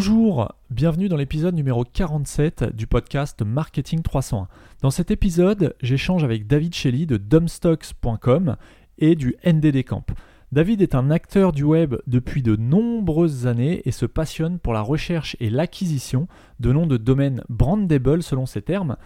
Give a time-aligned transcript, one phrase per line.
[0.00, 4.46] Bonjour, bienvenue dans l'épisode numéro 47 du podcast Marketing 301.
[4.80, 8.54] Dans cet épisode, j'échange avec David Shelley de dumbstocks.com
[8.98, 10.04] et du NDD Camp.
[10.52, 14.82] David est un acteur du web depuis de nombreuses années et se passionne pour la
[14.82, 16.28] recherche et l'acquisition
[16.60, 18.96] de noms de domaines brandable selon ses termes.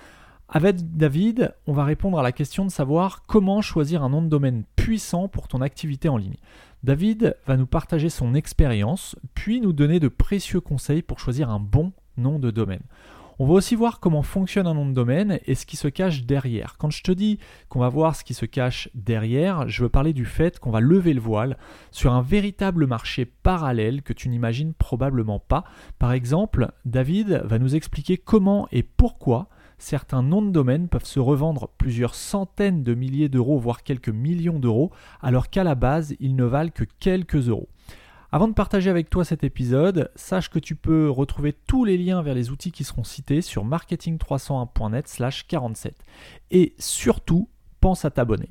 [0.54, 4.28] Avec David, on va répondre à la question de savoir comment choisir un nom de
[4.28, 6.36] domaine puissant pour ton activité en ligne.
[6.82, 11.58] David va nous partager son expérience, puis nous donner de précieux conseils pour choisir un
[11.58, 12.82] bon nom de domaine.
[13.38, 16.24] On va aussi voir comment fonctionne un nom de domaine et ce qui se cache
[16.24, 16.76] derrière.
[16.78, 17.38] Quand je te dis
[17.70, 20.80] qu'on va voir ce qui se cache derrière, je veux parler du fait qu'on va
[20.80, 21.56] lever le voile
[21.92, 25.64] sur un véritable marché parallèle que tu n'imagines probablement pas.
[25.98, 29.48] Par exemple, David va nous expliquer comment et pourquoi
[29.82, 34.58] certains noms de domaine peuvent se revendre plusieurs centaines de milliers d'euros, voire quelques millions
[34.58, 37.68] d'euros, alors qu'à la base, ils ne valent que quelques euros.
[38.30, 42.22] Avant de partager avec toi cet épisode, sache que tu peux retrouver tous les liens
[42.22, 45.94] vers les outils qui seront cités sur marketing301.net 47.
[46.50, 47.48] Et surtout,
[47.80, 48.50] pense à t'abonner.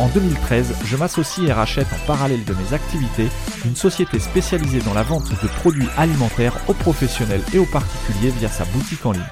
[0.00, 3.28] En 2013, je m'associe et rachète en parallèle de mes activités
[3.64, 8.48] une société spécialisée dans la vente de produits alimentaires aux professionnels et aux particuliers via
[8.48, 9.22] sa boutique en ligne.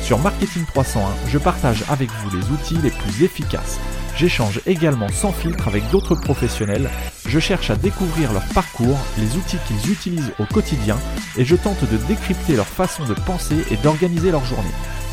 [0.00, 3.80] Sur Marketing 301, je partage avec vous les outils les plus efficaces.
[4.16, 6.90] J'échange également sans filtre avec d'autres professionnels,
[7.26, 10.96] je cherche à découvrir leur parcours, les outils qu'ils utilisent au quotidien
[11.36, 14.70] et je tente de décrypter leur façon de penser et d'organiser leur journée.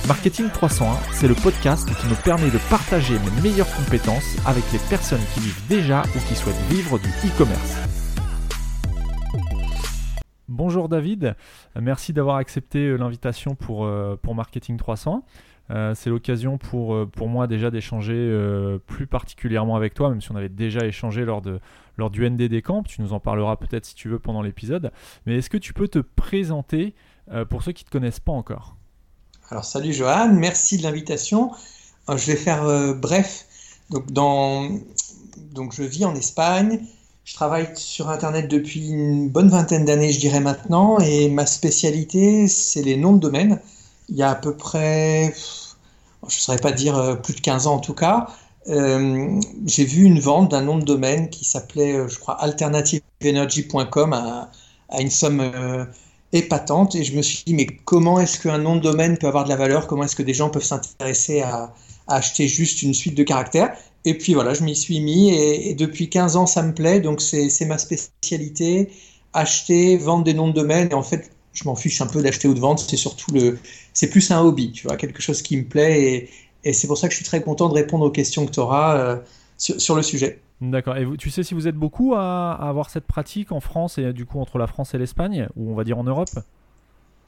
[0.08, 4.80] Marketing 301, c'est le podcast qui me permet de partager mes meilleures compétences avec les
[4.90, 7.78] personnes qui vivent déjà ou qui souhaitent vivre du e-commerce.
[10.48, 11.36] Bonjour David,
[11.80, 15.24] merci d'avoir accepté euh, l'invitation pour, euh, pour Marketing 300.
[15.72, 20.36] Euh, c'est l'occasion pour, pour moi déjà d'échanger plus particulièrement avec toi, même si on
[20.36, 21.60] avait déjà échangé lors, de,
[21.98, 22.84] lors du NDD Camp.
[22.84, 24.92] Tu nous en parleras peut-être si tu veux pendant l'épisode.
[25.26, 26.94] Mais est-ce que tu peux te présenter
[27.50, 28.76] pour ceux qui ne te connaissent pas encore?
[29.52, 31.52] Alors salut Johan, merci de l'invitation.
[32.10, 33.46] Euh, je vais faire euh, bref.
[33.90, 36.82] Donc, je vis en Espagne.
[37.26, 42.48] Je travaille sur Internet depuis une bonne vingtaine d'années, je dirais maintenant, et ma spécialité,
[42.48, 43.60] c'est les noms de domaine.
[44.10, 45.34] Il y a à peu près,
[46.22, 48.28] je ne saurais pas dire euh, plus de 15 ans en tout cas,
[48.68, 54.52] j'ai vu une vente d'un nom de domaine qui s'appelait, je crois, alternativeenergy.com à,
[55.00, 55.42] une somme
[56.34, 59.44] épatante et je me suis dit mais comment est-ce qu'un nom de domaine peut avoir
[59.44, 59.88] de la valeur?
[59.88, 61.74] Comment est-ce que des gens peuvent s'intéresser à,
[62.08, 63.76] acheter juste une suite de caractères?
[64.06, 67.22] Et puis voilà, je m'y suis mis et, depuis 15 ans ça me plaît, donc
[67.22, 68.90] c'est ma spécialité,
[69.34, 72.48] acheter, vendre des noms de domaine et en fait je m'en fiche un peu d'acheter
[72.48, 73.60] ou de vendre, c'est surtout le,
[73.94, 76.30] c'est plus un hobby, tu vois, quelque chose qui me plaît et,
[76.64, 78.60] et c'est pour ça que je suis très content de répondre aux questions que tu
[78.60, 79.18] auras euh,
[79.58, 80.40] sur, sur le sujet.
[80.62, 80.98] D'accord.
[80.98, 84.26] Et tu sais si vous êtes beaucoup à, avoir cette pratique en France et du
[84.26, 86.30] coup entre la France et l'Espagne, ou on va dire en Europe?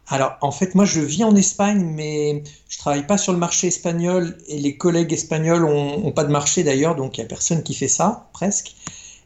[0.08, 3.68] Alors, en fait, moi, je vis en Espagne, mais je travaille pas sur le marché
[3.68, 7.64] espagnol et les collègues espagnols ont, pas de marché d'ailleurs, donc il y a personne
[7.64, 8.76] qui fait ça, presque.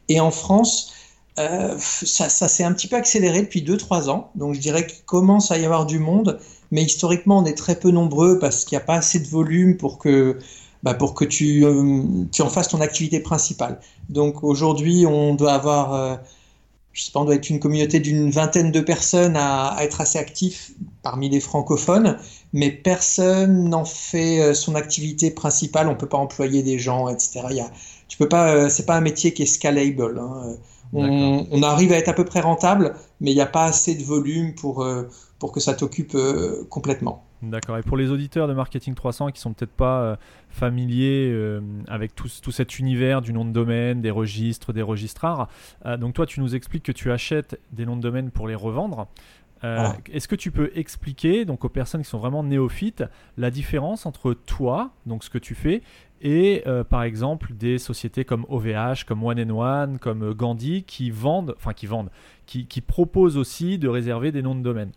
[0.08, 0.92] Et en France,
[1.38, 5.04] euh, ça, ça s'est un petit peu accéléré depuis 2-3 ans, donc je dirais qu'il
[5.04, 6.38] commence à y avoir du monde,
[6.70, 9.76] mais historiquement, on est très peu nombreux parce qu'il n'y a pas assez de volume
[9.76, 10.38] pour que
[10.82, 13.80] bah, pour que tu, euh, tu, en fasses ton activité principale.
[14.08, 16.16] Donc aujourd'hui, on doit avoir, euh,
[16.92, 20.18] je sais pas, on doit être une communauté d'une vingtaine de personnes à, être assez
[20.18, 20.72] actifs
[21.02, 22.18] parmi les francophones,
[22.52, 25.88] mais personne n'en fait euh, son activité principale.
[25.88, 27.42] On peut pas employer des gens, etc.
[27.50, 27.70] Il y a,
[28.06, 30.20] tu peux pas, c'est pas un métier qui est scalable.
[30.20, 30.56] Hein.
[30.96, 33.94] On, on, arrive à être à peu près rentable, mais il n'y a pas assez
[33.94, 34.86] de volume pour,
[35.38, 36.16] pour que ça t'occupe
[36.70, 37.26] complètement.
[37.42, 37.76] D'accord.
[37.76, 40.16] Et pour les auditeurs de Marketing 300 qui sont peut-être pas euh,
[40.48, 45.48] familiers euh, avec tout, tout, cet univers du nom de domaine, des registres, des registrars,
[45.84, 48.54] euh, donc toi tu nous expliques que tu achètes des noms de domaine pour les
[48.54, 49.06] revendre.
[49.62, 49.96] Ah.
[50.12, 53.02] Est-ce que tu peux expliquer donc aux personnes qui sont vraiment néophytes
[53.36, 55.82] la différence entre toi, donc ce que tu fais,
[56.22, 61.72] et par exemple des sociétés comme OVH, comme One One, comme Gandhi qui vendent, enfin
[61.72, 62.10] qui vendent,
[62.46, 64.90] qui, qui proposent aussi de réserver des noms de domaine.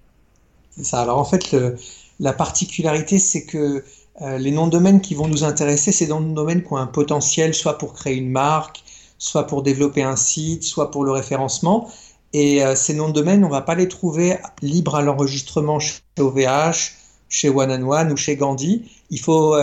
[0.72, 1.02] C'est ça.
[1.02, 1.76] Alors en fait le
[2.20, 3.84] la particularité, c'est que
[4.22, 6.78] euh, les noms de domaine qui vont nous intéresser, c'est dans de domaine qui ont
[6.78, 8.84] un potentiel soit pour créer une marque,
[9.18, 11.90] soit pour développer un site, soit pour le référencement.
[12.34, 15.80] Et euh, ces noms de domaine, on ne va pas les trouver libres à l'enregistrement
[15.80, 16.94] chez OVH,
[17.30, 18.92] chez One and One ou chez Gandhi.
[19.10, 19.56] Il faut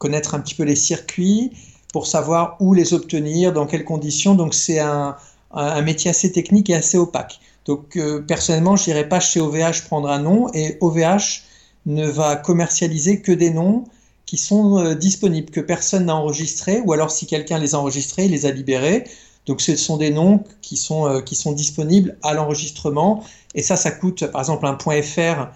[0.00, 1.52] connaître un petit peu les circuits
[1.92, 4.34] pour savoir où les obtenir, dans quelles conditions.
[4.34, 5.16] Donc c'est un,
[5.52, 7.38] un, métier assez technique et assez opaque.
[7.66, 11.42] Donc personnellement, je n'irai pas chez OVH prendre un nom et OVH
[11.86, 13.84] ne va commercialiser que des noms
[14.26, 18.26] qui sont euh, disponibles, que personne n'a enregistré, ou alors si quelqu'un les a enregistrés,
[18.26, 19.04] il les a libérés.
[19.46, 23.24] Donc ce sont des noms qui sont, euh, qui sont disponibles à l'enregistrement.
[23.56, 25.48] Et ça, ça coûte, par exemple, un .fr.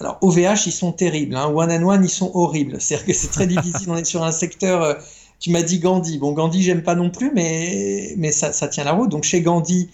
[0.00, 1.36] Alors OVH, ils sont terribles.
[1.36, 1.46] Hein.
[1.46, 2.80] One and One, ils sont horribles.
[2.80, 3.90] C'est-à-dire que c'est très difficile.
[3.90, 4.82] On est sur un secteur...
[4.82, 4.94] Euh,
[5.40, 6.18] tu m'as dit Gandhi.
[6.18, 9.10] Bon, Gandhi, j'aime pas non plus, mais, mais ça, ça, tient la route.
[9.10, 9.90] Donc chez Gandhi,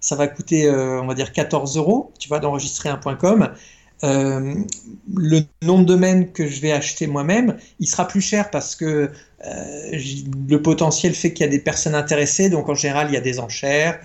[0.00, 2.12] ça va coûter, on va dire, 14 euros.
[2.18, 3.50] Tu vas d'enregistrer un .com.
[4.04, 4.54] Euh,
[5.14, 9.10] le nom de domaine que je vais acheter moi-même, il sera plus cher parce que
[9.46, 9.98] euh,
[10.48, 13.22] le potentiel fait qu'il y a des personnes intéressées, donc en général il y a
[13.22, 13.98] des enchères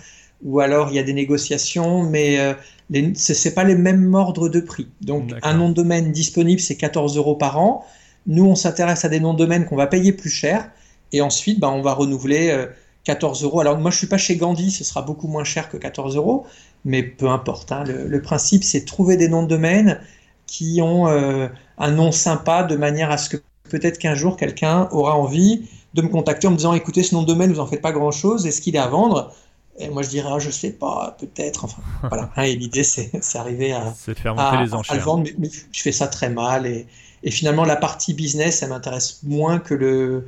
[0.43, 2.53] ou alors il y a des négociations, mais euh,
[2.93, 4.87] ce n'est pas les mêmes ordres de prix.
[5.01, 7.85] Donc un nom de domaine disponible, c'est 14 euros par an.
[8.27, 10.69] Nous, on s'intéresse à des noms de domaine qu'on va payer plus cher
[11.11, 12.67] et ensuite ben, on va renouveler
[13.03, 13.59] 14 euros.
[13.59, 16.45] Alors moi, je suis pas chez Gandhi, ce sera beaucoup moins cher que 14 euros,
[16.85, 17.71] mais peu importe.
[17.71, 17.83] Hein.
[17.85, 19.99] Le, principe, c'est trouver des noms de domaine
[20.45, 21.47] qui ont euh,
[21.77, 23.37] un nom sympa de manière à ce que
[23.69, 27.21] peut-être qu'un jour quelqu'un aura envie de me contacter en me disant écoutez, ce nom
[27.21, 29.33] de domaine, vous en faites pas grand-chose, est-ce qu'il est à vendre
[29.77, 31.65] et moi je dirais ah, je sais pas, peut-être.
[31.65, 32.29] Enfin voilà.
[32.35, 34.95] Hein, et l'idée c'est arriver à, de faire monter les enchères.
[34.95, 36.87] À le vendre, mais, je fais ça très mal et,
[37.23, 40.25] et finalement la partie business, elle m'intéresse moins que le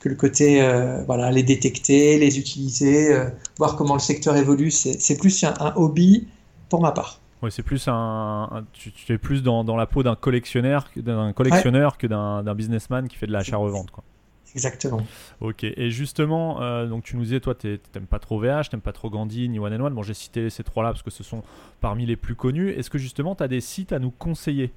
[0.00, 3.28] que le côté, euh, voilà, les détecter, les utiliser, euh,
[3.58, 4.70] voir comment le secteur évolue.
[4.70, 6.26] C'est plus un, hobby
[6.68, 7.20] pour ma part.
[7.42, 11.96] Oui, c'est plus un, tu, es plus dans, dans la peau d'un collectionneur, d'un collectionneur
[11.96, 14.02] que d'un businessman qui fait de l'achat-revente, quoi.
[14.54, 15.02] Exactement.
[15.40, 18.74] Ok, et justement, euh, donc tu nous disais, toi, tu n'aimes pas trop VH, tu
[18.74, 19.94] n'aimes pas trop Gandhi ni One and One.
[19.94, 21.42] Bon, j'ai cité ces trois-là parce que ce sont
[21.80, 22.70] parmi les plus connus.
[22.70, 24.72] Est-ce que justement, tu as des sites à nous conseiller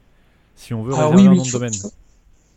[0.55, 1.71] si on veut réserver un nom de domaine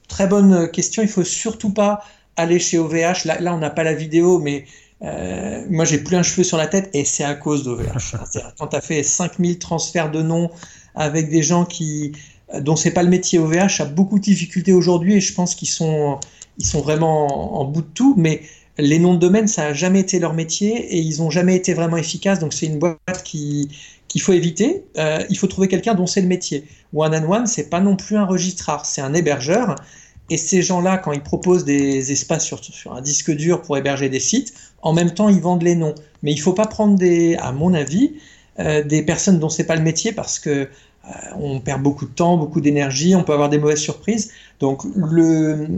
[0.09, 1.03] Très bonne question.
[1.03, 2.05] Il faut surtout pas
[2.37, 3.25] aller chez OVH.
[3.25, 4.67] Là, là on n'a pas la vidéo, mais
[5.03, 8.17] euh, moi, j'ai plus un cheveu sur la tête et c'est à cause d'OVH.
[8.59, 10.51] Quand tu as fait 5000 transferts de noms
[10.95, 12.13] avec des gens qui
[12.61, 15.69] dont c'est pas le métier OVH, a beaucoup de difficultés aujourd'hui et je pense qu'ils
[15.69, 16.21] sont,
[16.59, 18.15] ils sont vraiment en, bout de tout.
[18.17, 18.43] Mais
[18.79, 21.75] les noms de domaine, ça n'a jamais été leur métier et ils n'ont jamais été
[21.75, 22.39] vraiment efficaces.
[22.39, 23.69] Donc c'est une boîte qui
[24.09, 24.85] qu'il faut éviter.
[24.99, 26.65] Euh, il faut trouver quelqu'un dont c'est le métier.
[26.95, 29.75] One and One, c'est pas non plus un registrard, c'est un hébergeur.
[30.31, 34.09] Et ces gens-là, quand ils proposent des espaces sur, sur, un disque dur pour héberger
[34.09, 35.95] des sites, en même temps, ils vendent les noms.
[36.23, 38.15] Mais il ne faut pas prendre, des, à mon avis,
[38.59, 40.69] euh, des personnes dont c'est pas le métier parce que euh,
[41.39, 44.33] on perd beaucoup de temps, beaucoup d'énergie, on peut avoir des mauvaises surprises.
[44.59, 45.69] Donc, le,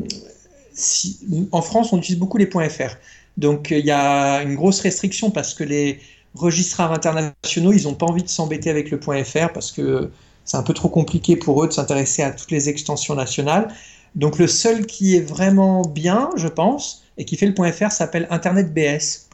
[0.78, 1.18] si,
[1.52, 2.96] en France, on utilise beaucoup les .fr.
[3.36, 6.00] Donc, il y a une grosse restriction parce que les
[6.34, 10.10] registrars internationaux, ils n'ont pas envie de s'embêter avec le .fr parce que
[10.44, 13.68] c'est un peu trop compliqué pour eux de s'intéresser à toutes les extensions nationales.
[14.14, 17.90] Donc le seul qui est vraiment bien, je pense, et qui fait le point .fr
[17.90, 19.28] s'appelle Internet BS.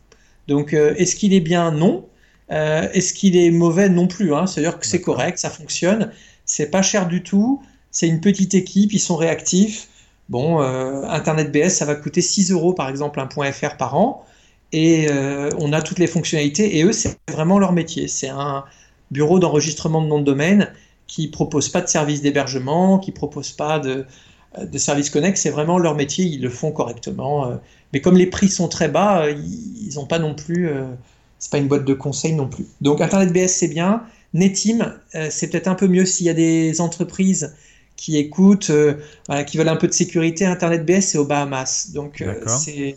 [0.49, 1.71] Donc euh, est-ce qu'il est bien?
[1.71, 2.07] Non.
[2.51, 3.89] Euh, est-ce qu'il est mauvais?
[3.89, 4.35] Non plus.
[4.35, 4.47] Hein.
[4.47, 6.11] C'est-à-dire que c'est correct, ça fonctionne.
[6.45, 7.63] C'est pas cher du tout.
[7.91, 9.89] C'est une petite équipe, ils sont réactifs.
[10.29, 13.97] Bon, euh, Internet BS, ça va coûter 6 euros par exemple un point .fr par
[13.97, 14.25] an.
[14.73, 15.07] Et
[15.59, 16.79] on a toutes les fonctionnalités.
[16.79, 18.09] Et eux, c'est vraiment leur métier.
[18.09, 18.65] C'est un
[19.13, 20.73] bureau d'enregistrement de nom de domaine
[21.07, 24.05] qui propose pas de service d'hébergement, qui propose pas de,
[24.63, 27.49] de services connexes, c'est vraiment leur métier, ils le font correctement.
[27.49, 27.57] Euh.
[27.93, 30.69] Mais comme les prix sont très bas, euh, ils n'ont pas non plus.
[30.69, 30.85] Euh,
[31.39, 32.67] c'est pas une boîte de conseil non plus.
[32.81, 34.03] Donc Internet BS c'est bien.
[34.33, 34.95] Netim,
[35.31, 37.55] c'est peut-être un peu mieux s'il y a des entreprises
[38.05, 38.71] qui écoutent,
[39.47, 40.45] qui veulent un peu de sécurité.
[40.45, 42.97] Internet BS c'est aux Bahamas, donc c'est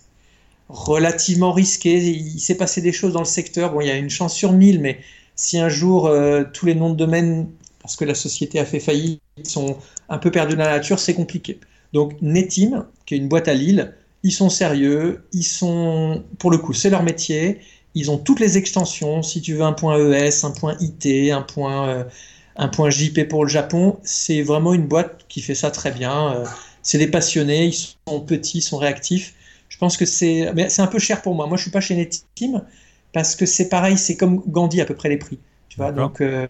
[0.70, 1.98] relativement risqué.
[1.98, 3.72] Il s'est passé des choses dans le secteur.
[3.72, 5.00] Bon, il y a une chance sur mille, mais
[5.36, 6.12] si un jour
[6.54, 7.48] tous les noms de domaine
[7.88, 9.78] parce que la société a fait faillite, sont
[10.10, 11.62] un peu perdus dans la nature, c'est compliqué.
[11.94, 16.58] Donc Netim, qui est une boîte à Lille, ils sont sérieux, ils sont, pour le
[16.58, 17.60] coup, c'est leur métier,
[17.94, 21.44] ils ont toutes les extensions, si tu veux un point ES, un point IT, un
[21.44, 22.04] point, euh,
[22.58, 26.34] un point JP pour le Japon, c'est vraiment une boîte qui fait ça très bien.
[26.34, 26.46] Euh,
[26.82, 29.36] c'est des passionnés, ils sont petits, ils sont réactifs.
[29.70, 31.46] Je pense que c'est, mais c'est un peu cher pour moi.
[31.48, 32.64] Moi, je suis pas chez Netim
[33.14, 35.40] parce que c'est pareil, c'est comme Gandhi à peu près les prix.
[35.70, 36.48] Tu vois, donc euh,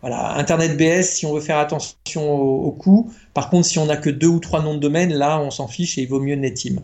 [0.00, 3.12] voilà, Internet BS, si on veut faire attention au, coût.
[3.34, 5.68] Par contre, si on n'a que deux ou trois noms de domaine, là, on s'en
[5.68, 6.76] fiche et il vaut mieux Netim.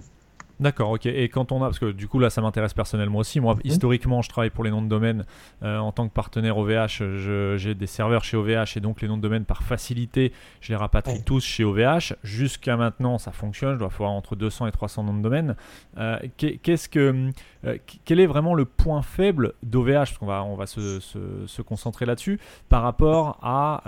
[0.59, 1.05] D'accord, ok.
[1.05, 3.41] Et quand on a, parce que du coup là, ça m'intéresse personnellement aussi.
[3.41, 5.27] Moi, historiquement, je travaille pour les noms de domaine
[5.63, 7.57] euh, en tant que partenaire OVH.
[7.57, 10.77] J'ai des serveurs chez OVH et donc les noms de domaine par facilité, je les
[10.77, 12.15] rapatrie tous chez OVH.
[12.23, 13.75] Jusqu'à maintenant, ça fonctionne.
[13.75, 15.57] Je dois avoir entre 200 et 300 noms de domaine.
[15.99, 17.31] Euh, qu'est-ce que,
[17.67, 21.63] euh, quel est vraiment le point faible d'OVH Parce qu'on va, on va se, se,
[21.63, 23.83] concentrer là-dessus par rapport à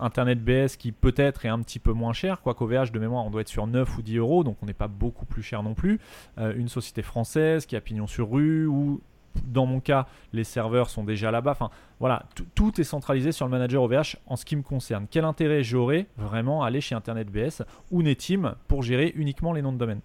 [0.00, 2.40] Internet BS qui peut-être est un petit peu moins cher.
[2.40, 4.72] Quoi qu'OVH de mémoire, on doit être sur 9 ou 10 euros, donc on n'est
[4.72, 5.98] pas beaucoup plus cher non plus.
[6.38, 9.00] Euh, une société française qui a pignon sur rue ou
[9.44, 11.58] dans mon cas, les serveurs sont déjà là-bas.
[12.00, 15.06] Voilà, tout est centralisé sur le manager OVH en ce qui me concerne.
[15.10, 19.60] Quel intérêt j'aurais vraiment à aller chez Internet BS ou Netim pour gérer uniquement les
[19.60, 20.00] noms de domaine?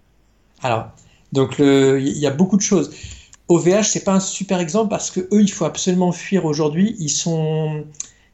[0.62, 0.90] Alors,
[1.32, 2.90] donc il y a beaucoup de choses.
[3.48, 6.96] OVH, c'est pas un super exemple parce que eux, il faut absolument fuir aujourd'hui.
[6.98, 7.84] Ils sont,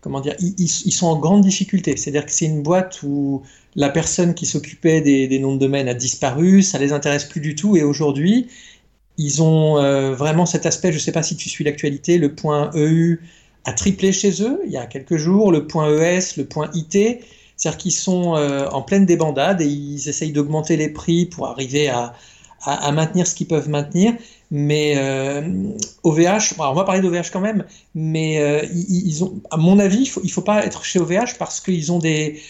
[0.08, 1.94] comment dire, ils, sont en grande difficulté.
[1.98, 3.42] C'est-à-dire que c'est une boîte où
[3.76, 7.54] la personne qui s'occupait des, noms de domaine a disparu, ça les intéresse plus du
[7.54, 8.48] tout, et aujourd'hui,
[9.18, 12.34] ils ont euh, vraiment cet aspect, je ne sais pas si tu suis l'actualité, le
[12.34, 13.20] point EU
[13.66, 17.20] a triplé chez eux il y a quelques jours, le point ES, le point IT,
[17.56, 21.90] c'est-à-dire qu'ils sont euh, en pleine débandade et ils essayent d'augmenter les prix pour arriver
[21.90, 22.14] à,
[22.92, 24.14] maintenir ce qu'ils peuvent maintenir.
[24.50, 24.96] Mais
[26.04, 27.64] OVH, euh, on va parler d'OVH quand même,
[27.94, 31.92] mais ils, ont, à mon avis, il ne faut, pas être chez OVH parce qu'ils
[31.92, 32.40] ont des,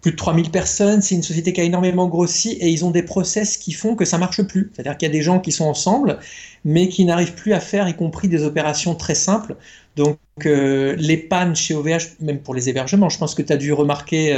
[0.00, 3.02] plus de 3000 personnes, c'est une société qui a énormément grossi et ils ont des
[3.02, 4.70] process qui font que ça marche plus.
[4.72, 6.20] C'est-à-dire qu'il y a des gens qui sont ensemble,
[6.64, 9.56] mais qui n'arrivent plus à faire, y compris des opérations très simples.
[9.96, 13.56] Donc euh, les pannes chez OVH, même pour les hébergements, je pense que tu as
[13.56, 14.32] dû remarquer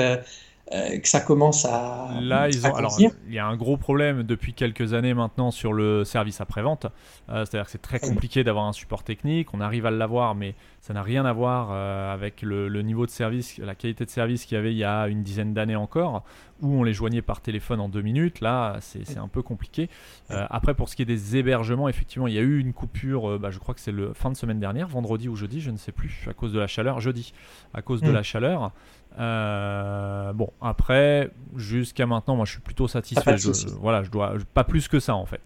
[0.72, 2.08] euh, que ça commence à.
[2.20, 5.72] Là, ils ont, alors, il y a un gros problème depuis quelques années maintenant sur
[5.72, 6.86] le service après-vente.
[7.30, 9.54] Euh, c'est-à-dire que c'est très compliqué d'avoir un support technique.
[9.54, 13.10] On arrive à l'avoir, mais ça n'a rien à voir euh, avec le, niveau de
[13.10, 16.24] service, la qualité de service qu'il y avait il y a une dizaine d'années encore,
[16.60, 18.42] où on les joignait par téléphone en deux minutes.
[18.42, 19.88] Là, c'est un peu compliqué.
[20.28, 23.50] après, pour ce qui est des hébergements, effectivement, il y a eu une coupure, bah,
[23.50, 25.92] je crois que c'est le fin de semaine dernière, vendredi ou jeudi, je ne sais
[25.92, 27.00] plus, à cause de la chaleur.
[27.00, 27.32] Jeudi,
[27.72, 28.14] à cause de mm.
[28.14, 28.72] la chaleur.
[29.18, 33.36] Euh, bon, après, jusqu'à maintenant, moi je suis plutôt satisfait.
[33.36, 33.50] Je,
[33.80, 35.40] voilà, je dois pas plus que ça en fait.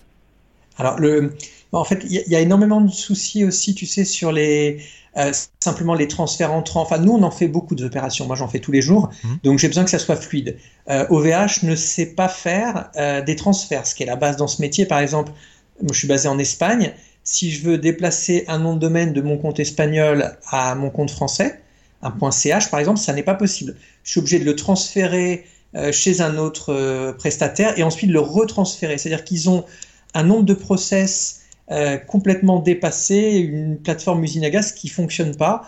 [0.78, 1.34] Alors, le,
[1.72, 4.82] en fait, il y, a énormément de soucis aussi, tu sais, sur les
[5.18, 6.80] euh, simplement les transferts entrants.
[6.80, 8.26] Enfin, nous, on en fait beaucoup d'opérations.
[8.26, 9.38] Moi, j'en fais tous les jours, mhm.
[9.44, 10.56] donc j'ai besoin que ça soit fluide.
[10.88, 12.90] OVH euh, ne sait pas faire
[13.26, 14.86] des transferts, ce qui est la base dans ce métier.
[14.86, 15.32] Par exemple,
[15.80, 16.92] moi, je suis basé en Espagne.
[17.24, 21.10] Si je veux déplacer un nom de domaine de mon compte espagnol à mon compte
[21.10, 21.61] français,
[22.02, 23.76] un point .ch par exemple, ça n'est pas possible.
[24.02, 25.44] Je suis obligé de le transférer
[25.74, 28.98] euh, chez un autre euh, prestataire et ensuite le retransférer.
[28.98, 29.64] C'est-à-dire qu'ils ont
[30.12, 31.40] un nombre de process
[31.70, 35.62] euh, complètement dépassé, une plateforme usine à gaz qui fonctionne pas.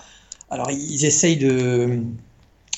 [0.50, 2.00] Alors ils essayent de,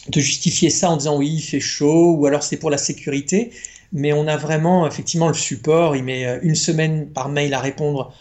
[0.09, 3.51] de justifier ça en disant oui, il fait chaud ou alors c'est pour la sécurité.
[3.93, 5.97] Mais on a vraiment effectivement le support.
[5.97, 8.13] Il met une semaine par mail à répondre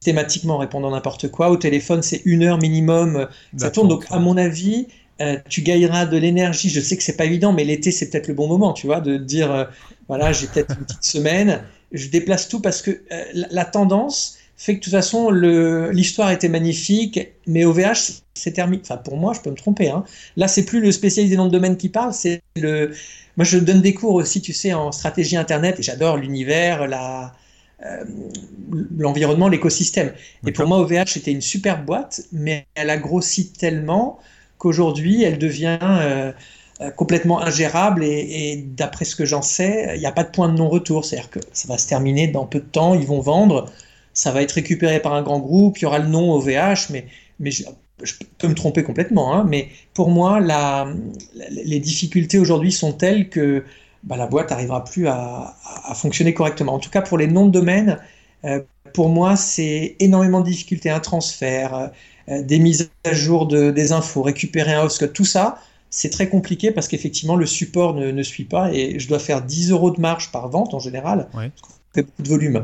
[0.00, 1.50] systématiquement répondant n'importe quoi.
[1.50, 3.28] Au téléphone, c'est une heure minimum.
[3.56, 3.88] Ça tourne.
[3.88, 4.86] Donc, à mon avis,
[5.20, 6.70] euh, tu gagneras de l'énergie.
[6.70, 9.00] Je sais que c'est pas évident, mais l'été, c'est peut-être le bon moment, tu vois,
[9.00, 9.64] de dire euh,
[10.06, 11.62] voilà, j'ai peut-être une petite semaine.
[11.90, 16.48] Je déplace tout parce que euh, la, tendance fait que de toute façon, l'histoire était
[16.48, 18.82] magnifique, mais OVH, c'est terminé.
[18.84, 19.88] Enfin, pour moi, je peux me tromper.
[19.88, 20.04] Hein.
[20.36, 22.92] Là, c'est plus le spécialiste des noms de domaine qui parle, c'est le.
[23.36, 27.34] Moi, je donne des cours aussi, tu sais, en stratégie internet, et j'adore l'univers, la
[27.84, 28.04] euh,
[28.96, 30.12] l'environnement, l'écosystème.
[30.44, 34.18] Et pour moi, OVH était une super boîte, mais elle a grossi tellement
[34.58, 36.32] qu'aujourd'hui, elle devient euh,
[36.80, 40.48] euh, complètement ingérable et, d'après ce que j'en sais, il n'y a pas de point
[40.48, 41.04] de non-retour.
[41.04, 43.70] C'est-à-dire que ça va se terminer dans peu de temps, ils vont vendre,
[44.12, 47.06] ça va être récupéré par un grand groupe, il y aura le nom OVH, mais,
[47.38, 47.64] mais je,
[48.38, 49.34] peux me tromper complètement.
[49.34, 50.92] Hein, mais pour moi, la,
[51.50, 53.62] les difficultés aujourd'hui sont telles que
[54.04, 55.54] bah, la boîte n'arrivera plus à,
[55.94, 56.74] fonctionner correctement.
[56.74, 57.98] En tout cas, pour les noms de domaine,
[58.44, 58.60] euh,
[58.94, 60.90] pour moi, c'est énormément de difficultés.
[60.90, 61.90] Un transfert,
[62.28, 66.28] euh, des mises à jour de, des infos, récupérer un host, tout ça, c'est très
[66.28, 70.00] compliqué parce qu'effectivement, le support ne, suit pas et je dois faire 10 euros de
[70.00, 71.28] marge par vente en général.
[71.34, 71.50] Ouais.
[71.94, 72.56] fait beaucoup de volume.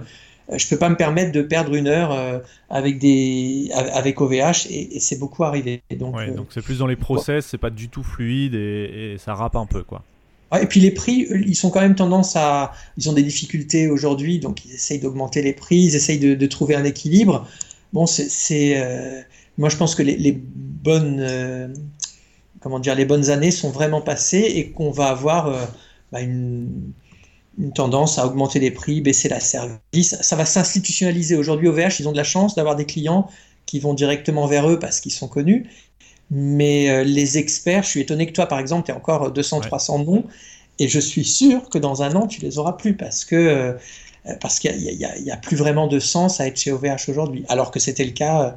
[0.50, 4.66] Euh, je ne peux pas me permettre de perdre une heure avec, des, avec OVH
[4.68, 5.82] et, c'est beaucoup arrivé.
[5.96, 6.16] Donc,
[6.50, 9.66] c'est plus dans les process, c'est pas du tout fluide et, et ça rappe un
[9.66, 9.82] peu.
[9.82, 10.04] quoi
[10.62, 12.72] et puis les prix, ils sont quand même tendance à.
[12.96, 16.74] Ils ont des difficultés aujourd'hui, donc ils essayent d'augmenter les prix, ils essayent de, trouver
[16.74, 17.46] un équilibre.
[17.92, 18.74] Bon, c'est.
[18.76, 19.22] Euh,
[19.58, 21.18] moi, je pense que les, bonnes.
[21.20, 21.68] Euh,
[22.60, 25.64] comment dire, les bonnes années sont vraiment passées et qu'on va avoir euh,
[26.12, 26.92] bah, une,
[27.58, 30.16] une, tendance à augmenter les prix, baisser la service.
[30.20, 31.36] Ça va s'institutionnaliser.
[31.36, 33.28] Aujourd'hui, OVH, ils ont de la chance d'avoir des clients
[33.66, 35.66] qui vont directement vers eux parce qu'ils sont connus.
[36.30, 39.60] Mais euh, les experts, je suis étonné que toi, par exemple, tu aies encore 200,
[39.60, 40.24] 300 noms,
[40.78, 43.72] et je suis sûr que dans un an, tu les auras plus parce que euh,
[44.40, 47.78] parce qu'il n'y a, plus vraiment de sens à être chez OVH aujourd'hui, alors que
[47.78, 48.56] c'était le cas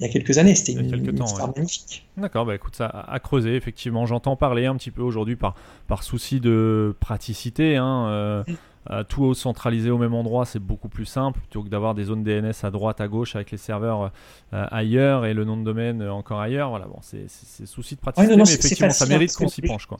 [0.00, 0.54] il y a quelques années.
[0.54, 2.08] C'était une, une histoire magnifique.
[2.16, 4.06] D'accord, bah écoute, ça a creusé, effectivement.
[4.06, 5.54] J'entends parler un petit peu aujourd'hui par,
[5.86, 7.76] par souci de praticité.
[7.76, 8.54] Hein, mm.
[8.90, 12.24] Euh, tout centralisé au même endroit, c'est beaucoup plus simple plutôt que d'avoir des zones
[12.24, 14.10] DNS à droite, à gauche avec les serveurs
[14.52, 16.70] euh, ailleurs et le nom de domaine encore ailleurs.
[16.70, 17.28] Voilà, bon, c'est
[17.64, 19.86] souci de praticité, mais effectivement, ça mérite qu'on s'y penche.
[19.86, 19.98] Quoi.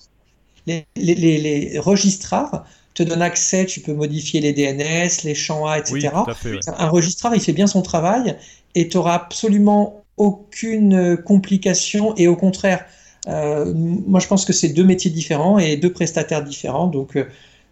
[0.66, 5.78] Les, les, les, registrars te donnent accès, tu peux modifier les DNS, les champs A,
[5.78, 6.10] etc.
[6.66, 8.36] Un registrar, il fait bien son travail
[8.74, 12.84] et tu n'auras absolument aucune complication et au contraire,
[13.28, 17.16] euh, moi je pense que c'est deux métiers différents et deux prestataires différents, donc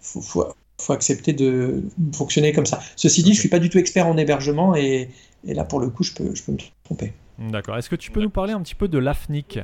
[0.00, 0.46] faut, faut,
[0.80, 1.82] faut accepter de
[2.14, 2.80] fonctionner comme ça.
[2.96, 5.10] Ceci dit, je suis pas du tout expert en hébergement et,
[5.44, 7.12] là, pour le coup, je peux, je peux me tromper.
[7.38, 7.76] D'accord.
[7.76, 9.60] Est-ce que tu peux nous parler un petit peu de l'AFNIC?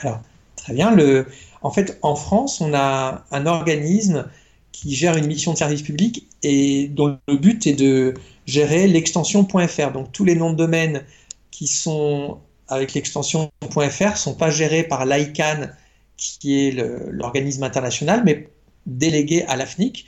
[0.00, 0.20] Alors,
[0.56, 0.94] très bien.
[0.94, 1.26] Le...
[1.62, 4.26] En fait, en France, on a un organisme
[4.72, 8.14] qui gère une mission de service public et dont le but est de
[8.46, 9.92] gérer l'extension .fr.
[9.92, 11.04] Donc, tous les noms de domaine
[11.50, 15.74] qui sont avec l'extension .fr sont pas gérés par l'ICANN,
[16.16, 16.70] qui est
[17.10, 18.48] l'organisme international, mais
[18.86, 20.06] délégué à l'AFNIC,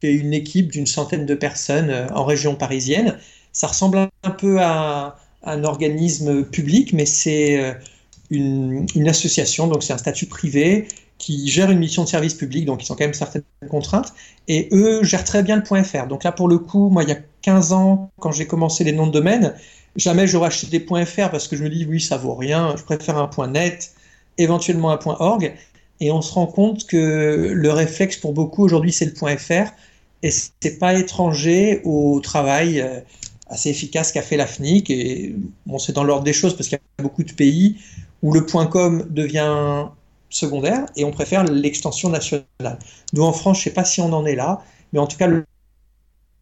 [0.00, 3.18] qui est une équipe d'une centaine de personnes euh, en région parisienne.
[3.52, 7.74] Ça ressemble un peu à un organisme public, mais c'est euh,
[8.30, 12.84] une, association, donc c'est un statut privé qui gère une mission de service public, donc
[12.84, 14.12] ils ont quand même certaines contraintes,
[14.48, 16.06] et eux gèrent très bien le .fr.
[16.06, 18.92] Donc là, pour le coup, moi, il y a 15 ans, quand j'ai commencé les
[18.92, 19.54] noms de domaine,
[19.96, 22.82] jamais j'aurais acheté des .fr parce que je me dis, oui, ça vaut rien, je
[22.82, 23.92] préfère un .net,
[24.38, 25.54] éventuellement un .org.
[26.00, 29.72] Et on se rend compte que le réflexe pour beaucoup aujourd'hui, c'est le .fr.
[30.22, 33.00] Et c'est pas étranger au travail euh,
[33.48, 34.90] assez efficace qu'a fait l'AFNIC.
[34.90, 35.34] Et
[35.66, 37.76] bon, c'est dans l'ordre des choses parce qu'il y a beaucoup de pays
[38.22, 39.86] où le .com devient
[40.30, 42.78] secondaire et on préfère l'extension nationale.
[43.12, 45.26] Nous, en France, je sais pas si on en est là, mais en tout cas,
[45.26, 45.44] le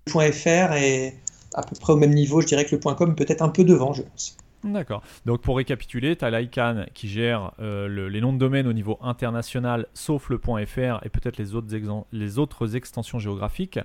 [0.09, 1.17] .fr est
[1.55, 2.41] à peu près au même niveau.
[2.41, 4.37] Je dirais que le .com peut-être un peu devant, je pense.
[4.65, 5.03] D'accord.
[5.27, 8.97] Donc pour récapituler, tu as l'ICANN qui gère euh, les noms de domaine au niveau
[9.03, 13.81] international, sauf le .fr et peut-être les autres, extensions géographiques,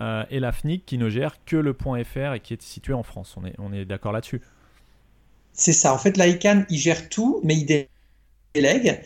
[0.00, 3.34] euh, et l'AFNIC qui ne gère que le .fr et qui est situé en France.
[3.36, 4.40] On est, on est d'accord là-dessus?
[5.52, 5.92] C'est ça.
[5.92, 7.86] En fait, l'ICANN, il gère tout, mais il
[8.54, 9.02] délègue.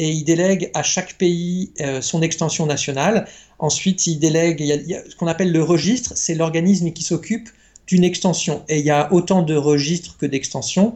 [0.00, 3.26] Et il délègue à chaque pays euh, son extension nationale.
[3.58, 7.48] Ensuite, il délègue, il y a ce qu'on appelle le registre, c'est l'organisme qui s'occupe
[7.88, 8.62] d'une extension.
[8.68, 10.94] Et il y a autant de registres que d'extensions.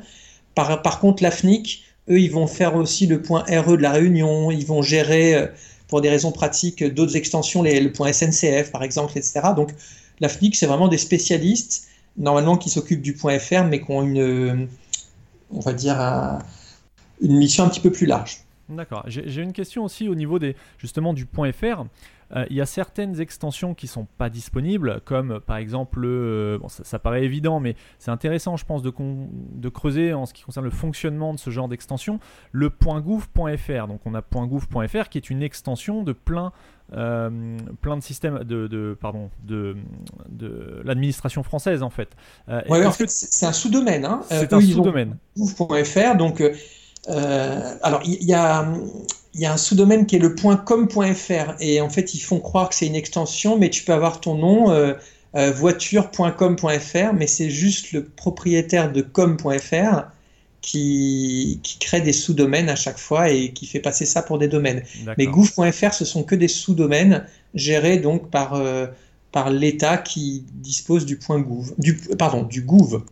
[0.54, 4.66] Par, contre, l'AFNIC, eux, ils vont faire aussi le point RE de la Réunion, ils
[4.66, 5.46] vont gérer, euh,
[5.88, 9.40] pour des raisons pratiques, d'autres extensions, les, le point SNCF, par exemple, etc.
[9.56, 9.70] Donc,
[10.20, 14.68] l'AFNIC, c'est vraiment des spécialistes, normalement, qui s'occupent du point FR, mais qui ont une,
[15.50, 15.98] on va dire,
[17.22, 18.44] une mission un petit peu plus large.
[18.68, 19.04] D'accord.
[19.06, 21.84] J'ai une question aussi au niveau des, justement du point .fr.
[22.34, 26.68] Euh, il y a certaines extensions qui sont pas disponibles, comme par exemple, euh, bon,
[26.68, 30.64] ça, paraît évident, mais c'est intéressant, je pense, de, de, creuser en ce qui concerne
[30.64, 32.20] le fonctionnement de ce genre d'extension,
[32.52, 33.86] le .gouv.fr.
[33.86, 36.52] Donc on a .gouv.fr qui est une extension de plein,
[36.94, 39.76] euh, plein de systèmes de, de pardon de,
[40.28, 42.10] de l'administration française en fait.
[42.48, 44.04] ouais, en fait, c'est un sous-domaine.
[44.04, 44.22] Hein.
[44.28, 45.16] C'est un sous-domaine.
[45.36, 46.42] Gouv.fr, donc
[47.08, 48.66] alors il y, a
[49.34, 52.68] il y a un sous-domaine qui est le .com.fr et en fait ils font croire
[52.68, 54.94] que c'est une extension, mais tu peux avoir ton nom euh,
[55.34, 60.08] euh, voiture.com.fr, mais c'est juste le propriétaire de com.fr
[60.60, 64.48] qui, qui crée des sous-domaines à chaque fois et qui fait passer ça pour des
[64.48, 64.82] domaines.
[65.18, 68.86] Mais gouv.fr, ce sont que des sous-domaines gérés donc par, euh,
[69.32, 73.02] par l'État qui dispose du point gouv, du, pardon, du gouv,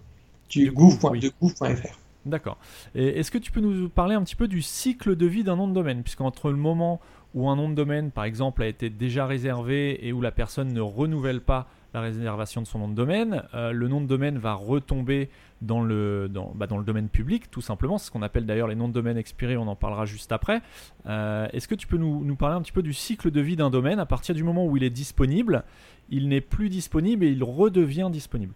[0.50, 1.99] du, gouv.fr.
[2.26, 2.58] D'accord.
[2.94, 5.68] Est-ce que tu peux nous parler un petit peu du cycle de vie d'un nom
[5.68, 6.02] de domaine?
[6.02, 7.00] Puisqu'entre le moment
[7.34, 10.72] où un nom de domaine, par exemple, a été déjà réservé et où la personne
[10.72, 14.38] ne renouvelle pas la réservation de son nom de domaine, euh, le nom de domaine
[14.38, 15.28] va retomber
[15.60, 17.98] dans le, dans, bah, dans, le domaine public, tout simplement.
[17.98, 20.62] C'est ce qu'on appelle d'ailleurs les noms de domaine expirés, on en parlera juste après.
[21.06, 23.70] Euh, est-ce que tu peux nous, parler un petit peu du cycle de vie d'un
[23.70, 23.98] domaine?
[23.98, 25.64] À partir du moment où il est disponible,
[26.10, 28.54] il n'est plus disponible et il redevient disponible.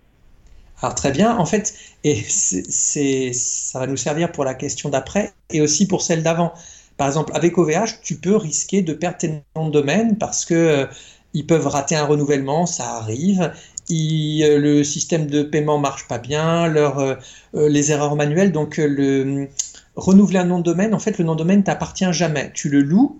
[0.82, 5.60] Alors très bien, en fait, et ça va nous servir pour la question d'après et
[5.60, 6.52] aussi pour celle d'avant.
[6.96, 10.54] Par exemple, avec OVH, tu peux risquer de perdre tes noms de domaine parce que
[10.54, 10.86] euh,
[11.32, 13.52] ils peuvent rater un renouvellement, ça arrive.
[13.90, 17.16] Euh, le système de paiement marche pas bien, euh,
[17.54, 18.52] les erreurs manuelles.
[18.52, 19.48] Donc, le
[19.96, 22.50] renouveler un nom de domaine, en fait, le nom de domaine t'appartient jamais.
[22.54, 23.18] Tu le loues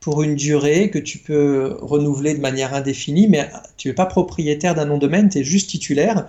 [0.00, 4.74] pour une durée que tu peux renouveler de manière indéfinie, mais tu n'es pas propriétaire
[4.74, 6.26] d'un nom de domaine, tu es juste titulaire.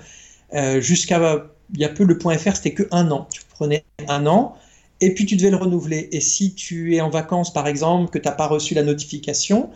[0.55, 3.27] Euh, jusqu'à il y a peu, le point .fr, c'était que un an.
[3.31, 4.55] Tu prenais un an
[5.01, 6.09] et puis tu devais le renouveler.
[6.11, 9.69] Et si tu es en vacances, par exemple, que tu n'as pas reçu la notification,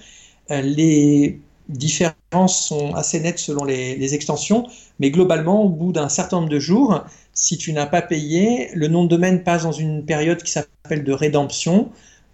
[0.52, 1.40] euh, les,
[1.70, 4.68] différences sont assez nettes selon les, extensions,
[5.00, 8.88] mais globalement, au bout d'un certain nombre de jours, si tu n'as pas payé, le
[8.88, 11.90] nom de domaine passe dans une période qui s'appelle de rédemption,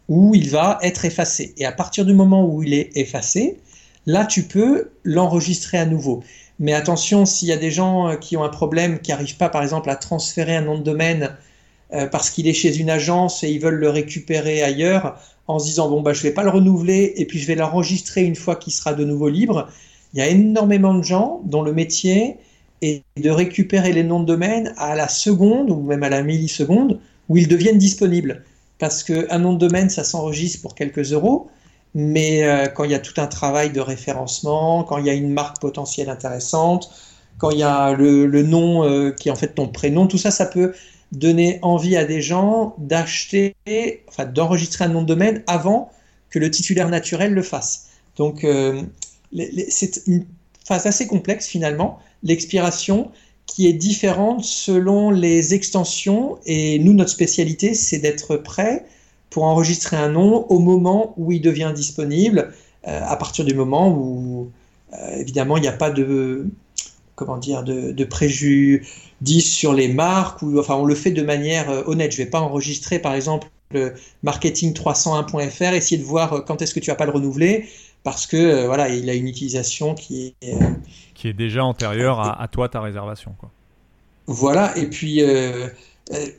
[0.08, 1.54] où il va être effacé.
[1.58, 3.60] Et à partir du moment où il est effacé,
[4.06, 6.24] là, tu peux l'enregistrer à nouveau.
[6.60, 9.50] Mais attention, s'il y a des gens euh, qui ont un problème, qui n'arrivent pas,
[9.50, 11.36] par exemple, à transférer un nom de domaine
[11.94, 15.66] euh, parce qu'il est chez une agence et ils veulent le récupérer ailleurs, en se
[15.66, 18.56] disant bon bah je vais pas le renouveler et puis je vais l'enregistrer une fois
[18.56, 19.68] qu'il sera de nouveau libre.
[20.14, 22.38] Il y a énormément de gens dont le métier
[22.82, 27.00] est de récupérer les noms de domaine à la seconde ou même à la milliseconde
[27.30, 28.44] où ils deviennent disponibles.
[28.80, 31.48] Parce qu'un nom de domaine, ça s'enregistre pour quelques euros,
[31.96, 35.14] mais euh, quand il y a tout un travail de référencement, quand il y a
[35.14, 36.92] une marque potentielle intéressante,
[37.38, 40.30] quand il y a le, nom euh, qui est en fait ton prénom, tout ça,
[40.30, 40.74] ça peut
[41.14, 43.56] donner envie à des gens d'acheter,
[44.10, 45.90] enfin d'enregistrer un nom de domaine avant
[46.30, 47.88] que le titulaire naturel le fasse.
[48.18, 48.82] Donc euh,
[49.70, 50.26] c'est une
[50.68, 53.10] phase assez complexe finalement, l'expiration
[53.46, 58.86] qui est différente selon les extensions et nous notre spécialité c'est d'être prêt
[59.36, 62.54] pour enregistrer un nom au moment où il devient disponible,
[62.88, 64.50] euh, à partir du moment où
[64.94, 66.48] euh, évidemment il n'y a pas de
[67.16, 68.82] comment dire de, de préjugés
[69.42, 72.14] sur les marques, ou enfin on le fait de manière euh, honnête.
[72.14, 76.80] Je ne vais pas enregistrer par exemple le marketing301.fr, essayer de voir quand est-ce que
[76.80, 77.66] tu vas pas le renouveler,
[78.04, 80.56] parce que voilà, il a une utilisation qui est
[81.14, 83.36] qui est déjà antérieure à, toi ta réservation.
[83.38, 83.52] Quoi.
[84.28, 85.22] Voilà, et puis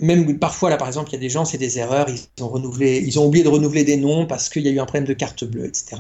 [0.01, 2.49] même parfois là par exemple il y a des gens c'est des erreurs ils ont
[2.49, 5.07] renouvelé ils ont oublié de renouveler des noms parce qu'il y a eu un problème
[5.07, 5.97] de carte bleue etc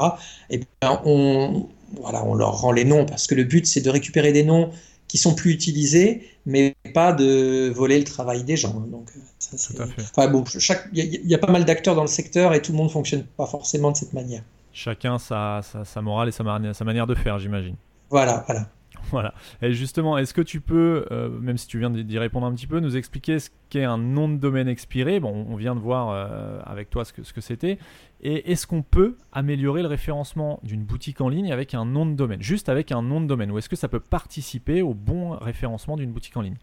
[0.51, 1.67] et bien on
[2.01, 4.71] voilà on leur rend les noms parce que le but c'est de récupérer des noms
[5.09, 8.75] qui sont plus utilisés, mais pas de voler le travail des gens.
[8.75, 9.57] Donc, ça.
[9.99, 10.45] Enfin, bon,
[10.93, 13.47] il y, a pas mal d'acteurs dans le secteur et tout le monde fonctionne pas
[13.47, 14.43] forcément de cette manière.
[14.73, 17.77] Chacun sa, sa, morale et sa, sa manière de faire, j'imagine.
[18.11, 18.69] Voilà, voilà.
[19.11, 19.35] Voilà.
[19.63, 22.67] Et justement, est-ce que tu peux, euh, même si tu viens d'y répondre un petit
[22.67, 25.21] peu, nous expliquer ce qu'est un nom de domaine expiré?
[25.21, 27.79] Bon, on vient de voir euh, avec toi ce que c'était.
[28.23, 32.15] Et est-ce qu'on peut améliorer le référencement d'une boutique en ligne avec un nom de
[32.15, 35.31] domaine, juste avec un nom de domaine, ou est-ce que ça peut participer au bon
[35.31, 36.57] référencement d'une boutique en ligne?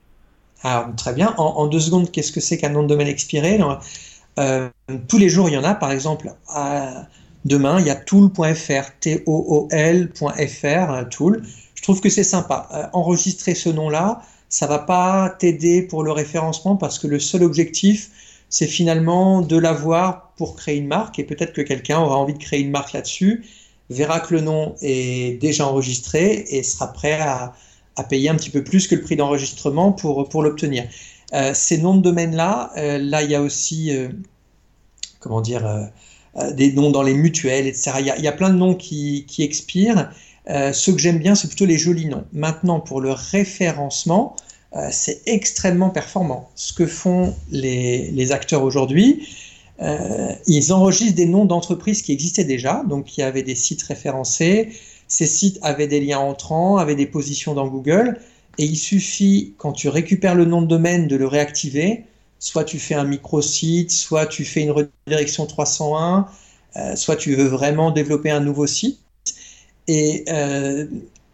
[0.95, 1.33] Très bien.
[1.37, 3.59] En, deux secondes, qu'est-ce que c'est qu'un nom de domaine expiré?
[4.39, 4.69] Euh,
[5.09, 5.75] Tous les jours, il y en a.
[5.75, 6.33] Par exemple,
[7.43, 10.19] demain, il y a tool.fr, T-O-O-L.fr,
[11.09, 11.43] tool
[11.83, 12.67] trouve que c'est sympa.
[12.73, 17.43] Euh, enregistrer ce nom-là, ça va pas t'aider pour le référencement parce que le seul
[17.43, 18.09] objectif,
[18.49, 22.39] c'est finalement de l'avoir pour créer une marque et peut-être que quelqu'un aura envie de
[22.39, 23.45] créer une marque là-dessus,
[23.89, 27.53] verra que le nom est déjà enregistré et sera prêt à,
[28.09, 30.85] payer un petit peu plus que le prix d'enregistrement pour, pour l'obtenir.
[31.33, 33.91] Euh, ces noms de domaine-là, euh, là il y a aussi,
[35.19, 35.89] comment dire,
[36.53, 37.91] des noms dans les mutuelles, etc.
[37.99, 40.09] Il y a, y a plein de noms qui, qui expirent
[40.49, 42.25] euh, ce que j'aime bien, c'est plutôt les jolis noms.
[42.33, 44.35] Maintenant, pour le référencement,
[44.75, 46.49] euh, c'est extrêmement performant.
[46.55, 49.27] Ce que font les, acteurs aujourd'hui,
[49.81, 53.83] euh, ils enregistrent des noms d'entreprises qui existaient déjà, donc il y avait des sites
[53.83, 54.69] référencés,
[55.07, 58.19] ces sites avaient des liens entrants, avaient des positions dans Google,
[58.57, 62.03] et il suffit, quand tu récupères le nom de domaine, de le réactiver.
[62.37, 66.27] Soit tu fais un micro-site, soit tu fais une redirection 301,
[66.95, 69.02] soit tu veux vraiment développer un nouveau site
[69.87, 70.85] et euh,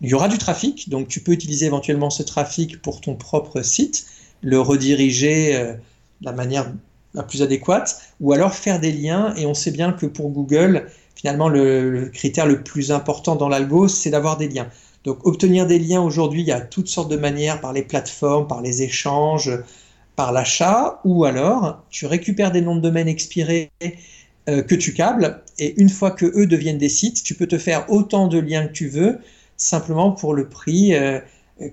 [0.02, 3.62] il y aura du trafic, donc tu peux utiliser éventuellement ce trafic pour ton propre
[3.62, 4.06] site,
[4.42, 6.72] le rediriger euh, de la manière
[7.14, 9.34] la plus adéquate, ou alors faire des liens.
[9.36, 13.88] Et on sait bien que pour Google, finalement, le, critère le plus important dans l'algo,
[13.88, 14.70] c'est d'avoir des liens.
[15.04, 18.48] Donc obtenir des liens aujourd'hui, il y a toutes sortes de manières par les plateformes,
[18.48, 19.52] par les échanges,
[20.16, 23.72] par l'achat, ou alors tu récupères des noms de domaine expirés
[24.68, 25.42] que tu câbles.
[25.58, 28.68] Et une fois que eux deviennent des sites, tu peux te faire autant de liens
[28.68, 29.20] que tu veux,
[29.58, 31.20] simplement pour le prix euh,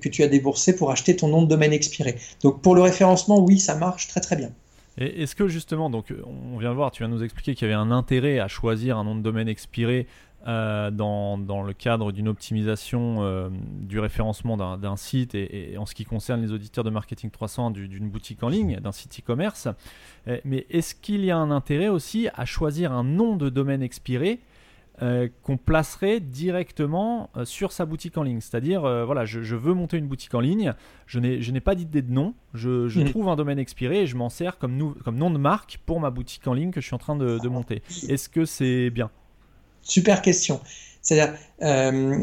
[0.01, 2.17] que tu as déboursé pour acheter ton nom de domaine expiré.
[2.43, 4.51] Donc pour le référencement, oui, ça marche très très bien.
[4.99, 6.07] Est-ce que justement, donc
[6.53, 8.97] on vient de voir, tu viens nous expliquer qu'il y avait un intérêt à choisir
[8.97, 10.07] un nom de domaine expiré
[10.47, 13.49] euh, dans, dans, le cadre d'une optimisation euh,
[13.81, 18.09] du référencement d'un site et, en ce qui concerne les auditeurs de Marketing 300 d'une
[18.09, 19.67] boutique en ligne, d'un site e-commerce.
[20.29, 23.83] Euh, mais est-ce qu'il y a un intérêt aussi à choisir un nom de domaine
[23.83, 24.39] expiré
[25.43, 28.41] qu'on placerait directement sur sa boutique en ligne?
[28.41, 30.73] C'est-à-dire, voilà, je, veux monter une boutique en ligne,
[31.07, 33.11] je n'ai pas d'idée de nom, je, je mmh.
[33.11, 36.11] trouve un domaine expiré et je m'en sers comme, comme, nom de marque pour ma
[36.11, 37.83] boutique en ligne que je suis en train de, de monter.
[38.09, 39.11] Est-ce que c'est bien?
[39.87, 40.61] Super question.
[41.01, 42.19] C'est-à-dire, euh,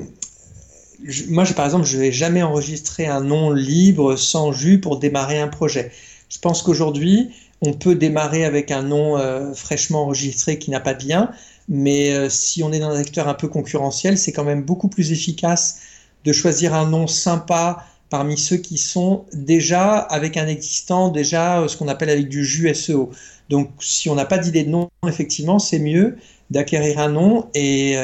[1.30, 5.47] moi, par exemple, je vais jamais enregistrer un nom libre sans jus pour démarrer un
[5.47, 5.91] projet.
[6.30, 7.30] Je pense qu'aujourd'hui,
[7.62, 11.32] on peut démarrer avec un nom euh, fraîchement enregistré qui n'a pas de lien.
[11.69, 15.13] mais si on est dans un secteur un peu concurrentiel, c'est quand même beaucoup plus
[15.13, 15.80] efficace
[16.26, 21.78] de choisir un nom sympa parmi ceux qui sont déjà avec un existant, déjà ce
[21.78, 23.12] qu'on appelle avec du jus SEO.
[23.49, 26.17] Donc si on n'a pas d'idée de nom, effectivement, c'est mieux
[26.54, 27.50] d'acquérir un nom.
[27.54, 27.98] Et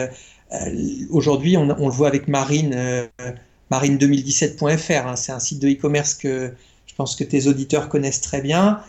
[1.10, 2.76] aujourd'hui, on, le voit avec Marine,
[3.72, 5.08] marine2017.fr.
[5.08, 5.16] Hein.
[5.16, 6.54] c'est un site de e-commerce que
[6.86, 8.82] je pense que tes auditeurs connaissent très bien.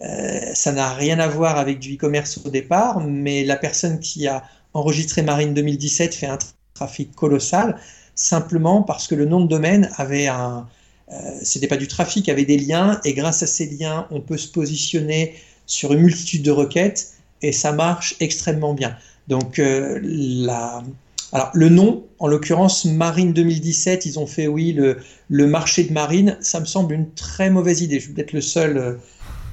[0.00, 4.28] Euh, ça n'a rien à voir avec du e-commerce au départ, mais la personne qui
[4.28, 4.44] a
[4.74, 6.38] enregistré Marine 2017 fait un
[6.74, 7.80] trafic colossal,
[8.14, 10.68] simplement parce que le nom de domaine avait un...
[11.10, 14.36] Euh, c'était pas du trafic, avait des liens, et grâce à ces liens, on peut
[14.36, 15.34] se positionner
[15.66, 18.96] sur une multitude de requêtes, et ça marche extrêmement bien.
[19.28, 20.82] Donc euh, la,
[21.32, 24.98] alors, le nom, en l'occurrence, Marine 2017, ils ont fait, oui, le,
[25.28, 26.38] le, marché de Marine.
[26.40, 27.96] Ça me semble une très mauvaise idée.
[27.96, 28.78] Je suis peut-être le seul.
[28.78, 28.94] Euh,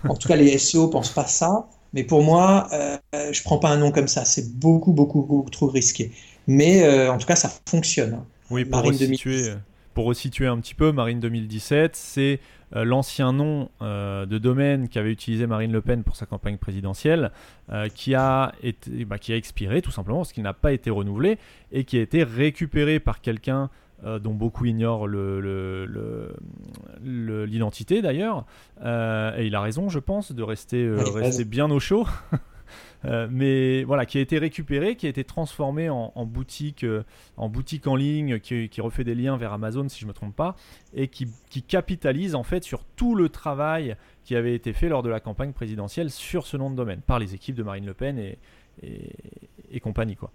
[0.07, 1.67] en tout cas, les SEO pensent pas ça.
[1.93, 2.97] Mais pour moi, euh,
[3.31, 4.23] je prends pas un nom comme ça.
[4.23, 6.11] C'est beaucoup, beaucoup, beaucoup trop risqué.
[6.47, 8.13] Mais euh, en tout cas, ça fonctionne.
[8.13, 8.25] Hein.
[8.49, 9.53] Oui, pour Marine resituer,
[9.93, 12.39] pour resituer un petit peu, Marine 2017, c'est
[12.75, 17.31] euh, l'ancien nom euh, de domaine qu'avait utilisé Marine Le Pen pour sa campagne présidentielle,
[17.71, 20.89] euh, qui, a été, bah, qui a expiré tout simplement parce qu'il n'a pas été
[20.89, 21.37] renouvelé
[21.71, 23.69] et qui a été récupéré par quelqu'un
[24.21, 28.45] dont beaucoup ignorent l'identité le, d'ailleurs.
[28.83, 32.05] et il a raison, je pense, de rester, rester bien au chaud.
[33.05, 37.03] Euh, mais voilà, qui a été récupéré, qui a été transformé en, boutique, euh,
[37.37, 40.35] en boutique en ligne, qui, refait des liens vers Amazon si je ne me trompe
[40.35, 40.55] pas,
[40.95, 41.27] et qui,
[41.67, 45.51] capitalise en fait sur tout le travail qui avait été fait lors de la campagne
[45.51, 50.15] présidentielle sur ce nom de domaine par les équipes de Marine Le Pen et, compagnie
[50.15, 50.31] quoi.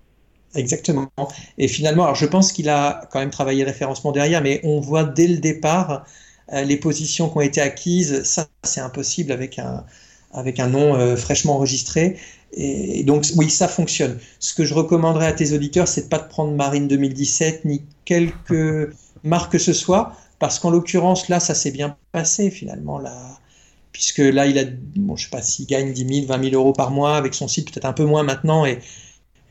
[0.54, 1.10] Exactement.
[1.58, 5.04] Et finalement, alors je pense qu'il a quand même travaillé référencement derrière, mais on voit
[5.04, 6.04] dès le départ
[6.52, 8.22] euh, les positions qui ont été acquises.
[8.24, 9.84] Ça, c'est impossible avec un,
[10.32, 12.16] avec un nom fraîchement enregistré.
[12.52, 14.18] Et donc, oui, ça fonctionne.
[14.40, 17.82] Ce que je recommanderais à tes auditeurs, c'est de pas de prendre Marine 2017 ni
[18.04, 22.98] quelque marque que ce soit, parce qu'en l'occurrence, là, ça s'est bien passé finalement.
[22.98, 23.38] Là,
[23.92, 24.64] puisque là, il a,
[24.96, 27.48] bon, je sais pas s'il gagne 10 000, 20 000 euros par mois avec son
[27.48, 28.78] site, peut-être un peu moins maintenant, et,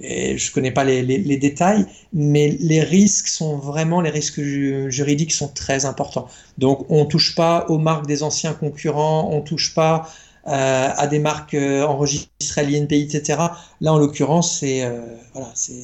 [0.02, 5.84] je connais pas les, détails, mais les risques sont vraiment, les risques juridiques sont très
[5.84, 6.30] importants.
[6.58, 10.10] Donc, on touche pas aux marques des anciens concurrents, on touche pas
[10.46, 13.40] à des marques euh, enregistrées à l'INPI, etc.
[13.82, 15.02] Là, en l'occurrence, c'est euh,
[15.34, 15.84] voilà, c'est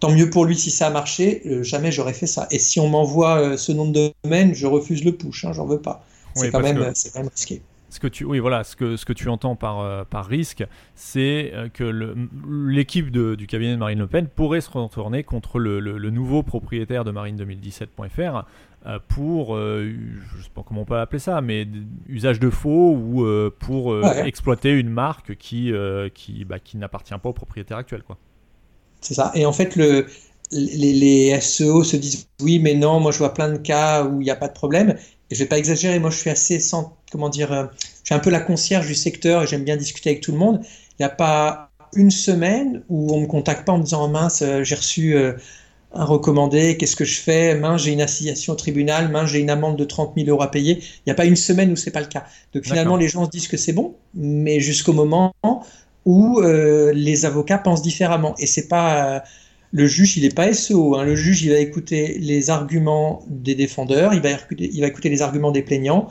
[0.00, 1.42] tant mieux pour lui si ça a marché.
[1.62, 2.46] jamais j'aurais fait ça.
[2.50, 5.44] Et si on m'envoie ce nom de domaine, je refuse le push.
[5.44, 6.04] Hein, J'en veux pas.
[6.34, 7.62] C'est quand, même, quand même risqué.
[7.92, 11.52] Ce que tu, oui, voilà, ce que, ce que tu entends par, par risque, c'est
[11.74, 12.16] que
[12.48, 17.04] l'équipe du cabinet de Marine Le Pen pourrait se retourner contre le, le nouveau propriétaire
[17.04, 18.46] de Marine2017.fr
[18.84, 19.92] euh, pour, euh,
[20.36, 21.68] je sais pas comment on peut appeler ça, mais
[22.08, 25.72] usage de faux ou euh, pour exploiter une marque qui,
[26.14, 28.02] qui, bah, qui n'appartient pas au propriétaire actuel.
[28.02, 28.18] quoi.
[29.00, 29.30] C'est ça.
[29.34, 30.06] Et en fait, le,
[30.50, 34.20] les, les, SEO se disent oui, mais non, moi je vois plein de cas où
[34.20, 34.96] il n'y a pas de problème.
[35.32, 38.18] Et je vais pas exagérer, moi je suis assez sans, comment dire, je suis un
[38.18, 40.60] peu la concierge du secteur et j'aime bien discuter avec tout le monde.
[40.62, 44.08] Il n'y a pas une semaine où on me contacte pas en me disant oh,
[44.08, 45.16] mince, j'ai reçu
[45.94, 47.54] un recommandé, qu'est-ce que je fais?
[47.54, 50.50] Mince, j'ai une assignation au tribunal, mince, j'ai une amende de 30 000 euros à
[50.50, 50.80] payer.
[50.80, 52.24] Il n'y a pas une semaine où c'est pas le cas.
[52.52, 55.32] Donc finalement, les gens se disent que c'est bon, mais jusqu'au moment
[56.04, 58.34] où euh, les avocats pensent différemment.
[58.38, 59.20] Et c'est pas euh,
[59.72, 60.96] le juge, il n'est pas SEO.
[60.96, 61.04] Hein.
[61.04, 65.08] Le juge, il va écouter les arguments des défendeurs, il va écouter, il va écouter
[65.08, 66.08] les arguments des plaignants.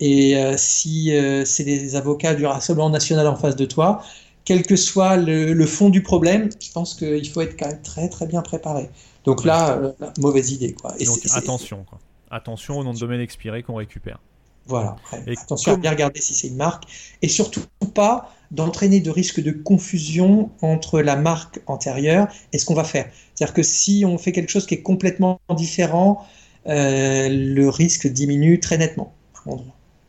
[0.00, 1.12] Et euh, si
[1.44, 4.02] c'est des avocats du Rassemblement national en face de toi,
[4.44, 7.82] quel que soit le, le fond du problème, je pense qu'il faut être quand même
[7.82, 8.90] très très bien préparé.
[9.24, 10.72] Donc là, euh, mauvaise idée.
[10.72, 10.94] Quoi.
[10.98, 11.98] Et donc attention, quoi.
[12.30, 14.18] attention au nom de domaine expiré qu'on récupère.
[14.66, 14.96] Voilà.
[15.12, 16.84] attention à bien regarder si c'est une marque
[17.20, 17.62] et surtout
[17.94, 23.08] pas d'entraîner de risques de confusion entre la marque antérieure et ce qu'on va faire.
[23.34, 26.24] C'est-à-dire que si on fait quelque chose qui est complètement différent,
[26.66, 29.14] euh, le risque diminue très nettement.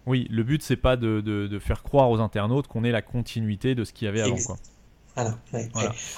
[0.06, 3.74] Oui, le but c'est pas de, de, faire croire aux internautes qu'on est la continuité
[3.74, 4.38] de ce qu'il y avait avant.
[4.46, 4.58] Quoi.
[5.16, 5.38] Voilà,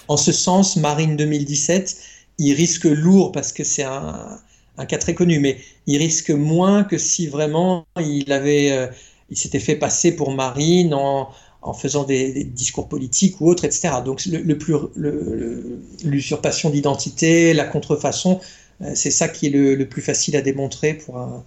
[0.07, 1.97] En ce sens, Marine 2017
[2.37, 4.39] il risque lourd parce que c'est un,
[4.83, 5.57] cas très connu, mais
[5.87, 8.87] il risque moins que si vraiment il avait, euh,
[9.29, 11.31] il s'était fait passer pour Marine en,
[11.73, 13.95] faisant des, discours politiques ou autres, etc.
[14.03, 14.75] Donc le, plus,
[16.03, 18.39] l'usurpation d'identité, la contrefaçon,
[18.81, 21.43] euh, c'est ça qui est le, plus facile à démontrer pour un,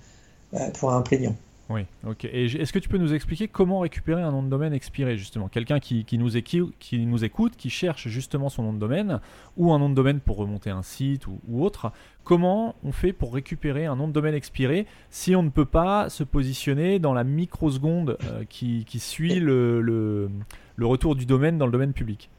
[0.55, 1.37] euh, pour un plaignant.
[1.71, 2.25] Oui, ok.
[2.25, 5.49] Est-ce que tu peux nous expliquer comment récupérer un nom de domaine expiré, justement?
[5.49, 6.31] Quelqu'un qui, nous
[6.79, 9.21] qui, nous écoute, qui cherche justement son nom de domaine,
[9.59, 11.93] ou un nom de domaine pour remonter un site ou, autre,
[12.25, 16.09] comment on fait pour récupérer un nom de domaine expiré si on ne peut pas
[16.09, 21.73] se positionner dans la microseconde euh, qui, suit le, le, retour du domaine dans le
[21.73, 22.31] domaine public?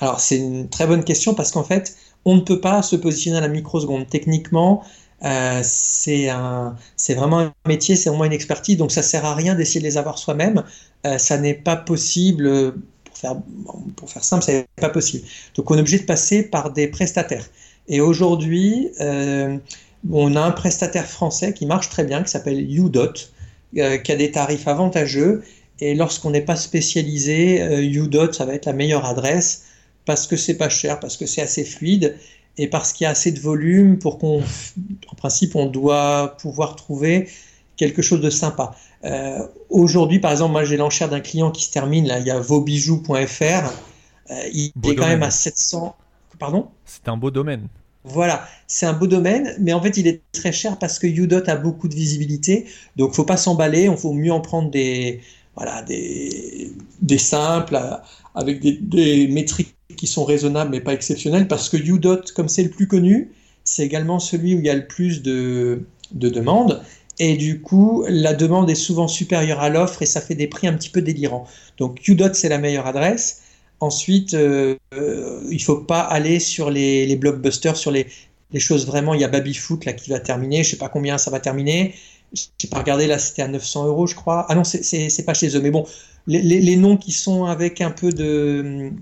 [0.00, 3.38] Alors c'est une très bonne question parce qu'en fait, on ne peut pas se positionner
[3.38, 4.08] à la microseconde.
[4.08, 4.82] Techniquement,
[5.24, 9.80] euh, c'est vraiment un métier, c'est vraiment une expertise, donc ça sert à rien d'essayer
[9.80, 10.64] de les avoir soi-même.
[11.06, 12.74] Euh, ça n'est pas possible.
[13.96, 15.26] Pour faire, simple, c'est pas possible.
[15.54, 17.46] Donc on est obligé de passer par des prestataires.
[17.88, 19.58] Et aujourd'hui, euh,
[20.10, 23.12] on a un prestataire français qui marche très bien, qui s'appelle UDOT,
[23.74, 25.42] qui a des tarifs avantageux.
[25.80, 29.64] Et lorsqu'on n'est pas spécialisé, UDOT, ça va être la meilleure adresse
[30.06, 32.16] parce que c'est pas cher, parce que c'est assez fluide
[32.58, 34.42] et parce qu'il y a assez de volume pour qu'on,
[35.08, 37.28] en principe, on doit pouvoir trouver
[37.76, 38.74] quelque chose de sympa.
[39.04, 42.30] Euh, aujourd'hui, par exemple, moi j'ai l'enchère d'un client qui se termine, là, il y
[42.30, 43.12] a vosbijoux.fr,
[44.30, 45.96] euh, il est quand même à 700.
[46.38, 46.68] Pardon?
[46.84, 47.68] C'est un beau domaine.
[48.04, 51.48] Voilà, c'est un beau domaine, mais en fait il est très cher parce que Udot
[51.48, 55.20] a beaucoup de visibilité, donc faut pas s'emballer, on faut mieux en prendre des,
[55.54, 57.78] voilà, des, des simples
[58.34, 62.62] avec des, des métriques qui sont raisonnables mais pas exceptionnels parce que UDOT, comme c'est
[62.62, 63.32] le plus connu,
[63.64, 66.82] c'est également celui où il y a le plus de, de demandes.
[67.18, 70.66] Et du coup, la demande est souvent supérieure à l'offre et ça fait des prix
[70.66, 71.46] un petit peu délirants.
[71.76, 73.42] Donc UDOT, c'est la meilleure adresse.
[73.80, 78.06] Ensuite, euh, il ne faut pas aller sur les, les blockbusters, sur les,
[78.52, 79.14] les, choses vraiment.
[79.14, 80.64] Il y a Babyfoot là qui va terminer.
[80.64, 81.94] Je sais pas combien ça va terminer.
[82.32, 84.46] Je n'ai pas regardé là, c'était à 900 euros, je crois.
[84.48, 85.60] Ah non, c'est pas chez eux.
[85.60, 85.86] Mais bon,
[86.26, 88.92] les, les, noms qui sont avec un peu de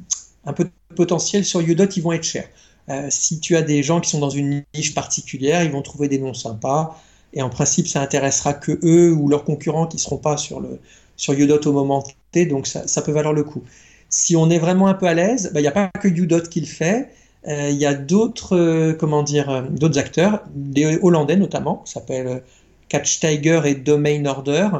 [0.49, 2.49] un peu de potentiel sur Udot, ils vont être chers.
[2.89, 6.09] Euh, si tu as des gens qui sont dans une niche particulière, ils vont trouver
[6.09, 6.99] des noms sympas.
[7.35, 10.61] Et en principe, ça intéressera que eux ou leurs concurrents qui ne seront pas sur,
[10.61, 10.81] le,
[11.17, 12.47] sur Udot au moment T.
[12.47, 13.63] Donc ça, peut valoir le coup.
[14.09, 16.41] Si on est vraiment un peu à l'aise, bah, il n'y a pas que Udot
[16.49, 17.11] qui le fait.
[17.47, 22.43] Euh, il y a d'autres euh, comment dire d'autres acteurs, des Hollandais notamment, qui s'appellent
[22.89, 24.71] Catch Tiger et Domain Order,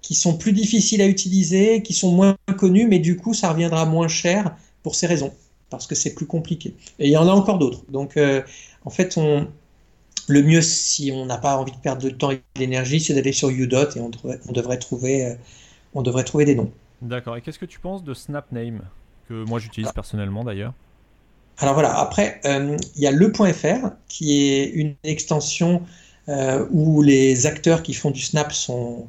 [0.00, 3.84] qui sont plus difficiles à utiliser, qui sont moins connus, mais du coup ça reviendra
[3.84, 5.32] moins cher pour ces raisons,
[5.70, 6.74] parce que c'est plus compliqué.
[6.98, 7.82] Et il y en a encore d'autres.
[7.90, 8.42] Donc, euh,
[8.84, 9.48] en fait, on,
[10.28, 13.32] le mieux, si on n'a pas envie de perdre de temps et d'énergie, c'est d'aller
[13.32, 15.34] sur Udot et on devrait, on devrait, trouver, euh,
[15.94, 16.70] on devrait trouver des noms.
[17.02, 17.36] D'accord.
[17.36, 18.82] Et qu'est-ce que tu penses de Snapname,
[19.28, 20.72] que moi j'utilise personnellement d'ailleurs
[21.58, 25.82] Alors voilà, après, euh, il y a le.fr, qui est une extension
[26.70, 29.06] où les acteurs qui font du Snap sont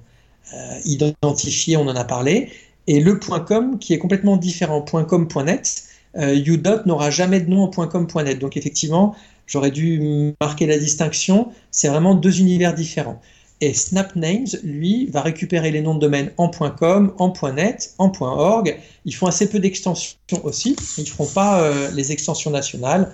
[0.86, 2.49] identifiés, on en a parlé
[2.89, 4.82] et le .com qui est complètement différent.
[4.82, 5.84] .com.net,
[6.17, 8.39] euh, udot n'aura jamais de nom en .com.net.
[8.39, 11.49] Donc effectivement, j'aurais dû marquer la distinction.
[11.69, 13.21] C'est vraiment deux univers différents.
[13.62, 18.75] Et SnapNames, lui, va récupérer les noms de domaine en .com, en .net, en .org.
[19.06, 20.75] Ils font assez peu d'extensions aussi.
[20.97, 23.12] Ils ne feront pas euh, les extensions nationales.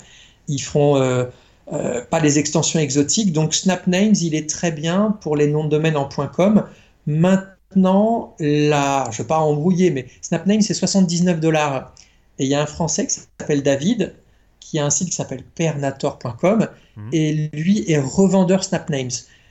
[0.48, 1.26] Ils feront euh,
[1.74, 3.34] euh, pas les extensions exotiques.
[3.34, 6.64] Donc SnapNames, il est très bien pour les noms de domaine en .com.
[7.70, 11.94] maintenant, là, je ne vais pas embrouiller, mais Snapname, c'est 79 dollars.
[12.40, 14.16] Et il y a un Français qui s'appelle David,
[14.60, 17.10] qui a un site qui s'appelle pernator.com, mhm.
[17.14, 19.10] et lui est revendeur Snapnames.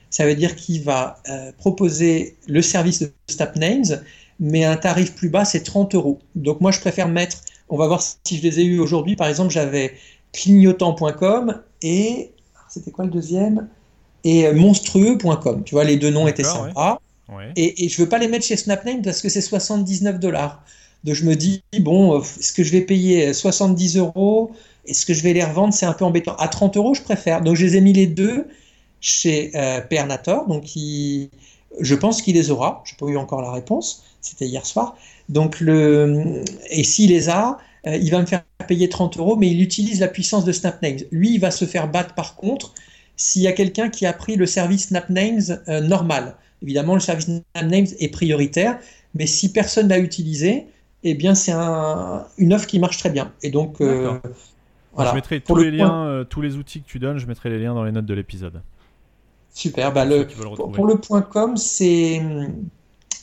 [0.09, 4.01] Ça veut dire qu'il va euh, proposer le service de Snapnames,
[4.39, 6.19] mais un tarif plus bas, c'est 30 euros.
[6.35, 7.37] Donc moi, je préfère mettre,
[7.69, 9.15] on va voir si je les ai eus aujourd'hui.
[9.15, 9.93] Par exemple, j'avais
[10.33, 12.31] clignotant.com et,
[12.69, 13.67] c'était quoi le deuxième?
[14.23, 15.63] Et monstrueux.com.
[15.63, 16.99] Tu vois, les deux noms étaient sympas.
[17.55, 20.63] Et, je ne veux pas les mettre chez Snapname parce que c'est 79 dollars.
[21.03, 24.51] Donc je me dis, bon, euh, est-ce que je vais payer 70 euros?
[24.87, 25.73] Est-ce que je vais les revendre?
[25.73, 26.35] C'est un peu embêtant.
[26.35, 27.41] À 30 euros, je préfère.
[27.41, 28.47] Donc je les ai mis les deux
[29.01, 30.47] chez euh, Pernator.
[30.47, 32.83] Donc je pense qu'il les aura.
[32.85, 34.03] Je n'ai pas eu encore la réponse.
[34.21, 34.95] C'était hier soir.
[35.29, 36.43] Donc le...
[36.69, 37.57] Et s'il les a,
[37.87, 40.97] euh, il va me faire payer 30 euros, mais il utilise la puissance de Snapnames.
[41.11, 42.73] Lui, il va se faire battre par contre
[43.15, 46.35] s'il y a quelqu'un qui a pris le service Snapnames normal.
[46.61, 48.79] Évidemment, le service Names est prioritaire,
[49.13, 50.67] mais si personne l'a utilisé,
[51.03, 53.31] eh bien, c'est une offre qui marche très bien.
[53.43, 54.19] Et donc, euh,
[54.93, 55.11] voilà.
[55.11, 57.59] Je mettrai tous les liens, euh, tous les outils que tu donnes, je mettrai les
[57.59, 58.61] liens dans les notes de l'épisode.
[59.53, 59.93] Super.
[59.93, 62.21] Bah, le, pour, le point com, c'est.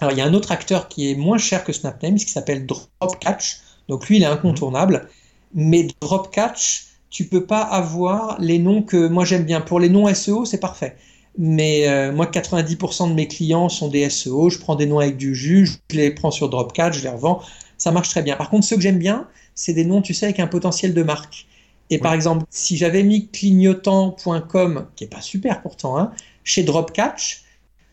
[0.00, 2.66] Alors, il y a un autre acteur qui est moins cher que SnapNames qui s'appelle
[2.66, 3.60] Dropcatch.
[3.88, 5.08] Donc, lui, il est incontournable.
[5.54, 9.60] Mais Dropcatch, tu peux pas avoir les noms que moi j'aime bien.
[9.60, 10.96] Pour les noms SEO, c'est parfait.
[11.38, 14.50] Mais euh, moi, 90% de mes clients sont des SEO.
[14.50, 17.42] Je prends des noms avec du jus, je les prends sur Dropcat, je les revends.
[17.78, 18.36] Ça marche très bien.
[18.36, 21.02] Par contre, ceux que j'aime bien, c'est des noms, tu sais, avec un potentiel de
[21.02, 21.46] marque.
[21.90, 27.44] Et par exemple, si j'avais mis clignotant.com, qui est pas super pourtant, hein, chez Dropcatch,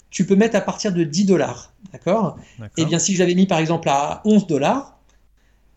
[0.10, 1.74] tu peux mettre à partir de 10 dollars.
[1.92, 2.38] D'accord?
[2.62, 5.00] Et eh bien, si j'avais mis par exemple à 11 dollars,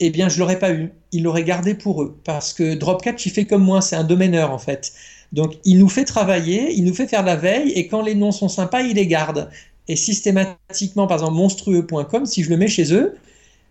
[0.01, 0.93] eh bien, je l'aurais pas eu.
[1.13, 2.19] Ils l'auraient gardé pour eux.
[2.25, 4.93] Parce que Dropcatch, il fait comme moi, c'est un domaineur en fait.
[5.33, 8.33] Donc il nous fait travailler, il nous fait faire la veille, et quand les noms
[8.33, 9.49] sont sympas, il les garde.
[9.89, 13.17] Et systématiquement, par exemple, monstrueux.com, si je le mets chez eux,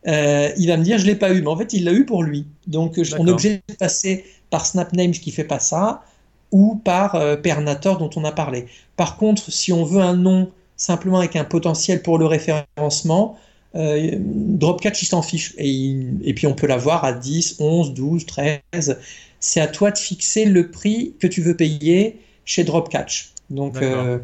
[0.06, 2.24] il va me dire je l'ai pas eu, mais en fait il l'a eu pour
[2.24, 2.46] lui.
[2.68, 6.04] Donc on est obligé de passer par Snapname qui fait pas ça,
[6.52, 8.66] ou par Pernator dont on a parlé.
[8.98, 13.38] Par contre, si on veut un nom simplement avec un potentiel pour le référencement,
[13.76, 15.54] euh, Dropcatch, il s'en fiche.
[15.58, 19.00] Et, puis on peut l'avoir à 10, 11, 12, 13.
[19.40, 23.34] C'est à toi de fixer le prix que tu veux payer chez Dropcatch.
[23.50, 24.20] Donc euh,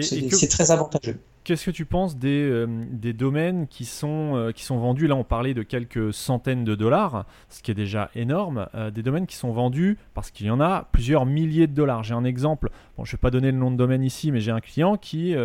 [0.00, 1.18] c'est très avantageux.
[1.44, 5.06] Qu'est-ce que tu penses des, euh, des domaines qui sont, euh, qui sont vendus?
[5.06, 8.66] Là, on parlait de quelques centaines de dollars, ce qui est déjà énorme.
[8.92, 12.02] des domaines qui sont vendus parce qu'il y en a plusieurs milliers de dollars.
[12.02, 14.40] J'ai un exemple, bon, je ne vais pas donner le nom de domaine ici, mais
[14.40, 15.36] j'ai un client qui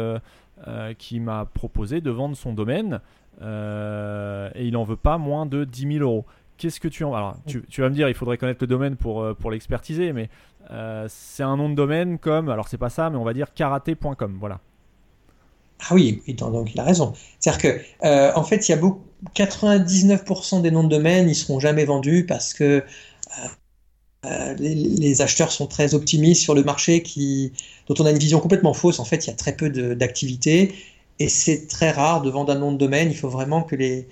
[0.67, 2.99] euh, qui m'a proposé de vendre son domaine
[3.41, 6.25] euh, et il n'en veut pas moins de 10 000 euros.
[6.57, 7.15] Qu'est-ce que tu en.
[7.15, 10.29] Alors, tu, vas me dire, il faudrait connaître le domaine pour, euh, pour l'expertiser, mais
[11.07, 12.49] c'est un nom de domaine comme.
[12.49, 14.37] Alors, c'est pas ça, mais on va dire karaté.com.
[14.39, 14.59] Voilà.
[15.89, 17.13] Ah oui, donc il a raison.
[17.39, 19.01] C'est-à-dire que, en fait, il y a beaucoup,
[19.35, 22.83] 99% des noms de domaine, ils seront jamais vendus parce que
[24.25, 27.53] euh, les, acheteurs sont très optimistes sur le marché qui,
[27.87, 28.99] dont on a une vision complètement fausse.
[28.99, 30.75] En fait, il y a très peu d'activité
[31.19, 33.09] et c'est très rare de vendre un nom de domaine.
[33.09, 34.07] Il faut vraiment que les,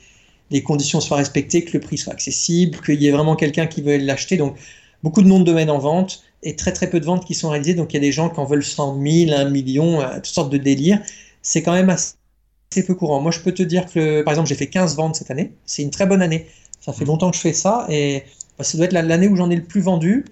[0.51, 3.81] les conditions soient respectées, que le prix soit accessible, qu'il y ait vraiment quelqu'un qui
[3.81, 4.37] veuille l'acheter.
[4.37, 4.55] Donc,
[5.03, 7.49] beaucoup de noms de domaine en vente et très très peu de ventes qui sont
[7.49, 7.75] réalisées.
[7.75, 10.25] Donc, il y a des gens qui en veulent 100 000, 1 million, euh, toutes
[10.25, 11.01] sortes de délires.
[11.41, 13.21] C'est quand même assez peu courant.
[13.21, 15.53] Moi, je peux te dire que, par exemple, j'ai fait 15 ventes cette année.
[15.65, 16.47] C'est une très bonne année.
[16.81, 18.23] Ça fait longtemps que je fais ça et
[18.61, 20.25] ça doit être l'année où j'en ai le plus vendu,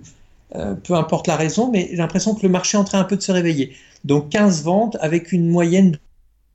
[0.55, 3.03] euh, peu importe la raison, mais j'ai l'impression que le marché est en train un
[3.03, 3.73] peu de se réveiller.
[4.05, 5.97] Donc 15 ventes avec une moyenne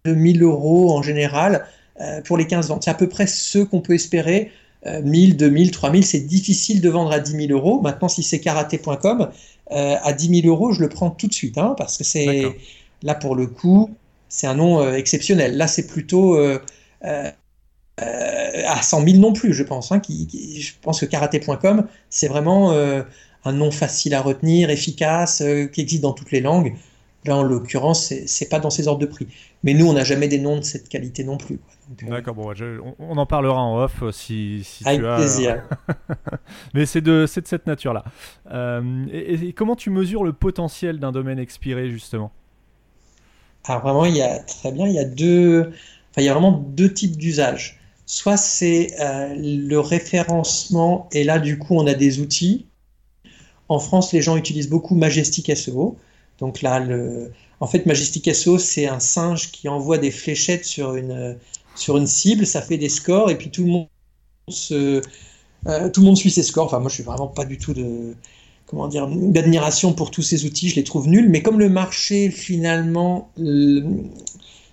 [0.05, 1.67] de 1000 euros en général
[2.01, 2.85] euh, pour les 15 ventes.
[2.85, 4.51] C'est à peu près ce qu'on peut espérer.
[4.85, 7.81] 1000, 2000, 3000, c'est difficile de vendre à 10 000 euros.
[7.81, 9.29] Maintenant, si c'est karaté.com,
[9.71, 12.43] euh, à 10 000 euros, je le prends tout de suite, hein, parce que c'est
[13.05, 13.91] là pour le coup,
[14.29, 15.57] c'est un nom exceptionnel.
[15.57, 16.37] Là, c'est plutôt
[18.01, 19.93] euh, à 100 000 non plus, je pense.
[19.93, 23.03] Hein, qui, je pense que karaté.com, c'est vraiment euh,
[23.45, 26.75] un nom facile à retenir, efficace, euh, qui existe dans toutes les langues.
[27.25, 29.29] Là, en l'occurrence, c'est pas dans ces ordres de prix.
[29.63, 31.61] Mais nous, on n'a jamais des noms de cette qualité non plus.
[32.09, 32.53] D'accord, bon,
[32.99, 35.17] on, en parlera en off si, si Avec tu as.
[35.17, 35.63] plaisir.
[36.75, 38.03] Mais c'est de, de, cette nature-là.
[39.13, 42.33] et, comment tu mesures le potentiel d'un domaine expiré, justement?
[43.67, 45.71] Alors, vraiment, il y a très bien, il y a deux.
[46.11, 47.82] Enfin, il y a vraiment deux types d'usages.
[48.13, 52.67] Soit c'est euh, le référencement, et là, du coup, on a des outils.
[53.71, 55.97] En France, les gens utilisent beaucoup Majestic SEO.
[56.39, 57.33] Donc là, le...
[57.61, 61.39] en fait, Majestic SEO, c'est un singe qui envoie des fléchettes sur une,
[61.75, 63.89] sur une cible, ça fait des scores, et puis tout le monde
[64.73, 65.01] euh,
[65.89, 66.67] tout le monde suit ses scores.
[66.67, 68.15] Enfin, moi, je suis vraiment pas du tout de,
[68.67, 70.69] comment dire, d'admiration pour tous ces outils.
[70.69, 71.31] Je les trouve nuls.
[71.31, 73.31] Mais comme le marché finalement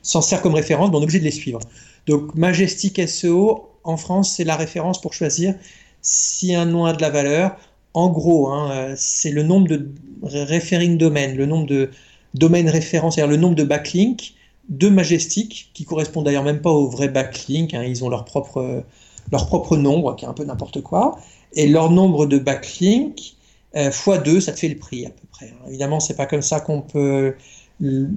[0.02, 1.62] s'en sert comme référence, ben, on est obligé de les suivre.
[2.10, 5.54] Donc Majestic SEO, en France, c'est la référence pour choisir
[6.02, 7.56] si un nom a de la valeur.
[7.94, 9.92] En gros, hein, euh, c'est le nombre de
[10.24, 11.92] referring domaines, le nombre de
[12.34, 14.34] domaines références, c'est-à-dire le nombre de backlinks
[14.70, 18.84] de Majestic, qui correspondent d'ailleurs même pas aux vrais backlinks, hein, ils ont leur propre,
[19.32, 21.20] leur propre nombre, qui est un peu n'importe quoi,
[21.54, 23.36] et leur nombre de backlinks
[23.76, 25.48] euh, fois 2, ça te fait le prix à peu près.
[25.50, 25.68] Hein.
[25.68, 27.36] Évidemment, c'est pas comme ça qu'on peut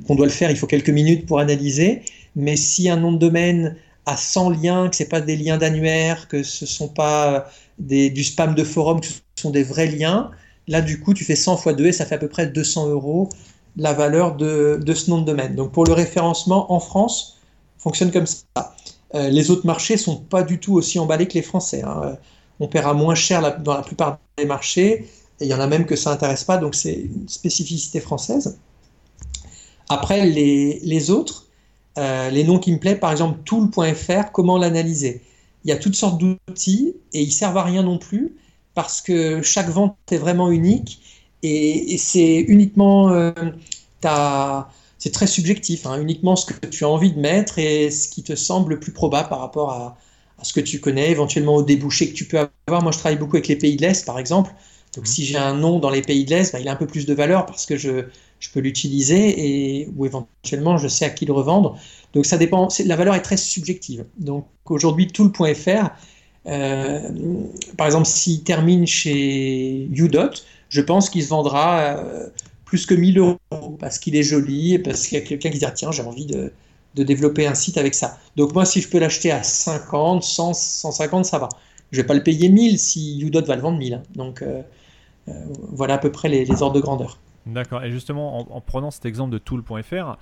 [0.06, 2.02] qu'on doit le faire, il faut quelques minutes pour analyser,
[2.36, 3.76] mais si un nom de domaine
[4.06, 7.46] a 100 liens, que ce pas des liens d'annuaire, que ce ne sont pas
[7.78, 10.30] des, du spam de forum, que ce sont des vrais liens,
[10.68, 12.88] là du coup tu fais 100 fois 2 et ça fait à peu près 200
[12.88, 13.28] euros
[13.76, 15.54] la valeur de, ce nom de domaine.
[15.54, 17.38] Donc pour le référencement en France,
[17.78, 18.74] fonctionne comme ça.
[19.14, 21.82] Euh, les autres marchés sont pas du tout aussi emballés que les Français.
[21.82, 22.16] Hein.
[22.60, 25.06] On paiera moins cher dans la plupart des marchés,
[25.40, 28.58] et il y en a même que ça n'intéresse pas, donc c'est une spécificité française.
[29.88, 31.46] Après, les autres,
[31.98, 35.22] euh, les noms qui me plaisent, par exemple tool.fr, comment l'analyser?
[35.64, 38.36] Il y a toutes sortes d'outils et ils servent à rien non plus
[38.74, 41.00] parce que chaque vente est vraiment unique
[41.42, 43.32] et, c'est uniquement euh,
[44.98, 48.22] c'est très subjectif, hein, uniquement ce que tu as envie de mettre et ce qui
[48.22, 49.96] te semble le plus probable par rapport à,
[50.42, 52.82] à ce que tu connais, éventuellement au débouché que tu peux avoir.
[52.82, 54.52] Moi, je travaille beaucoup avec les pays de l'Est, par exemple.
[54.94, 55.06] Donc, mmh.
[55.06, 57.06] si j'ai un nom dans les pays de l'Est, bah, il a un peu plus
[57.06, 58.06] de valeur parce que je,
[58.42, 61.78] je peux l'utiliser et ou éventuellement je sais à qui le revendre.
[62.12, 62.68] Donc ça dépend.
[62.84, 64.04] La valeur est très subjective.
[64.18, 65.90] Donc aujourd'hui, tool.fr,
[66.46, 67.08] euh,
[67.78, 70.32] par exemple, s'il termine chez Udot,
[70.70, 72.28] je pense qu'il se vendra euh,
[72.64, 73.38] plus que 1000 euros
[73.78, 76.02] parce qu'il est joli et parce qu'il y a quelqu'un qui dit ah, tiens j'ai
[76.02, 76.52] envie de,
[76.96, 78.18] de, développer un site avec ça.
[78.34, 81.48] Donc moi, si je peux l'acheter à 50, 100, 150, ça va.
[81.92, 83.94] Je vais pas le payer 1000 si Udot va le vendre 1000.
[83.94, 84.02] Hein.
[84.16, 84.62] Donc euh,
[85.70, 87.18] voilà à peu près les ordres de grandeur.
[87.46, 87.82] D'accord.
[87.82, 90.16] Et justement, en, prenant cet exemple de tool.fr,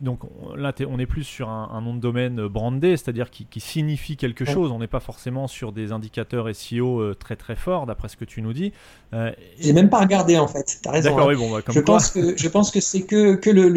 [0.00, 0.20] donc
[0.56, 4.72] là, on est plus sur un, nom de domaine brandé, c'est-à-dire qui, signifie quelque chose.
[4.72, 8.24] On n'est pas forcément sur des indicateurs SEO euh, très très forts, d'après ce que
[8.24, 8.72] tu nous dis.
[9.12, 10.80] Euh, J'ai même pas regardé en fait.
[10.86, 11.10] As raison.
[11.10, 11.34] D'accord, hein.
[11.34, 13.68] oui, bon, bah, comme je, pense que, je pense que c'est que, que le,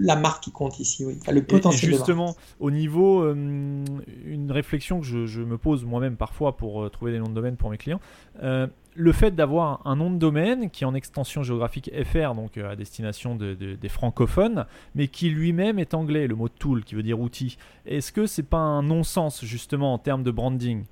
[0.00, 1.18] la marque qui compte ici, oui.
[1.30, 1.92] le potentiel.
[1.92, 6.90] Et, justement, au niveau, euh, une réflexion que je, je me pose moi-même parfois pour
[6.90, 8.00] trouver des noms de domaine pour mes clients
[8.96, 12.70] le fait d'avoir un nom de domaine qui est en extension géographique FR, donc euh,
[12.70, 17.20] à destination des francophones, mais qui lui-même est anglais, le mot tool qui veut dire
[17.20, 20.84] outil, est-ce que c'est pas un non-sens justement en termes de branding?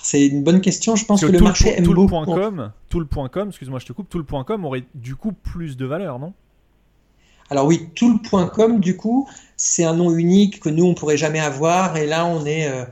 [0.00, 0.96] C'est une bonne question.
[0.96, 2.34] Je pense que, le marché aime beaucoup.
[2.88, 4.08] Tool.com, excuse-moi, je te coupe.
[4.08, 6.32] Tool.com aurait du coup plus de valeur, non?
[7.50, 11.96] Alors oui, Tool.com, du coup, c'est un nom unique que nous on pourrait jamais avoir.
[11.96, 12.84] Et là, on est euh,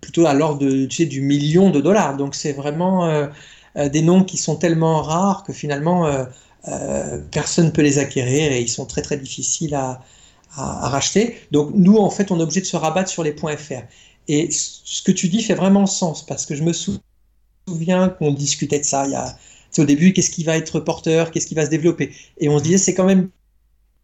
[0.00, 2.16] plutôt à l'ordre du million de dollars.
[2.16, 3.26] Donc c'est vraiment euh,
[3.76, 6.10] euh, des noms qui sont tellement rares que finalement
[7.30, 10.00] personne ne peut les acquérir et ils sont très très difficiles à,
[10.56, 11.36] racheter.
[11.52, 13.82] Donc nous en fait on est obligé de se rabattre sur les .fr.
[14.26, 18.80] Et ce que tu dis fait vraiment sens parce que je me souviens qu'on discutait
[18.80, 19.36] de ça il y a
[19.78, 22.12] au début, qu'est-ce qui va être porteur, qu'est-ce qui va se développer.
[22.38, 23.30] Et on se disait, c'est quand même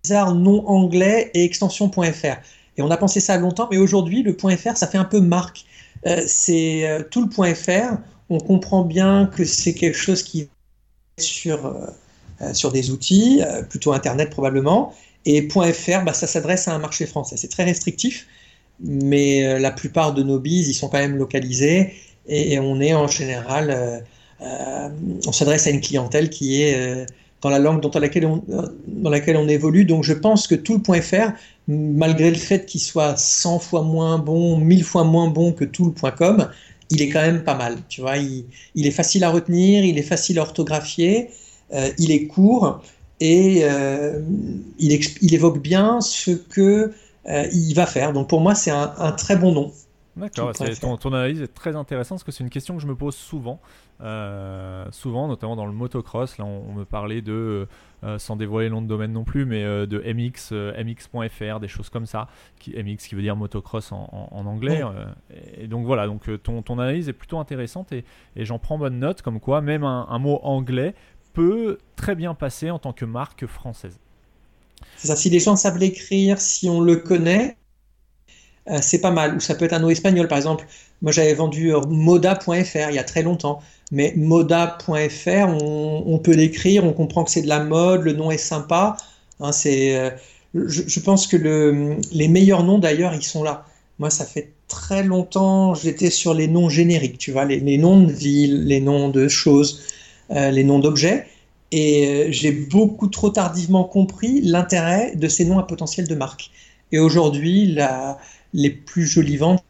[0.03, 2.37] bizarre, nom anglais et extension.fr.
[2.77, 5.64] Et on a pensé ça longtemps, mais aujourd'hui, le .fr, ça fait un peu marque.
[6.07, 7.99] Euh, c'est euh, tout le .fr.
[8.31, 10.49] On comprend bien que c'est quelque chose qui est
[11.20, 14.93] sur, euh, sur des outils, plutôt Internet probablement.
[15.25, 17.37] Et .fr, bah, ça s'adresse à un marché français.
[17.37, 18.27] C'est très restrictif,
[18.81, 21.95] mais la plupart de nos bises, ils sont quand même localisés.
[22.27, 24.05] Et, on est en général,
[24.41, 27.07] on s'adresse à une clientèle qui est
[27.41, 28.43] dans la langue dans laquelle, on,
[28.87, 29.85] dans laquelle on évolue.
[29.85, 31.33] Donc je pense que tout le .fr,
[31.69, 35.95] malgré le fait qu'il soit 100 fois moins bon, 1000 fois moins bon que tout
[36.03, 36.49] le .com,
[36.91, 37.79] il est quand même pas mal.
[37.89, 41.31] Tu vois, il, est facile à retenir, il est facile à orthographier,
[41.73, 42.83] euh, il est court
[43.21, 44.21] et euh,
[44.79, 44.93] il,
[45.23, 46.93] il, évoque bien ce que
[47.27, 48.12] euh, il va faire.
[48.12, 49.73] Donc pour moi, c'est un, un, très bon nom.
[50.17, 52.95] D'accord, ton, ton, analyse est très intéressante parce que c'est une question que je me
[52.95, 53.61] pose souvent.
[54.93, 57.67] Souvent, notamment dans le motocross, là on, me parlait de,
[58.05, 61.69] euh, sans dévoiler le nom de domaine non plus, mais euh, de MX, MX.fr, des
[61.69, 62.29] choses comme ça,
[62.59, 64.83] qui, MX qui veut dire motocross en, anglais.
[65.57, 68.05] et donc voilà, donc ton, ton, analyse est plutôt intéressante et,
[68.37, 70.95] et j'en prends bonne note, comme quoi même un, un, mot anglais
[71.33, 73.99] peut très bien passer en tant que marque française.
[74.97, 77.57] C'est ça, si les gens savent l'écrire, si on le connaît,
[78.81, 79.37] c'est pas mal.
[79.37, 80.67] Ou ça peut être un mot espagnol, par exemple.
[81.03, 83.61] Moi, j'avais vendu moda.fr il y a très longtemps.
[83.93, 88.39] Mais moda.fr, on, peut l'écrire, on comprend que c'est de la mode, le nom est
[88.39, 88.97] sympa.
[89.41, 90.11] Hein, euh,
[90.55, 93.66] je, pense que le, les meilleurs noms d'ailleurs, ils sont là.
[93.99, 98.12] Moi, ça fait très longtemps, j'étais sur les noms génériques, tu vois, les, noms de
[98.12, 99.85] villes, les noms de choses,
[100.30, 101.26] euh, les noms d'objets.
[101.70, 106.51] Et euh, j'ai beaucoup trop tardivement compris l'intérêt de ces noms à potentiel de marque.
[106.93, 107.76] Et aujourd'hui,
[108.53, 109.64] les plus jolies ventes,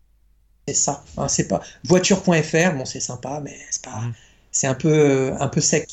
[0.66, 1.04] c'est ça.
[1.16, 4.14] Hein, c'est pas voiture.fr, bon c'est sympa, mais c'est pas, mm.
[4.50, 5.88] c'est un peu euh, un peu sec.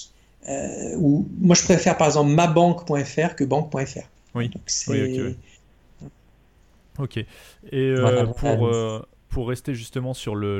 [0.49, 4.07] Euh, ou moi je préfère par exemple mabanque.fr que banque.fr.
[4.33, 4.51] Oui.
[4.55, 5.35] ok.
[6.99, 7.17] Ok.
[7.17, 7.27] Et
[7.73, 10.59] euh, pour pour rester justement sur le,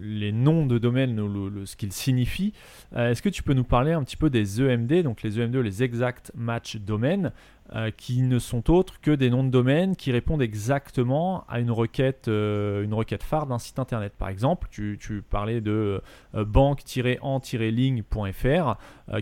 [0.00, 2.52] les noms de domaine, ou ce qu'ils signifient,
[2.94, 5.82] est-ce que tu peux nous parler un petit peu des EMD, donc les EMD, les
[5.82, 7.32] Exact Match Domain,
[7.74, 11.70] euh, qui ne sont autres que des noms de domaine qui répondent exactement à une
[11.70, 14.12] requête, euh, une requête phare d'un site internet.
[14.18, 14.98] Par exemple, tu,
[15.30, 16.02] parlais de
[16.34, 18.74] euh, banque-en-ligne.fr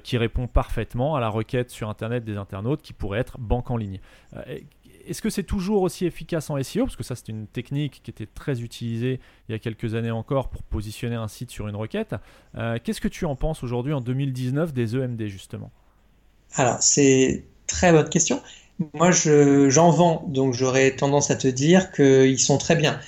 [0.03, 3.77] qui répond parfaitement à la requête sur internet des internautes qui pourrait être banque en
[3.77, 4.01] ligne.
[5.11, 8.11] Est-ce que c'est toujours aussi efficace en SEO Parce que ça, c'est une technique qui
[8.11, 11.77] était très utilisée il y a quelques années encore pour positionner un site sur une
[11.77, 12.15] requête.
[12.55, 15.71] Qu'est-ce que tu en penses aujourd'hui en 2019 des EMD justement?
[16.55, 18.43] Alors, c'est Très bonne question.
[18.95, 22.99] Moi, j'en vends, donc j'aurais tendance à te dire qu'ils sont très bien.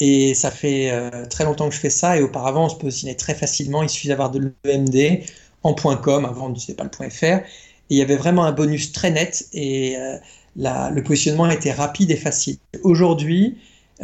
[0.00, 3.14] Et ça fait euh, très longtemps que je fais ça, et auparavant, on se positionnait
[3.14, 3.82] très facilement.
[3.82, 5.22] Il suffit d'avoir de l'EMD
[5.62, 7.24] en .com, avant, on ne pas le .fr.
[7.24, 7.42] Et
[7.90, 10.16] il y avait vraiment un bonus très net, et euh,
[10.56, 12.56] le positionnement était rapide et facile.
[12.82, 13.58] Aujourd'hui,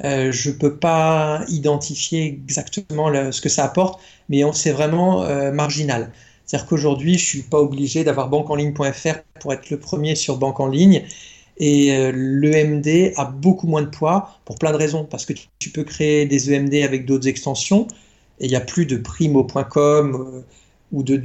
[0.05, 6.13] euh, je ne peux pas identifier exactement ce que ça apporte, mais c'est vraiment marginal.
[6.45, 10.61] C'est-à-dire qu'aujourd'hui, je ne suis pas obligé d'avoir banqueenligne.fr pour être le premier sur banque
[10.61, 11.05] en ligne.
[11.59, 15.05] Et euh, l'EMD a beaucoup moins de poids pour plein de raisons.
[15.05, 17.87] Parce que tu, peux créer des EMD avec d'autres extensions.
[18.41, 20.41] Et il n'y a plus de primo.com euh,
[20.93, 21.21] ou, de,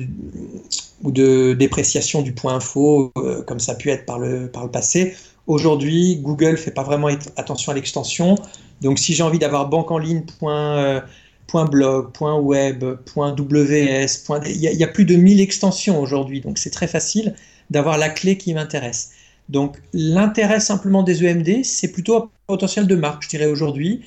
[1.04, 4.64] ou de dépréciation du point info euh, comme ça a pu être par le, par
[4.64, 5.16] le passé.
[5.46, 8.36] Aujourd'hui, Google ne fait pas vraiment attention à l'extension.
[8.82, 12.10] Donc si j'ai envie d'avoir banque en ligne .blog,
[12.42, 12.84] .web,
[13.16, 14.08] .ws,
[14.46, 17.36] il y, a plus de 1000 extensions aujourd'hui, donc c'est très facile
[17.70, 19.12] d'avoir la clé qui m'intéresse.
[19.50, 24.02] Donc l'intérêt simplement des EMD, c'est plutôt un potentiel de marque, je dirais aujourd'hui.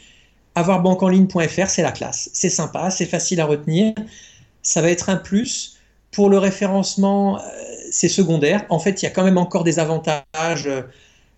[0.55, 2.29] Avoir banqueenligne.fr, c'est la classe.
[2.35, 3.95] C'est sympa, c'est facile à retenir.
[4.63, 5.79] Ça va être un plus.
[6.13, 7.43] Pour le référencement, euh,
[7.91, 8.65] c'est secondaire.
[8.69, 10.83] En fait, il y a quand même encore des avantages euh,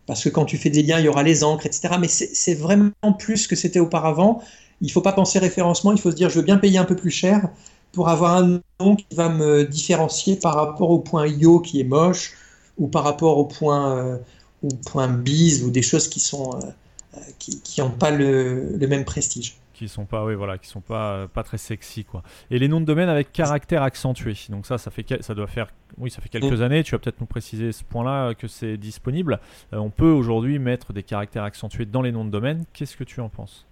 [0.06, 1.94] parce que quand tu fais des liens, il y aura les encres, etc.
[2.00, 4.42] Mais c'est vraiment plus que c'était auparavant.
[4.80, 6.84] Il ne faut pas penser référencement, il faut se dire je veux bien payer un
[6.84, 7.48] peu plus cher
[7.92, 11.84] pour avoir un nom qui va me différencier par rapport au point IO qui est
[11.84, 12.34] moche
[12.78, 14.18] ou par rapport au point, euh,
[14.62, 19.04] au point BIS ou des choses qui sont euh, qui n'ont pas le, le, même
[19.04, 19.56] prestige.
[19.82, 22.22] Qui sont pas, oui, voilà, qui sont pas, pas très sexy, quoi.
[22.52, 24.36] Et les noms de domaine avec caractère accentué.
[24.48, 26.62] Donc ça, ça fait, ça doit faire, oui, ça fait quelques mm.
[26.62, 26.84] années.
[26.84, 29.40] Tu vas peut-être nous préciser ce point-là que c'est disponible.
[29.72, 32.64] Euh, on peut aujourd'hui mettre des caractères accentués dans les noms de domaine.
[32.72, 33.66] Qu'est-ce que tu en penses?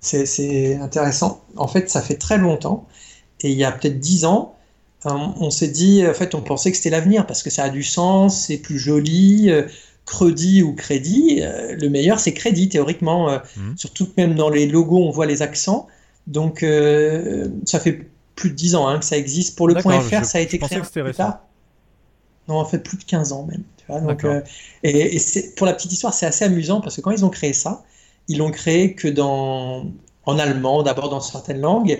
[0.00, 1.42] C'est intéressant.
[1.56, 2.86] En fait, ça fait très longtemps.
[3.40, 4.58] Et il y a peut-être dix ans,
[5.06, 7.82] on s'est dit, en fait, on pensait que c'était l'avenir parce que ça a du
[7.82, 9.62] sens, c'est plus joli, euh,
[10.06, 13.30] Crédit ou crédit, euh, le meilleur c'est crédit théoriquement.
[13.30, 13.76] Euh, mhm.
[13.76, 15.86] Surtout que même dans les logos on voit les accents.
[16.26, 19.56] Donc euh, ça fait plus de 10 ans hein, que ça existe.
[19.56, 20.80] Pour le point .fr ça a été créé
[21.16, 21.40] tard.
[22.48, 23.62] Non, en fait plus de 15 ans même.
[24.06, 24.26] donc,
[24.82, 25.18] et,
[25.56, 27.82] pour la petite histoire c'est assez amusant parce que quand ils ont créé ça,
[28.28, 29.86] ils l'ont créé que dans,
[30.26, 31.98] en allemand, d'abord dans certaines langues.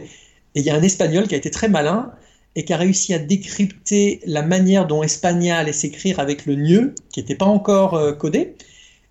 [0.54, 2.12] Et il y a un espagnol qui a été très malin
[2.56, 6.94] et qui a réussi à décrypter la manière dont Espagnol allait s'écrire avec le nieu,
[7.12, 8.54] qui n'était pas encore euh, codé,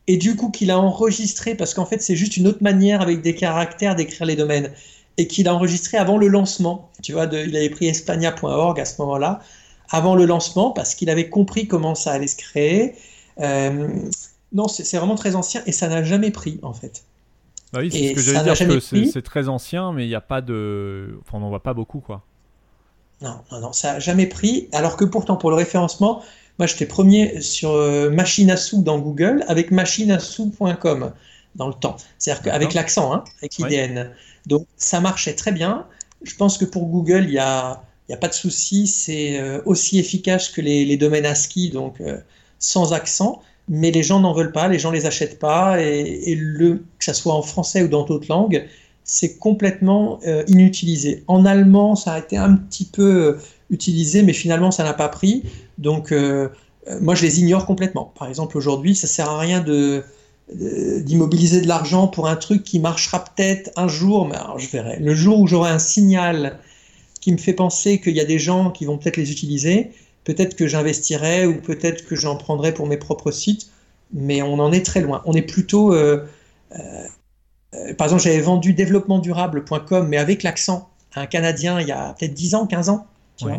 [0.07, 3.21] et du coup qu'il a enregistré, parce qu'en fait c'est juste une autre manière avec
[3.21, 4.71] des caractères d'écrire les domaines,
[5.17, 6.89] et qu'il a enregistré avant le lancement.
[7.01, 9.41] Tu vois, de, il avait pris espagna.org à ce moment-là,
[9.89, 12.95] avant le lancement, parce qu'il avait compris comment ça allait se créer.
[13.39, 13.89] Euh,
[14.51, 17.03] non, c'est vraiment très ancien, et ça n'a jamais pris, en fait.
[17.71, 20.21] Bah oui, c'est ce que j'allais dire, que c'est très ancien, mais il n'y a
[20.21, 21.17] pas de...
[21.21, 22.23] Enfin, on n'en voit pas beaucoup, quoi.
[23.23, 24.67] Non, non, non, ça n'a jamais pris.
[24.73, 26.21] Alors que pourtant, pour le référencement,
[26.59, 31.13] moi, j'étais premier sur euh, machine à sous dans Google avec machineassous.com
[31.55, 31.95] dans le temps.
[32.19, 34.11] C'est-à-dire qu'avec l'accent, hein, avec IDN.
[34.45, 35.87] Donc, ça marchait très bien.
[36.23, 38.87] Je pense que pour Google, il n'y a, y a pas de souci.
[38.87, 42.17] C'est euh, aussi efficace que les, domaines ASCII, donc euh,
[42.59, 43.41] sans accent.
[43.69, 45.81] Mais les gens n'en veulent pas, les gens les achètent pas.
[45.81, 48.67] Et, et, le, que ça soit en français ou dans d'autres langues,
[49.03, 51.23] c'est complètement euh, inutilisé.
[51.27, 53.37] En allemand, ça a été un petit peu euh,
[53.69, 55.43] utilisé, mais finalement, ça n'a pas pris.
[55.77, 56.49] Donc, euh,
[57.01, 58.13] moi, je les ignore complètement.
[58.17, 59.63] Par exemple, aujourd'hui, ça sert à rien
[60.51, 64.99] d'immobiliser de l'argent pour un truc qui marchera peut-être un jour, mais alors je verrai.
[64.99, 66.59] Le jour où j'aurai un signal
[67.21, 69.91] qui me fait penser qu'il y a des gens qui vont peut-être les utiliser,
[70.25, 73.69] peut-être que j'investirai ou peut-être que j'en prendrai pour mes propres sites,
[74.11, 75.21] mais on en est très loin.
[75.25, 75.95] On est plutôt
[77.97, 82.33] par exemple, j'avais vendu développementdurable.com, mais avec l'accent à un Canadien il y a peut-être
[82.33, 83.07] 10 ans, 15 ans,
[83.37, 83.53] 5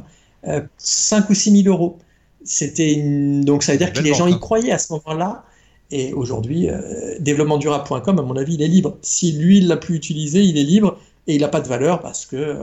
[0.49, 1.99] euh, ou 6 000 euros.
[2.45, 2.97] C'était
[3.45, 5.45] Donc ça veut dire que les gens y croyaient à ce moment-là.
[5.91, 8.97] Et aujourd'hui, euh, développementdurable.com, à mon avis, il est libre.
[9.03, 12.01] Si lui, il l'a pu utiliser, il est libre et il n'a pas de valeur
[12.01, 12.57] parce que,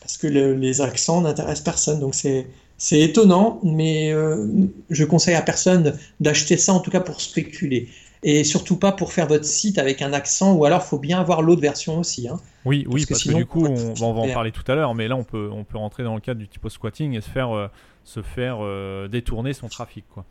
[0.00, 2.00] parce que les accents n'intéressent personne.
[2.00, 2.46] Donc c'est,
[2.78, 4.14] c'est étonnant, mais
[4.90, 7.88] je conseille à personne d'acheter ça, en tout cas pour spéculer
[8.22, 11.20] et surtout pas pour faire votre site avec un accent, ou alors il faut bien
[11.20, 12.28] avoir l'autre version aussi.
[12.28, 12.38] Hein.
[12.64, 15.16] Oui, oui, parce, que, du coup, on, va en parler tout à l'heure, mais là
[15.16, 17.68] on peut, on peut rentrer dans le cadre du typo squatting et se faire, euh,
[18.04, 20.04] se faire euh, détourner son trafic.
[20.12, 20.24] Quoi.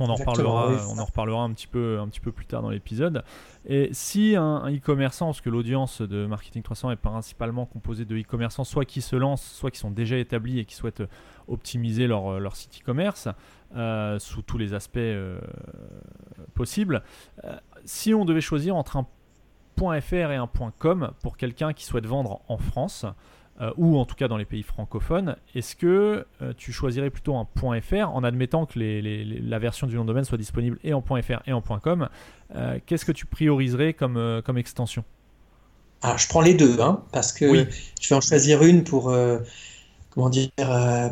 [0.00, 2.70] On en, reparlera, on en reparlera un petit peu, un petit peu plus tard dans
[2.70, 3.22] l'épisode.
[3.66, 8.64] Et si un e-commerçant, parce que l'audience de Marketing 300 est principalement composée de e-commerçants,
[8.64, 11.04] soit qui se lancent, soit qui sont déjà établis et qui souhaitent
[11.46, 13.28] optimiser leur, leur site e-commerce,
[13.74, 15.40] euh, sous tous les aspects euh,
[16.52, 17.02] possibles.
[17.44, 19.06] Euh, si on devait choisir entre un
[20.00, 23.06] .fr et un .com pour quelqu'un qui souhaite vendre en France,
[23.76, 27.46] ou en tout cas dans les pays francophones, est-ce que tu choisirais plutôt un
[27.80, 31.42] .fr en admettant que la version du nom de domaine soit disponible et en .fr
[31.46, 32.08] et en .com
[32.86, 35.04] Qu'est-ce que tu prioriserais comme, comme extension?
[36.02, 37.66] Alors je prends les deux, hein, parce que
[38.00, 39.14] je vais en choisir une pour,
[40.10, 40.50] comment dire,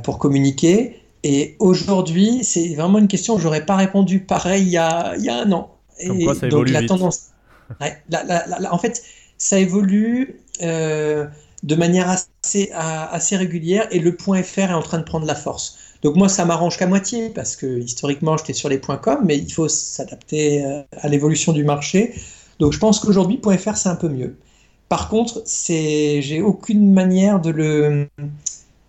[0.03, 1.01] pour communiquer.
[1.23, 5.25] Et aujourd'hui, c'est vraiment une question que j'aurais pas répondu pareil il y a, il
[5.25, 5.77] y a un an.
[6.07, 7.31] Comme quoi ça donc évolue la tendance,
[8.71, 9.03] en fait,
[9.37, 11.27] ça évolue euh,
[11.63, 15.35] de manière assez, assez régulière et le point .fr est en train de prendre la
[15.35, 15.79] force.
[16.03, 19.53] Donc moi, ça m'arrange qu'à moitié parce que historiquement, j'étais sur les .com, mais il
[19.53, 22.15] faut s'adapter euh, à l'évolution du marché.
[22.59, 24.37] Donc je pense qu'aujourd'hui, .fr c'est un peu mieux.
[24.89, 28.09] Par contre, c'est, j'ai aucune manière de le,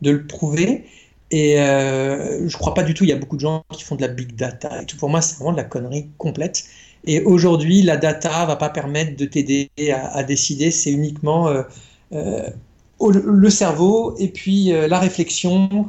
[0.02, 0.86] de le prouver.
[1.32, 3.96] Et euh, je crois pas du tout, il y a beaucoup de gens qui font
[3.96, 4.98] de la big data et tout.
[4.98, 6.64] Pour moi, c'est vraiment de la connerie complète.
[7.06, 10.72] Et aujourd'hui, la data va pas permettre de t'aider à, décider.
[10.72, 11.64] C'est uniquement euh,
[12.12, 15.86] le cerveau et puis la réflexion,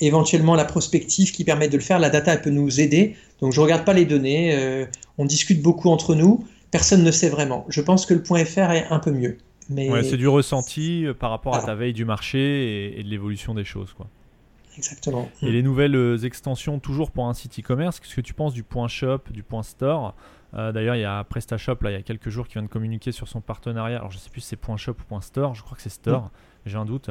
[0.00, 1.98] éventuellement la prospective qui permet de le faire.
[1.98, 3.16] La data, elle peut nous aider.
[3.40, 4.86] Donc je ne regarde pas les données,
[5.18, 7.64] on discute beaucoup entre nous, personne ne sait vraiment.
[7.68, 9.38] Je pense que le point .fr est un peu mieux.
[9.70, 9.88] Mais...
[10.02, 13.92] c'est du ressenti par rapport à ta veille du marché et, de l'évolution des choses.
[13.92, 14.06] Quoi.
[14.76, 15.28] Exactement.
[15.42, 18.88] Et les nouvelles extensions, toujours pour un site e-commerce, qu'est-ce que tu penses du point
[18.88, 20.14] shop, du point store?
[20.54, 22.68] Euh, D'ailleurs, il y a PrestaShop, là, il y a quelques jours, qui vient de
[22.68, 23.98] communiquer sur son partenariat.
[23.98, 25.82] Alors, je ne sais plus si c'est point shop ou point store, je crois que
[25.82, 26.30] c'est store
[26.66, 27.10] j'ai un doute,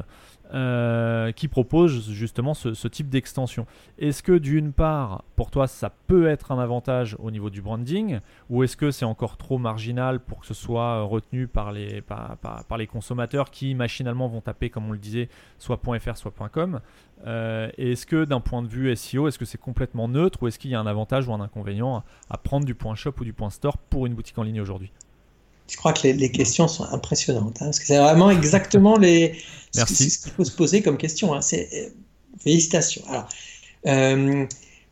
[0.54, 3.66] euh, qui propose justement ce, type d'extension.
[3.99, 8.20] Est-ce que d'une part, pour toi, ça peut être un avantage au niveau du branding,
[8.49, 12.78] ou est-ce que c'est encore trop marginal pour que ce soit retenu par les, par,
[12.78, 16.82] les consommateurs qui machinalement vont taper, comme on le disait, soit .fr, soit .com
[17.26, 20.60] euh, Est-ce que d'un point de vue SEO, est-ce que c'est complètement neutre, ou est-ce
[20.60, 23.34] qu'il y a un avantage ou un inconvénient à prendre du point shop ou du
[23.34, 24.91] point store pour une boutique en ligne aujourd'hui?
[25.72, 29.36] Je crois que les, questions sont impressionnantes, hein, parce que c'est vraiment exactement les,
[29.72, 31.34] ce, qu'il faut se poser comme question.
[31.34, 31.42] Hein.
[31.42, 31.90] c'est, euh,
[32.44, 33.04] félicitations.
[33.08, 33.30] Alors,
[33.88, 34.46] euh,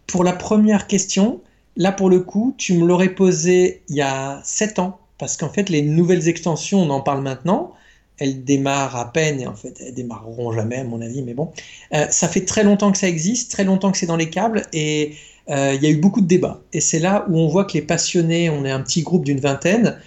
[0.08, 1.42] pour la première question,
[1.76, 5.50] là pour le coup, tu me l'aurais posé il y a 7 ans, parce qu'en
[5.50, 7.74] fait, les nouvelles extensions, on en parle maintenant,
[8.18, 11.52] elles démarrent à peine, et en fait, elles démarreront jamais, à mon avis, mais bon.
[11.94, 14.64] Euh, ça fait très longtemps que ça existe, très longtemps que c'est dans les câbles,
[14.72, 15.16] et
[15.52, 16.62] il y a eu beaucoup de débats.
[16.74, 19.40] Et c'est là où on voit que les passionnés, on est un petit groupe d'une
[19.40, 19.98] vingtaine,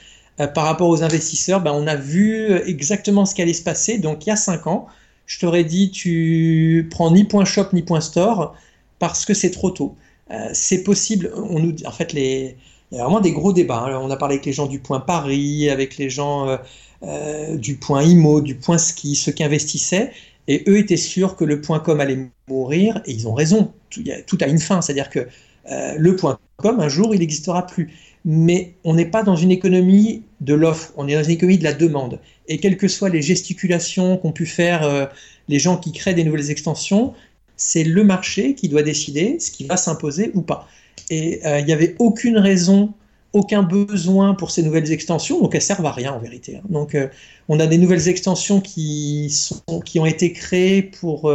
[0.40, 3.98] euh, par rapport aux investisseurs, ben, on a vu exactement ce qui allait se passer.
[3.98, 4.86] Donc il y a 5 ans,
[5.26, 8.54] je t'aurais dit tu prends ni point shop ni point store
[8.98, 9.96] parce que c'est trop tôt.
[10.30, 12.56] Euh, c'est possible, on nous en fait les
[12.90, 13.84] il y a vraiment des gros débats.
[13.86, 13.98] Hein.
[14.02, 16.58] On a parlé avec les gens du point Paris, avec les gens
[17.02, 20.12] euh, du point IMO, du point ski, ceux qui investissaient,
[20.46, 23.72] et eux étaient sûrs que le point com allait mourir, et ils ont raison.
[23.88, 25.26] Tout, tout a une fin, c'est-à-dire que
[25.66, 27.90] le point com, un jour, il n'existera plus
[28.24, 31.64] mais on n'est pas dans une économie de l'offre, on est dans une économie de
[31.64, 32.20] la demande.
[32.48, 35.06] Et quelles que soient les gesticulations qu'ont pu faire euh,
[35.48, 37.14] les gens qui créent des nouvelles extensions,
[37.56, 40.68] c'est le marché qui doit décider ce qui va s'imposer ou pas.
[41.10, 42.92] Et euh, il n'y avait aucune raison,
[43.32, 46.56] aucun besoin pour ces nouvelles extensions, donc elles servent à rien en vérité.
[46.56, 46.62] Hein.
[46.70, 47.08] Donc euh,
[47.48, 51.32] on a des nouvelles extensions qui, sont, qui ont été créées pour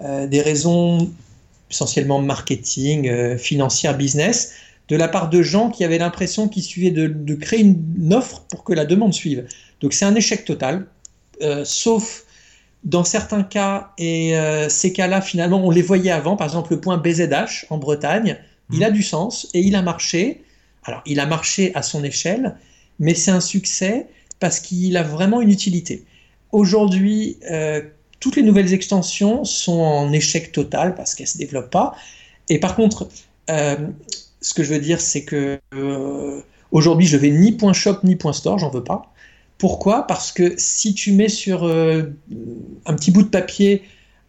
[0.00, 1.10] des raisons
[1.70, 4.52] essentiellement marketing, financière, business,
[4.88, 8.64] de la part de gens qui avaient l'impression qu'il suffisait de, créer une, offre pour
[8.64, 9.46] que la demande suive.
[9.80, 10.86] Donc c'est un échec total,
[11.40, 12.24] euh, sauf
[12.84, 16.80] dans certains cas, et euh, ces cas-là, finalement, on les voyait avant, par exemple le
[16.80, 18.38] point BZH en Bretagne,
[18.72, 18.82] il mmh.
[18.82, 20.42] a du sens et il a marché.
[20.84, 22.56] Alors il a marché à son échelle,
[22.98, 24.08] mais c'est un succès
[24.40, 26.04] parce qu'il a vraiment une utilité.
[26.50, 27.82] Aujourd'hui, euh,
[28.18, 31.94] toutes les nouvelles extensions sont en échec total parce qu'elles ne se développent pas.
[32.48, 33.08] Et par contre,
[34.42, 36.40] ce que je veux dire, c'est que euh,
[36.70, 39.12] aujourd'hui, je vais ni point shop ni point store, j'en veux pas.
[39.58, 40.06] Pourquoi?
[40.06, 42.02] Parce que si tu mets sur euh,
[42.84, 43.82] un petit bout de papier,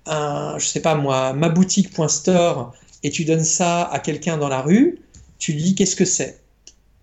[0.05, 4.61] un, je sais pas moi, ma boutique.store et tu donnes ça à quelqu'un dans la
[4.61, 4.99] rue,
[5.39, 6.39] tu lui dis qu'est-ce que c'est?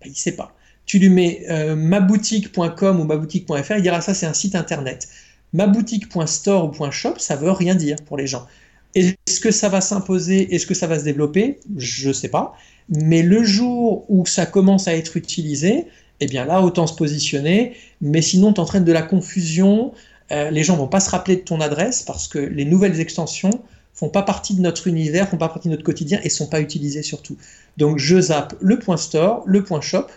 [0.01, 0.55] Ben, Il sait pas.
[0.85, 5.09] Tu lui mets euh, maboutique.com ou maboutique.fr, il dira ça c'est un site internet.
[5.53, 8.47] Maboutique.store ou .shop, ça veut rien dire pour les gens.
[8.95, 10.53] Est-ce que ça va s'imposer?
[10.53, 11.59] Est-ce que ça va se développer?
[11.77, 12.53] Je ne sais pas.
[12.89, 15.87] Mais le jour où ça commence à être utilisé,
[16.19, 17.73] eh bien là, autant se positionner.
[18.01, 19.93] Mais sinon, tu entraînes de la confusion.
[20.31, 23.61] Euh, les gens vont pas se rappeler de ton adresse parce que les nouvelles extensions
[23.93, 26.61] font pas partie de notre univers, font pas partie de notre quotidien et sont pas
[26.61, 27.37] utilisées surtout.
[27.77, 30.07] Donc je zappe le point store, le point shop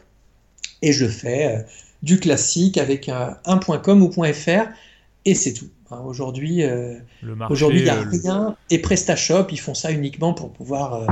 [0.82, 1.62] et je fais euh,
[2.02, 4.68] du classique avec un, un, point .com ou point .fr
[5.24, 5.68] et c'est tout.
[6.02, 6.98] Aujourd'hui, euh,
[7.50, 8.56] aujourd'hui il n'y a rien.
[8.70, 11.06] Et PrestaShop, ils font ça uniquement pour pouvoir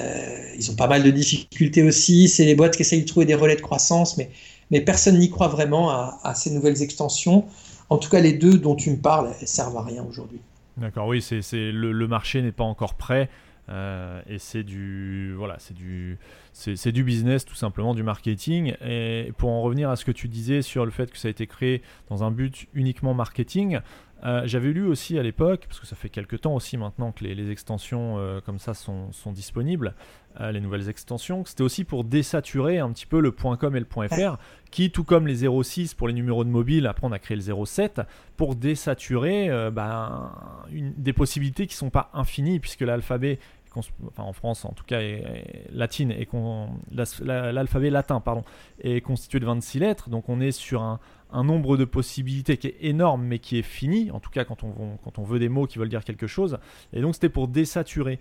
[0.00, 2.28] euh, ils ont pas mal de difficultés aussi.
[2.28, 4.30] C'est les boîtes qui essayent de trouver des relais de croissance, mais,
[4.70, 7.46] mais personne n'y croit vraiment à, ces nouvelles extensions.
[7.90, 10.40] En tout cas, les deux dont tu me parles, elles servent à rien aujourd'hui.
[10.78, 13.28] D'accord, oui, c'est, le, le, marché n'est pas encore prêt.
[13.68, 16.18] Euh, et c'est du voilà c'est du
[16.52, 20.26] c'est, du business tout simplement du marketing et pour en revenir à ce que tu
[20.26, 23.78] disais sur le fait que ça a été créé dans un but uniquement marketing
[24.24, 27.24] euh, j'avais lu aussi à l'époque, parce que ça fait quelques temps aussi maintenant que
[27.24, 29.94] les, extensions euh, comme ça sont, disponibles,
[30.40, 33.86] euh, les nouvelles extensions, c'était aussi pour désaturer un petit peu le .com et le
[33.86, 34.38] .fr,
[34.70, 37.64] qui tout comme les 06 pour les numéros de mobile, après on a créé le
[37.64, 38.02] 07,
[38.36, 40.30] pour désaturer ben,
[40.70, 43.38] des possibilités qui ne sont pas infinies, puisque l'alphabet
[44.18, 46.28] en France en tout cas est, et
[47.24, 48.44] l'alphabet latin pardon
[48.82, 51.00] est constitué de 26 lettres donc on est sur un,
[51.32, 54.62] un nombre de possibilités qui est énorme mais qui est fini, en tout cas quand
[54.62, 56.58] on, veut des mots qui veulent dire quelque chose.
[56.92, 58.18] Et donc c'était pour désaturer.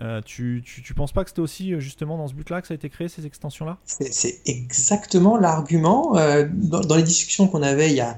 [0.00, 2.74] Euh, tu, tu, penses pas que c'était aussi euh, justement dans ce but-là que ça
[2.74, 3.78] a été créé, ces extensions-là?
[3.84, 6.16] C'est exactement l'argument.
[6.16, 8.16] Euh, dans, les discussions qu'on avait il y a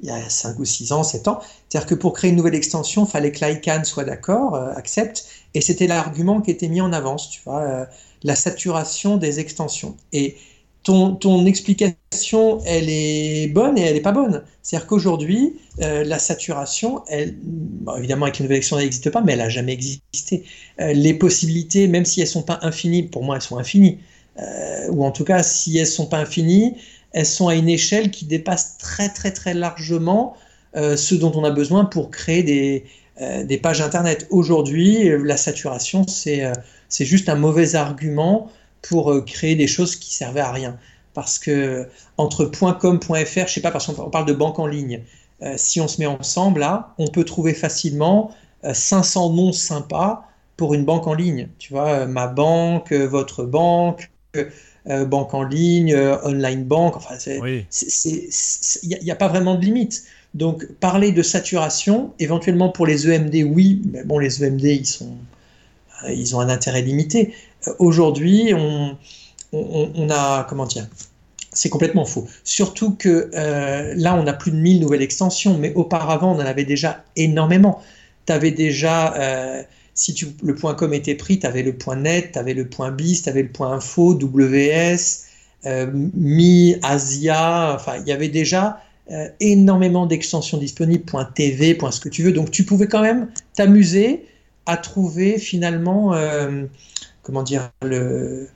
[0.00, 1.40] il y a 5 ou 6 ans, 7 ans.
[1.68, 5.60] C'est-à-dire que pour créer une nouvelle extension, il fallait que l'ICANN soit d'accord, accepte, et
[5.60, 7.86] c'était l'argument qui était mis en avance, tu vois,
[8.22, 9.96] la saturation des extensions.
[10.12, 10.36] Et
[10.84, 14.44] ton, ton, explication, elle est bonne et elle n'est pas bonne.
[14.62, 17.36] C'est-à-dire qu'aujourd'hui, euh, la saturation, elle,
[17.98, 20.44] évidemment avec une nouvelle extension, elle n'existe pas, mais elle n'a jamais existé.
[20.78, 23.98] les possibilités, même si elles ne sont pas infinies, pour moi, elles sont infinies.
[24.90, 26.76] ou en tout cas, si elles ne sont pas infinies,
[27.12, 30.36] elles sont à une échelle qui dépasse très très très largement
[30.76, 32.84] euh, ce dont on a besoin pour créer des,
[33.20, 34.26] euh, des pages Internet.
[34.30, 36.52] Aujourd'hui, la saturation, euh,
[36.88, 38.50] c'est juste un mauvais argument
[38.88, 40.78] pour créer des choses qui servaient à rien.
[41.14, 45.02] Parce que entre .com, .fr, je sais pas, parce qu'on parle de banque en ligne,
[45.56, 48.30] si on se met ensemble là, on peut trouver facilement
[48.70, 50.26] 500 noms sympas
[50.56, 51.48] pour une banque en ligne.
[51.58, 54.10] Tu vois, ma banque, votre banque,
[54.86, 56.96] euh, banque en ligne, euh, online banque.
[56.96, 57.66] Enfin, il
[58.82, 60.04] n'y a, pas vraiment de limite.
[60.34, 65.06] Donc, parler de saturation, éventuellement pour les EMD, oui, mais bon, les EMD, ils, sont,
[65.06, 65.33] euh,
[66.08, 67.34] ils ont un intérêt limité.
[67.78, 68.96] Aujourd'hui, on,
[70.10, 70.86] a, comment dire,
[71.52, 72.26] c'est complètement faux.
[72.42, 73.30] Surtout que
[73.96, 77.80] là, on a plus de 1000 nouvelles extensions, mais auparavant, on en avait déjà énormément.
[78.26, 79.14] Tu avais déjà
[79.94, 82.68] si tu, le point .com était pris, tu avais le point .net, tu avais le
[82.68, 85.26] point .biz, tu avais le point .info, WS,
[85.66, 88.80] euh, Mi, Asia, enfin, il y avait déjà
[89.10, 92.32] euh, énormément d'extensions disponibles, point .tv, point ce que tu veux.
[92.32, 94.26] Donc, tu pouvais quand même t'amuser
[94.66, 96.64] à trouver finalement, euh,
[97.22, 98.48] comment dire, le,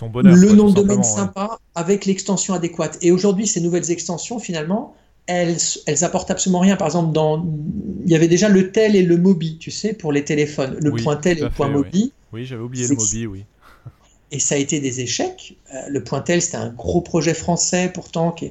[0.00, 2.98] le nom de domaine sympa avec l'extension adéquate.
[3.02, 4.94] Et aujourd'hui, ces nouvelles extensions, finalement,
[5.26, 5.56] elles,
[5.86, 6.76] elles apportent absolument rien.
[6.76, 7.46] Par exemple, dans,
[8.04, 10.76] il y avait déjà le tel et le mobi, tu sais, pour les téléphones.
[10.80, 12.12] Le point tel et le point mobi.
[12.32, 13.44] Oui, j'avais oublié le mobi, oui.
[14.32, 15.56] Et ça a été des échecs.
[15.72, 18.50] Euh, le point tel, c'était un gros projet français, pourtant, qui,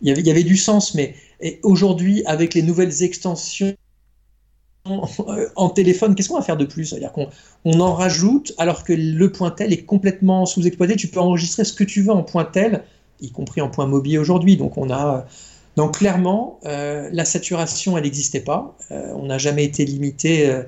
[0.00, 0.94] il, y avait, il y avait du sens.
[0.94, 1.16] Mais
[1.64, 3.74] aujourd'hui, avec les nouvelles extensions
[5.56, 6.86] en téléphone, qu'est-ce qu'on va faire de plus?
[6.86, 7.28] C'est-à-dire qu'on
[7.64, 10.96] on en rajoute alors que le point tel est complètement sous-exploité.
[10.96, 12.84] Tu peux enregistrer ce que tu veux en point tel,
[13.20, 14.56] y compris en point mobile aujourd'hui.
[14.56, 15.26] Donc on a
[15.78, 18.76] donc clairement, euh, la saturation, elle n'existait pas.
[18.90, 20.64] Euh, on n'a jamais été limité euh,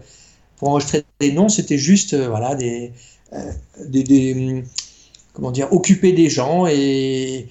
[0.56, 1.48] pour enregistrer des noms.
[1.48, 2.92] C'était juste, voilà, des,
[3.84, 4.62] des,
[5.32, 7.48] comment dire, occuper des gens et,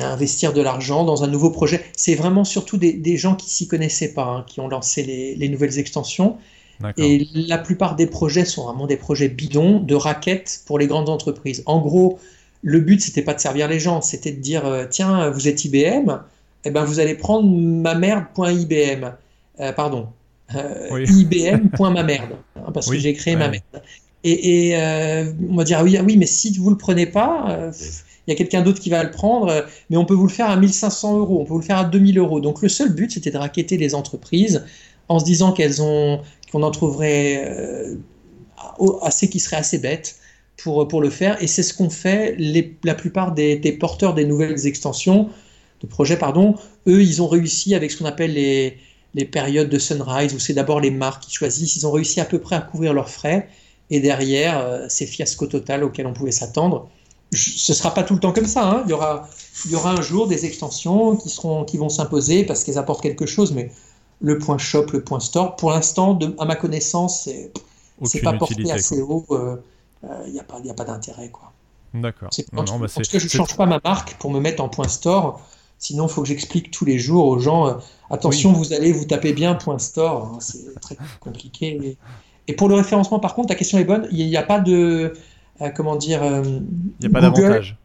[0.00, 1.84] investir de l'argent dans un nouveau projet.
[1.96, 5.02] C'est vraiment surtout des, gens qui s'y connaissaient pas, hein, qui ont lancé
[5.38, 6.36] les, nouvelles extensions.
[6.96, 11.08] Et la plupart des projets sont vraiment des projets bidons de raquettes pour les grandes
[11.08, 11.62] entreprises.
[11.66, 12.20] En gros,
[12.62, 16.18] le but, c'était pas de servir les gens, c'était de dire, tiens, vous êtes IBM
[16.64, 19.14] eh ben, vous allez prendre ma merde.ibm.
[19.60, 20.08] Euh, pardon.
[20.54, 22.36] Euh, ibm.mamerde.
[22.56, 23.62] Hein, parce que j'ai créé ma merde.
[24.24, 27.70] Et, euh, on va dire, oui, oui, mais si vous ne le prenez pas,
[28.28, 30.50] il y a quelqu'un d'autre qui va le prendre, mais on peut vous le faire
[30.50, 32.40] à 1500 euros, on peut vous le faire à 2000 euros.
[32.40, 34.64] Donc le seul but, c'était de raqueter les entreprises
[35.08, 36.20] en se disant qu'elles ont,
[36.52, 37.96] qu'on en trouverait
[39.02, 40.16] assez qui seraient assez bêtes
[40.56, 41.42] pour, pour le faire.
[41.42, 42.36] Et c'est ce qu'ont fait
[42.84, 45.30] la plupart des, porteurs des nouvelles extensions
[45.80, 46.56] de projets, pardon,
[46.88, 48.78] eux, ils ont réussi avec ce qu'on appelle les,
[49.14, 52.24] les périodes de sunrise, où c'est d'abord les marques qui choisissent, ils ont réussi à
[52.24, 53.48] peu près à couvrir leurs frais,
[53.88, 56.90] et derrière, euh, c'est fiasco total auquel on pouvait s'attendre.
[57.32, 58.82] Ce ne sera pas tout le temps comme ça, hein.
[58.86, 59.28] il, y aura,
[59.66, 63.02] il y aura un jour des extensions qui, seront, qui vont s'imposer parce qu'elles apportent
[63.02, 63.70] quelque chose, mais
[64.20, 67.28] le point shop, le point store, pour l'instant, à ma connaissance,
[68.04, 69.56] c'est pas porté assez haut, euh,
[70.04, 71.28] euh, il n'y a pas, pas d'intérêt.
[71.28, 71.52] quoi.
[71.94, 72.30] D'accord.
[72.52, 72.64] Bah,
[72.94, 75.40] parce que je ne change pas ma marque pour me mettre en point store.
[75.78, 77.74] Sinon, il faut que j'explique tous les jours aux gens, euh,
[78.10, 81.96] attention, vous allez vous taper bien point store, hein, c'est très compliqué.
[82.48, 84.72] Et pour le référencement, par contre, ta question est bonne, il n'y a pas de,
[84.72, 85.14] euh,
[85.74, 86.62] comment dire, euh, il
[87.00, 87.76] n'y a pas d'avantage.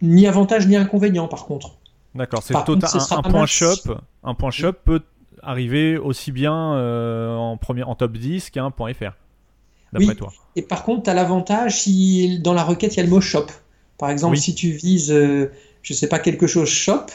[0.00, 1.76] Ni avantage ni inconvénient, par contre.
[2.14, 2.90] D'accord, c'est total.
[2.92, 3.94] Un, un point shop,
[4.24, 5.02] un point shop peut
[5.42, 9.12] arriver aussi bien en premier, en top 10 qu'un point fr.
[9.92, 10.32] D'après toi.
[10.56, 13.20] Et par contre, tu as l'avantage si dans la requête il y a le mot
[13.20, 13.46] shop.
[13.98, 15.48] Par exemple, si tu vises, je
[15.82, 17.06] je sais pas, quelque chose shop,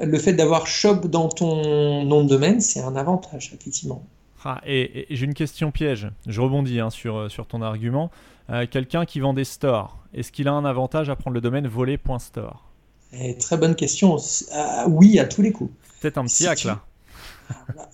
[0.00, 4.04] le fait d'avoir shop dans ton nom de domaine, c'est un avantage, effectivement.
[4.44, 6.08] Ah, et, j'ai une question piège.
[6.26, 8.10] Je rebondis hein, sur, euh, sur ton argument.
[8.50, 11.66] Euh, quelqu'un qui vend des stores, est-ce qu'il a un avantage à prendre le domaine
[11.66, 12.70] voler.store
[13.12, 14.16] eh, Très bonne question.
[14.16, 15.72] Euh, oui, à tous les coups.
[16.00, 16.84] Peut-être un petit hack là.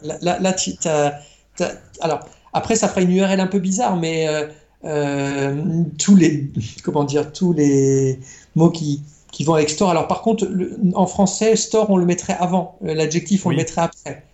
[0.02, 0.72] Là, tu,
[2.00, 2.20] Alors,
[2.52, 4.26] après, ça fera une URL un peu bizarre, mais
[4.82, 6.50] tous les
[6.82, 8.18] comment dire tous les
[8.54, 9.90] mots qui, qui vont avec store.
[9.90, 10.48] Alors par contre,
[10.94, 12.78] en français, store, on le mettrait avant.
[12.84, 14.24] Euh, l'adjectif, on le mettrait après.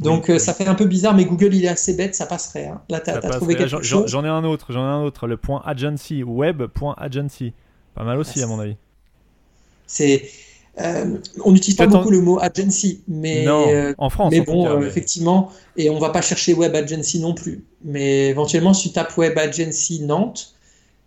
[0.00, 2.66] Donc euh, ça fait un peu bizarre, mais Google, il est assez bête, ça passerait.
[2.66, 2.80] Hein.
[2.88, 4.06] Là, tu as, trouvé quelque chose.
[4.06, 7.52] J'en ai un autre, j'en ai un autre, le point agency, web.agency.
[7.94, 8.76] Pas mal aussi, à mon avis.
[9.86, 10.28] C'est.
[10.78, 13.46] Euh, on n'utilise pas beaucoup le mot agency, mais
[13.96, 14.30] en France.
[14.30, 17.64] Mais bon, effectivement, et on va pas chercher web agency non plus.
[17.82, 20.55] Mais éventuellement, si tu tapes web agency Nantes,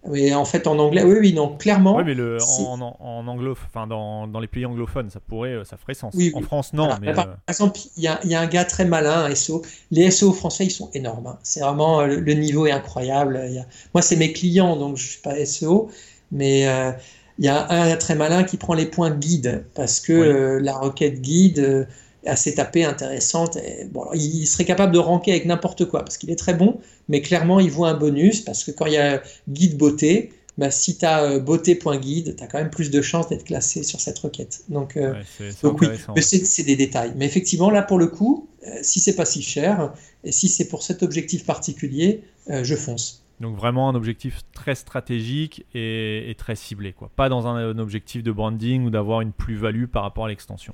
[0.08, 1.98] mais en fait, en anglais, oui, oui, non, clairement.
[1.98, 5.76] Oui, mais le, en, en, anglo, enfin, dans, dans, les pays anglophones, ça pourrait, ça
[5.76, 6.14] ferait sens.
[6.16, 6.90] Oui, en France, non.
[7.02, 9.62] Mais, par, exemple, il y a, y a, un gars très malin, un SEO.
[9.92, 11.28] Les SEO français, ils sont énormes.
[11.28, 11.40] Hein.
[11.44, 13.42] C'est vraiment, le, niveau est incroyable.
[13.50, 13.66] Y a...
[13.94, 15.90] Moi, c'est mes clients, donc je suis pas SEO,
[16.32, 16.92] mais euh,
[17.40, 20.78] il y a un très malin qui prend les points guide, parce que euh, la
[20.78, 21.86] requête guide euh,
[22.26, 23.58] assez tapée, intéressante.
[23.58, 26.80] Et, bon, il serait capable de ranker avec n'importe quoi, parce qu'il est très bon,
[27.08, 30.72] mais clairement, il voit un bonus, parce que quand il y a guide beauté, bah,
[30.72, 34.20] si tu as beauté.guide, tu as quand même plus de chances d'être classé sur cette
[34.20, 34.64] requête.
[34.68, 35.00] Donc,
[35.64, 35.88] donc oui,
[36.22, 37.14] c'est des détails.
[37.16, 38.50] Mais effectivement, là, pour le coup,
[38.82, 39.94] si c'est pas si cher,
[40.24, 43.24] et si c'est pour cet objectif particulier, je fonce.
[43.40, 47.10] Donc vraiment un objectif très stratégique et, très ciblé, quoi.
[47.16, 50.74] Pas dans un, objectif de branding ou d'avoir une plus-value par rapport à l'extension.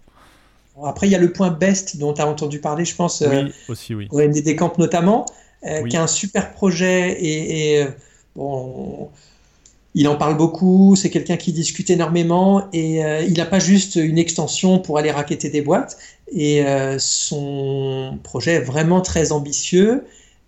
[0.83, 3.35] Après, il y a le point best dont tu as entendu parler, je pense, oui,
[3.35, 4.07] euh, aussi, oui.
[4.11, 5.25] au MDD Camp notamment,
[5.65, 7.87] euh, qui est un super projet et, euh,
[8.35, 9.09] bon,
[9.93, 14.17] il en parle beaucoup, c'est quelqu'un qui discute énormément et il n'a pas juste une
[14.17, 15.97] extension pour aller raqueter des boîtes.
[16.33, 16.65] Et
[16.97, 20.03] son projet est vraiment très ambitieux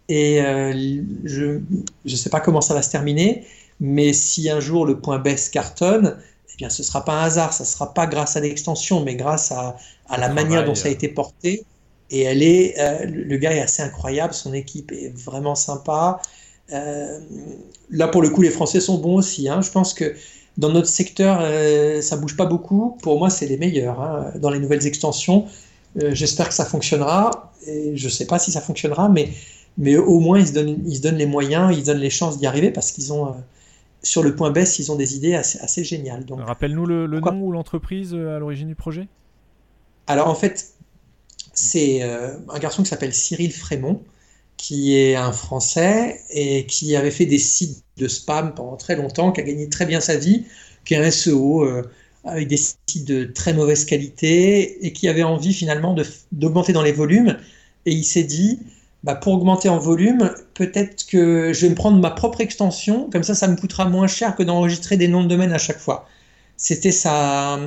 [0.09, 1.59] et euh, je
[2.05, 3.45] ne sais pas comment ça va se terminer,
[3.79, 6.17] mais si un jour le point baisse cartonne,
[6.57, 9.03] eh bien ce ne sera pas un hasard, ça ne sera pas grâce à l'extension,
[9.03, 9.77] mais grâce à,
[10.09, 11.65] à la manière dont ça a été porté.
[12.09, 16.21] Et elle est, euh, le gars est assez incroyable, son équipe est vraiment sympa.
[16.73, 17.19] Euh,
[17.91, 19.49] là, pour le coup, les Français sont bons aussi.
[19.49, 19.61] Hein.
[19.61, 20.15] Je pense que
[20.57, 22.97] dans notre secteur, euh, ça bouge pas beaucoup.
[23.03, 25.45] Pour moi, c'est les meilleurs hein, dans les nouvelles extensions.
[25.95, 27.51] J'espère que ça fonctionnera.
[27.65, 29.29] Et je ne sais pas si ça fonctionnera, mais
[29.77, 32.09] mais au moins ils se donnent, ils se donnent les moyens, ils se donnent les
[32.09, 33.31] chances d'y arriver parce qu'ils ont, euh,
[34.03, 36.25] sur le point baisse, ils ont des idées assez, assez géniales.
[36.25, 39.07] Donc, Rappelle-nous le, nom ou l'entreprise euh, à l'origine du projet?
[40.07, 40.73] Alors en fait,
[41.53, 44.01] c'est euh, un garçon qui s'appelle Cyril Frémont,
[44.55, 49.31] qui est un Français et qui avait fait des sites de spam pendant très longtemps,
[49.31, 50.45] qui a gagné très bien sa vie,
[50.85, 51.67] qui est un SEO
[52.27, 55.95] avec des sites de très mauvaise qualité et qui avait envie finalement
[56.31, 57.37] d'augmenter dans les volumes.
[57.85, 58.59] Et il s'est dit,
[59.03, 63.23] bah, pour augmenter en volume, peut-être que je vais me prendre ma propre extension, comme
[63.23, 66.07] ça, ça me coûtera moins cher que d'enregistrer des noms de domaine à chaque fois.
[66.57, 67.59] C'était sa,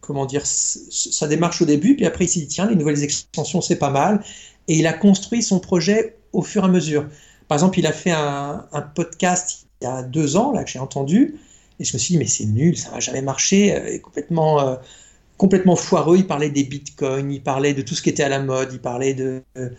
[0.00, 3.60] comment dire, sa démarche au début, puis après il s'est dit, tiens, les nouvelles extensions,
[3.60, 4.22] c'est pas mal,
[4.68, 7.08] et il a construit son projet au fur et à mesure.
[7.48, 10.78] Par exemple, il a fait un, podcast il y a deux ans, là, que j'ai
[10.78, 11.36] entendu,
[11.80, 14.60] et je me suis dit, mais c'est nul, ça va jamais marcher, euh, complètement...
[14.60, 14.76] Euh,
[15.38, 18.38] complètement foireux, il parlait des bitcoins, il parlait de tout ce qui était à la
[18.38, 19.70] mode, il parlait de, euh,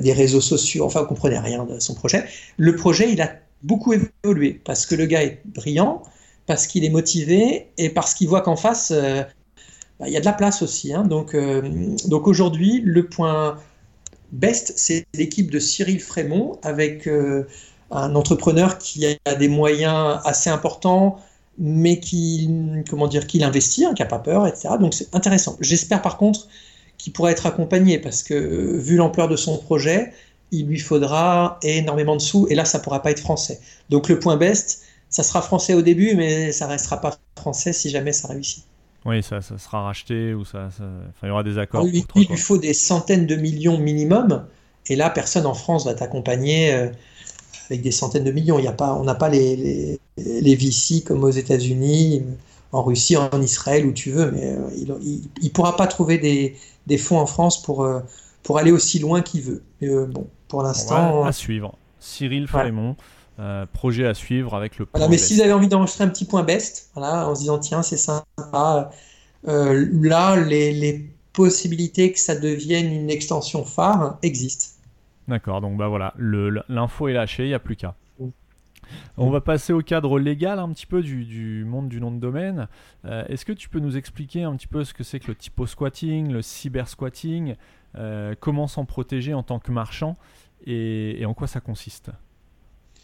[0.00, 2.24] des réseaux sociaux, enfin, on comprenait rien de son projet.
[2.56, 6.02] Le projet, il a beaucoup évolué parce que le gars est brillant,
[6.46, 9.22] parce qu'il est motivé et parce qu'il voit qu'en face, euh,
[9.98, 10.92] bah, il y a de la place aussi.
[10.92, 11.04] Hein.
[11.04, 11.62] Donc, euh,
[12.06, 13.56] donc aujourd'hui, le point
[14.32, 17.08] best, c'est l'équipe de Cyril Frémont avec
[17.90, 21.20] un entrepreneur qui a des moyens assez importants,
[21.58, 22.50] mais qui,
[22.90, 24.70] comment dire, qui investit, hein, qui n'a pas peur, etc.
[24.80, 25.56] Donc c'est intéressant.
[25.60, 26.48] J'espère par contre
[27.04, 30.14] qui pourra être accompagné parce que vu l'ampleur de son projet,
[30.52, 33.60] il lui faudra énormément de sous et là ça pourra pas être français.
[33.90, 37.90] Donc le point best, ça sera français au début, mais ça restera pas français si
[37.90, 38.64] jamais ça réussit.
[39.04, 40.86] Oui, ça, ça sera racheté ou ça, Enfin,
[41.24, 41.86] il y aura des accords.
[41.86, 44.46] il lui faut des centaines de millions minimum,
[44.86, 46.88] et là personne en France va t'accompagner euh,
[47.68, 48.58] avec des centaines de millions.
[48.58, 50.00] Il y a pas, on n'a pas les, les,
[50.40, 52.22] les VC comme aux États-Unis
[52.72, 56.56] en Russie, en Israël, où tu veux, mais euh, il ne pourra pas trouver des,
[56.86, 58.00] des, fonds en France pour, euh,
[58.42, 59.62] pour aller aussi loin qu'il veut.
[59.80, 61.24] Mais euh, bon, pour l'instant.
[61.24, 61.76] À suivre.
[61.98, 62.96] Cyril Frémont.
[63.72, 66.42] projet à suivre avec le voilà, mais si vous avez envie d'enregistrer un petit point
[66.42, 68.90] best, voilà, en se disant tiens c'est sympa,
[69.44, 74.66] là les, les, possibilités que ça devienne une extension phare existent.
[75.28, 77.94] D'accord, donc bah voilà, l'info est lâchée, il n'y a plus qu'à.
[79.16, 82.68] On va passer au cadre légal un petit peu du, monde du nom de domaine.
[83.04, 85.34] Euh, est-ce que tu peux nous expliquer un petit peu ce que c'est que le
[85.34, 87.54] typo squatting, le cyber squatting,
[87.96, 90.16] euh, comment s'en protéger en tant que marchand
[90.66, 92.10] et, en quoi ça consiste?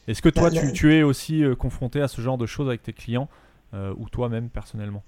[0.08, 2.82] Est-ce que toi, bah, tu, es aussi euh, confronté à ce genre de choses avec
[2.82, 3.28] tes clients
[3.72, 5.04] ou toi-même personnellement?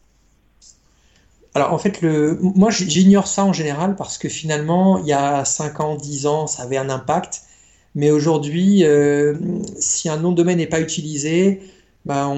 [1.54, 2.38] Alors en fait, le...
[2.40, 6.46] moi j'ignore ça en général parce que finalement, il y a 5 ans, 10 ans,
[6.46, 7.42] ça avait un impact.
[7.95, 9.34] Mais aujourd'hui, euh,
[9.78, 11.61] si un nom de domaine n'est pas utilisé,
[12.05, 12.32] bah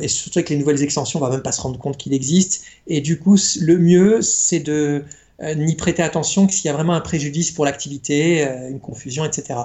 [0.00, 2.64] et surtout avec les nouvelles extensions, on va même pas se rendre compte qu'il existe.
[2.86, 5.04] Et du coup, le mieux, c'est de
[5.42, 8.80] euh, n'y prêter attention que s'il y a vraiment un préjudice pour l'activité, euh, une
[8.80, 9.60] confusion, etc.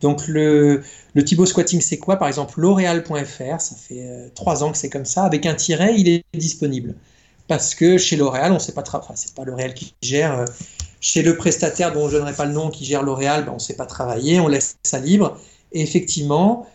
[0.00, 0.82] Donc le,
[1.14, 2.16] le Thibaut Squatting, c'est quoi?
[2.16, 5.24] Par exemple, l'Oréal.fr, ça fait trois ans que c'est comme ça.
[5.24, 6.96] Avec un tiret, il est disponible.
[7.48, 10.44] parce que chez L'Oréal, on sait pas enfin, c'est pas L'Oréal qui gère.
[11.00, 13.54] Chez le prestataire dont je ne donnerai pas le nom qui gère L'Oréal, ben, on
[13.54, 15.38] ne sait pas travailler, on laisse ça libre.
[15.72, 16.66] Et effectivement,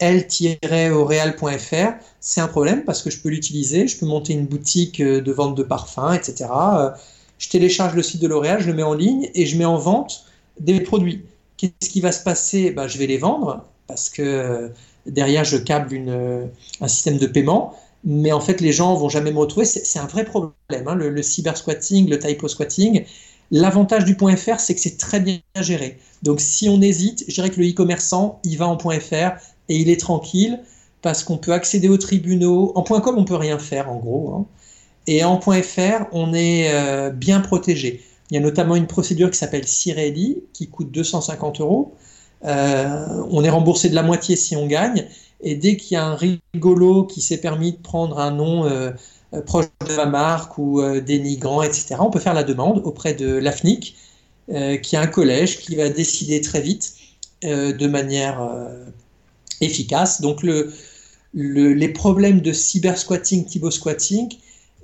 [0.00, 5.32] l-oreal.fr, c'est un problème parce que je peux l'utiliser, je peux monter une boutique de
[5.32, 6.46] vente de parfums, etc.
[7.38, 9.78] Je télécharge le site de L'Oréal, je le mets en ligne et je mets en
[9.78, 10.24] vente
[10.58, 11.22] des produits.
[11.56, 12.70] Qu'est-ce qui va se passer?
[12.70, 14.70] Ben, Je vais les vendre parce que
[15.06, 16.00] derrière, je câble
[16.80, 17.74] un système de paiement.
[18.06, 19.64] Mais en fait, les gens vont jamais me retrouver.
[19.64, 20.52] C'est un vrai problème,
[20.86, 23.04] hein, le, cyber squatting, le typo squatting.
[23.56, 25.98] L'avantage du .fr, c'est que c'est très bien géré.
[26.24, 29.38] Donc, si on hésite, je dirais que le e-commerçant, il va en .fr
[29.68, 30.58] et il est tranquille
[31.02, 32.72] parce qu'on peut accéder aux tribunaux.
[32.74, 34.34] En point .com, on peut rien faire, en gros.
[34.34, 34.46] Hein.
[35.06, 38.02] Et en .fr, on est euh, bien protégé.
[38.32, 41.94] Il y a notamment une procédure qui s'appelle Cirelli, qui coûte 250 euros.
[42.44, 45.06] Euh, on est remboursé de la moitié si on gagne.
[45.40, 48.90] Et dès qu'il y a un rigolo qui s'est permis de prendre un nom euh,
[49.46, 53.96] proche de la marque ou dénigrant, etc., on peut faire la demande auprès de l'AFNIC,
[54.48, 56.94] qui est un collège qui va décider très vite
[57.42, 58.40] de manière
[59.60, 60.20] efficace.
[60.20, 60.72] Donc le,
[61.34, 64.28] les problèmes de cyber squatting, Thibaut squatting,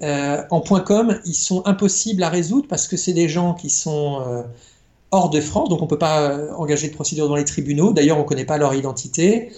[0.02, 3.68] euh, en point .com, ils sont impossibles à résoudre parce que c'est des gens qui
[3.68, 4.42] sont euh,
[5.10, 7.92] hors de France, donc on ne peut pas euh, engager de procédure dans les tribunaux.
[7.92, 9.52] D'ailleurs, on ne connaît pas leur identité,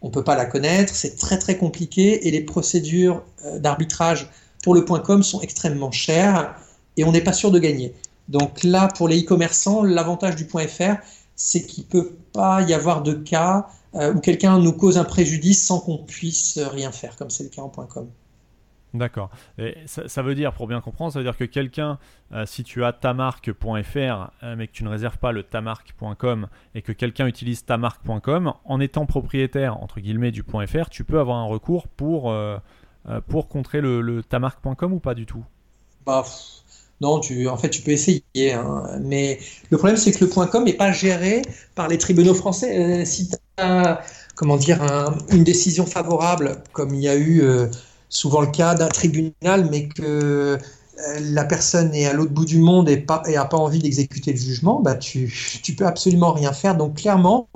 [0.00, 3.22] on ne peut pas la connaître, c'est très très compliqué et les procédures
[3.56, 4.30] d'arbitrage
[4.62, 6.54] pour le point .com sont extrêmement chères
[6.96, 7.94] et on n'est pas sûr de gagner.
[8.28, 10.96] Donc là, pour les e-commerçants, l'avantage du point .fr,
[11.34, 15.64] c'est qu'il ne peut pas y avoir de cas où quelqu'un nous cause un préjudice
[15.64, 18.08] sans qu'on puisse rien faire, comme c'est le cas en .com.
[18.98, 19.30] D'accord.
[19.86, 21.98] ça, veut dire, pour bien comprendre, ça veut dire que quelqu'un,
[22.32, 23.96] euh, si tu as tamarque.fr,
[24.42, 28.80] euh, mais que tu ne réserves pas le tamarque.com et que quelqu'un utilise tamarque.com, en
[28.80, 32.58] étant propriétaire, entre guillemets, du .fr, tu peux avoir un recours pour, euh,
[33.28, 34.22] pour contrer le, le
[34.82, 35.44] ou pas du tout?
[36.04, 36.24] Bah,
[37.00, 38.22] Non, tu, en fait, tu peux essayer.
[38.52, 38.98] Hein.
[39.00, 39.38] mais
[39.70, 41.42] le problème, c'est que le .com n'est pas géré
[41.76, 43.04] par les tribunaux français.
[43.04, 44.02] si tu as,
[44.34, 44.82] comment dire,
[45.30, 47.42] une décision favorable, comme il y a eu
[48.08, 50.58] souvent le cas d'un tribunal, mais que
[51.06, 54.32] euh, la personne est à l'autre bout du monde et n'a et pas envie d'exécuter
[54.32, 55.32] le jugement, bah tu,
[55.62, 56.76] tu peux absolument rien faire.
[56.76, 57.48] Donc clairement,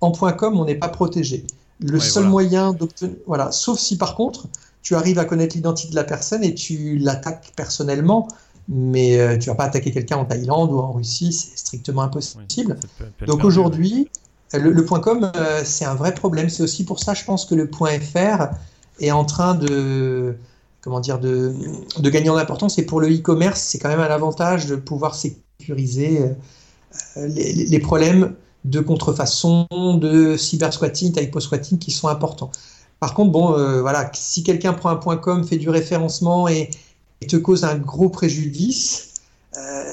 [0.00, 1.46] en point .com, on n'est pas protégé.
[1.80, 4.46] Le seul moyen d'obtenir, voilà, sauf si par contre,
[4.82, 8.28] tu arrives à connaître l'identité de la personne et tu l'attaques personnellement,
[8.68, 12.78] mais euh, tu vas pas attaquer quelqu'un en Thaïlande ou en Russie, c'est strictement impossible.
[13.26, 14.08] Donc aujourd'hui,
[14.54, 16.48] le, point .com, euh, c'est un vrai problème.
[16.48, 18.48] C'est aussi pour ça, je pense que le point .fr
[19.00, 20.36] est en train de
[20.86, 21.52] comment dire de,
[21.98, 22.78] de gagner en importance.
[22.78, 26.20] Et pour le e-commerce, c'est quand même un avantage de pouvoir sécuriser
[27.16, 28.34] euh, les, problèmes
[28.64, 29.66] de contrefaçon,
[30.00, 32.52] de cyber-squatting, typo-squatting qui sont importants.
[33.00, 36.70] Par contre, bon, euh, voilà, si quelqu'un prend un point .com, fait du référencement et,
[37.28, 39.14] te cause un gros préjudice,
[39.56, 39.84] euh,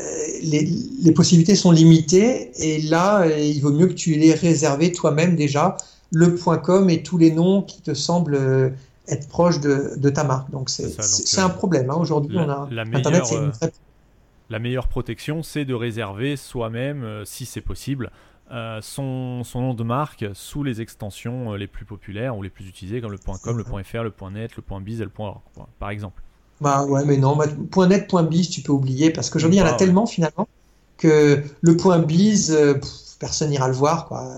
[0.43, 0.69] les,
[1.01, 5.75] les, possibilités sont limitées et là, il vaut mieux que tu les réservé toi-même déjà
[6.11, 8.75] le point .com et tous les noms qui te semblent
[9.07, 10.49] être proche de, ta marque.
[10.51, 11.89] Donc c'est un euh, problème.
[11.89, 11.95] Hein.
[11.95, 13.51] Aujourd'hui, on a la Internet, euh,
[14.49, 18.11] la meilleure protection, c'est de réserver soi-même, euh, si c'est possible,
[18.81, 23.01] son, son, nom de marque sous les extensions les plus populaires ou les plus utilisées,
[23.01, 25.41] comme le .com, le .fr, le .net, le .biz et le .org,
[25.79, 26.21] par exemple.
[26.61, 27.47] Bah ouais, mais non, bah,
[27.87, 30.47] .net, .biz, tu peux oublier, parce qu'aujourd'hui, il y en a tellement finalement
[30.97, 32.55] que le .biz,
[33.19, 34.05] personne n'ira le voir.
[34.05, 34.31] Quoi.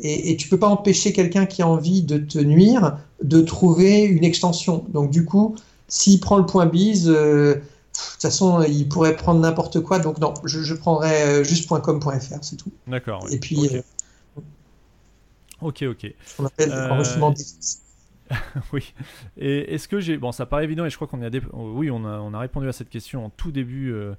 [0.00, 4.02] Et, et tu peux pas empêcher quelqu'un qui a envie de te nuire de trouver
[4.02, 4.84] une extension.
[4.88, 5.56] Donc du coup,
[5.88, 7.60] s'il prend le point bise, euh, de
[8.12, 9.98] toute façon, il pourrait prendre n'importe quoi.
[9.98, 12.72] Donc non, je, je prendrais euh, juste .com.fr, c'est tout.
[12.86, 13.26] D'accord.
[13.30, 13.70] Et puis.
[15.62, 16.14] Ok, ok.
[16.38, 17.34] On appelle enregistrement
[18.72, 18.92] oui.
[19.36, 20.16] Et est-ce que j'ai.
[20.16, 21.30] Bon, ça paraît évident et je crois qu'on a.
[21.52, 24.14] Oui, on a, on a répondu à cette question en tout début euh,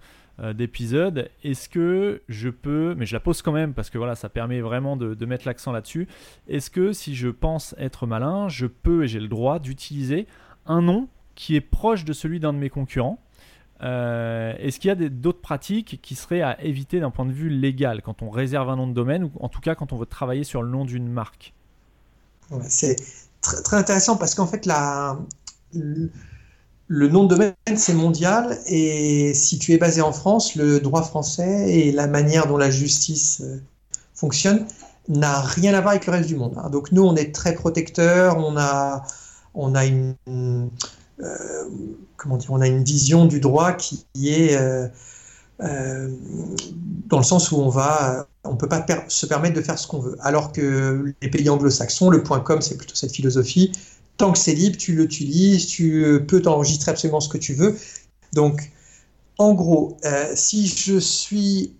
[0.53, 1.29] d'épisode.
[1.43, 4.61] Est-ce que je peux, mais je la pose quand même parce que voilà, ça permet
[4.61, 6.07] vraiment de, mettre l'accent là-dessus.
[6.47, 10.27] Est-ce que si je pense être malin, je peux et j'ai le droit d'utiliser
[10.65, 13.19] un nom qui est proche de celui d'un de mes concurrents?
[13.81, 17.49] Euh, Est-ce qu'il y a d'autres pratiques qui seraient à éviter d'un point de vue
[17.49, 20.05] légal quand on réserve un nom de domaine ou en tout cas quand on veut
[20.05, 21.53] travailler sur le nom d'une marque?
[22.63, 22.95] C'est
[23.41, 25.19] très, intéressant parce qu'en fait, la,
[26.87, 31.03] le nom de domaine, c'est mondial, et si tu es basé en France, le droit
[31.03, 33.61] français et la manière dont la justice euh,
[34.13, 34.65] fonctionne
[35.09, 36.53] n'a rien à voir avec le reste du monde.
[36.57, 36.69] Hein.
[36.69, 39.03] Donc nous, on est très protecteurs, on a,
[39.53, 41.65] on a une, euh,
[42.15, 44.87] comment dire, on a une vision du droit qui est euh,
[47.07, 49.99] dans le sens où on va, on peut pas se permettre de faire ce qu'on
[49.99, 50.17] veut.
[50.21, 53.71] Alors que les pays anglo-saxons, le point .com, c'est plutôt cette philosophie
[54.17, 57.77] tant que c'est libre, tu l'utilises, tu peux t'enregistrer absolument ce que tu veux.
[58.33, 58.71] Donc,
[59.37, 59.97] en gros,
[60.33, 61.73] si je suis,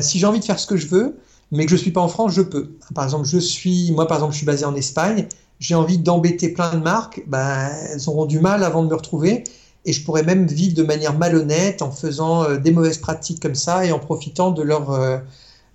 [0.00, 1.18] si j'ai envie de faire ce que je veux,
[1.50, 2.72] mais que je suis pas en France, je peux.
[2.94, 5.26] Par exemple, je suis, moi par exemple, je suis basé en Espagne,
[5.60, 9.44] j'ai envie d'embêter plein de marques, ben, elles auront du mal avant de me retrouver,
[9.84, 13.54] et je pourrais même vivre de manière malhonnête en faisant euh, des mauvaises pratiques comme
[13.54, 15.18] ça et en profitant de leur, euh,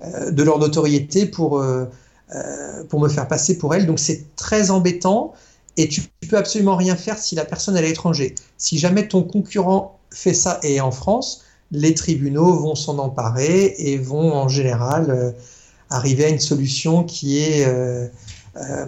[0.04, 1.64] euh, de leur notoriété pour,
[2.90, 3.86] pour me faire passer pour elles.
[3.86, 5.34] Donc c'est très embêtant,
[5.78, 8.36] et tu peux absolument rien faire si la personne est à l'étranger.
[8.58, 13.74] Si jamais ton concurrent fait ça et est en France, les tribunaux vont s'en emparer
[13.78, 15.34] et vont en général
[15.94, 18.08] arriver à une solution qui est euh,
[18.58, 18.86] euh,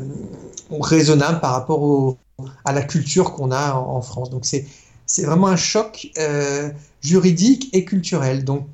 [0.71, 2.17] raisonnable par rapport
[2.65, 4.29] à la culture qu'on a en, France.
[4.29, 6.69] Donc c'est vraiment un choc euh,
[7.01, 8.43] juridique et culturel.
[8.43, 8.67] Donc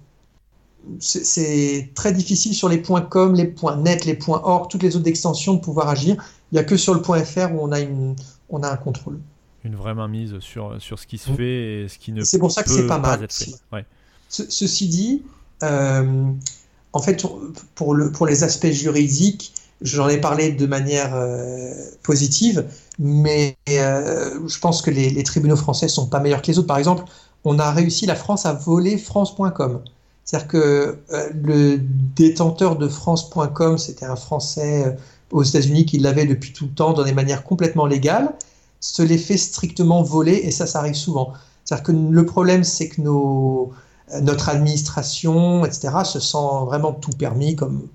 [0.99, 4.95] c'est très difficile sur les points com, les points net, les points org, toutes les
[4.95, 6.17] autres extensions de pouvoir agir.
[6.51, 8.15] Il n'y a que sur le point fr où on a, une,
[8.49, 9.19] on a un contrôle.
[9.63, 12.51] Une vraie mainmise sur, sur ce qui se fait et ce qui ne C'est pour
[12.51, 13.27] ça que c'est pas, mal.
[14.27, 15.23] ceci dit,
[15.61, 17.25] en fait,
[17.75, 21.73] pour, le, pour les aspects juridiques, j'en ai parlé de manière euh,
[22.03, 22.65] positive,
[22.99, 26.67] mais euh, je pense que les, tribunaux français sont pas meilleurs que les autres.
[26.67, 27.03] Par exemple,
[27.43, 29.81] on a réussi, la France à voler France.com.
[30.23, 34.95] C'est-à-dire que euh, le détenteur de France.com, c'était un Français
[35.31, 38.33] aux États-Unis qui l'avait depuis tout le temps dans des manières complètement légales,
[38.79, 41.33] se l'est fait strictement voler et ça, ça arrive souvent.
[41.63, 43.71] C'est-à-dire que le problème, c'est que nos,
[44.21, 47.87] notre administration, etc., se sent vraiment tout permis, comme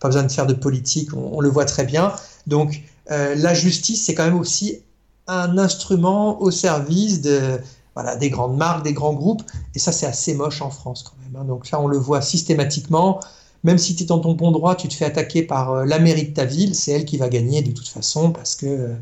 [0.00, 2.12] pas besoin de faire de politique, on, le voit très bien.
[2.46, 4.80] Donc euh, la justice, c'est quand même aussi
[5.26, 7.58] un instrument au service de,
[7.94, 9.42] voilà, des grandes marques, des grands groupes,
[9.74, 11.40] et ça c'est assez moche en France quand même.
[11.40, 11.44] Hein.
[11.46, 13.20] Donc là, on le voit systématiquement.
[13.64, 15.98] Même si tu es dans ton bon droit, tu te fais attaquer par euh, la
[15.98, 18.94] mairie de ta ville, c'est elle qui va gagner de toute façon parce que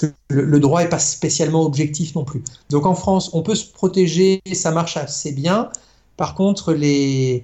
[0.00, 2.42] que le, droit n'est pas spécialement objectif non plus.
[2.70, 5.70] Donc en France, on peut se protéger, ça marche assez bien.
[6.16, 7.38] Par contre, euh,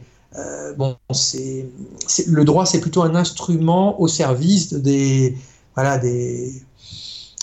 [2.27, 5.36] le droit, c'est plutôt un instrument au service des,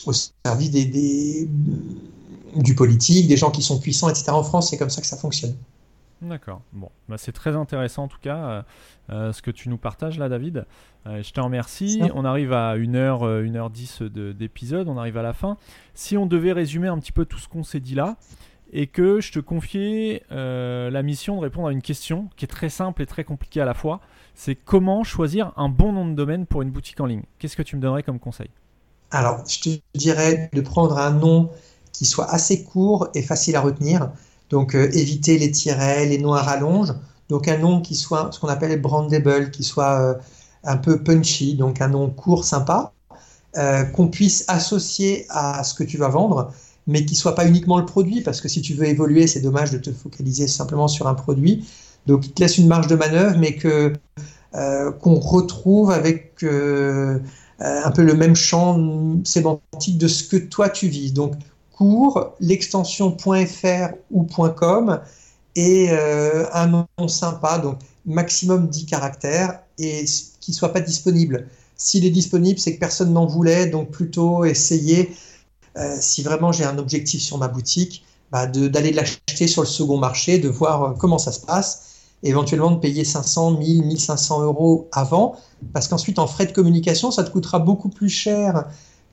[0.05, 1.47] au service des,
[2.55, 4.31] du politique, des gens qui sont puissants, etc.
[4.31, 5.55] En France, c'est comme ça que ça fonctionne.
[6.21, 6.61] D'accord.
[6.73, 8.61] Bon, bah, c'est très intéressant en tout cas euh,
[9.09, 10.65] euh, ce que tu nous partages là, David.
[11.07, 12.01] Euh, je te remercie.
[12.13, 15.57] On arrive à 1h, 1h10 d'épisode, on arrive à la fin.
[15.93, 18.17] Si on devait résumer un petit peu tout ce qu'on s'est dit là,
[18.73, 22.69] et que je te confiais la mission de répondre à une question qui est très
[22.69, 24.01] simple et très compliquée à la fois,
[24.33, 27.23] c'est comment choisir un bon nom de domaine pour une boutique en ligne?
[27.37, 28.49] Qu'est-ce que tu me donnerais comme conseil?
[29.11, 31.51] Alors, je te dirais de prendre un nom
[31.93, 34.11] qui soit assez court et facile à retenir.
[34.55, 36.57] Donc euh, éviter les tirets, les noms à.
[37.27, 40.13] Donc un nom qui soit ce qu'on appelle brandable, qui soit euh,
[40.63, 42.93] un peu punchy, donc un nom court, sympa,
[43.57, 46.53] euh, qu'on puisse associer à ce que tu vas vendre,
[46.87, 49.71] mais qui soit pas uniquement le produit, parce que si tu veux évoluer, c'est dommage
[49.71, 51.67] de te focaliser simplement sur un produit.
[52.05, 53.91] Donc il te laisse une marge de manœuvre, mais que
[55.01, 56.45] qu'on retrouve avec
[57.59, 58.79] un peu le même champ
[59.25, 61.11] sémantique de ce que toi tu vises.
[61.11, 61.33] Donc
[61.77, 64.99] court, l'extension .fr ou .com
[65.55, 70.05] et euh, un nom sympa, donc maximum 10 caractères et
[70.39, 71.47] qui ne soit pas disponible.
[71.77, 75.13] S'il est disponible, c'est que personne n'en voulait, donc plutôt essayer,
[75.77, 79.97] euh, si vraiment j'ai un objectif sur ma boutique, bah d'aller l'acheter sur le second
[79.97, 84.87] marché, de voir euh, comment ça se passe, éventuellement de payer 500, 1000, 1500 euros
[84.91, 85.35] avant,
[85.73, 88.65] parce qu'ensuite en frais de communication, ça te coûtera beaucoup plus cher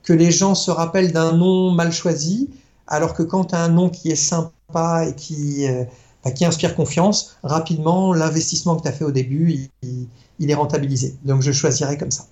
[0.03, 2.49] que les gens se rappellent d'un nom mal choisi,
[2.87, 5.85] alors que quand tu as un nom qui est sympa et qui, euh,
[6.23, 11.15] bah, qui inspire confiance, rapidement, l'investissement que tu as fait au début, il, est rentabilisé.
[11.23, 12.25] Donc je choisirais comme ça.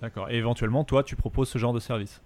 [0.00, 0.30] D'accord.
[0.30, 2.20] Et éventuellement, toi, tu proposes ce genre de service?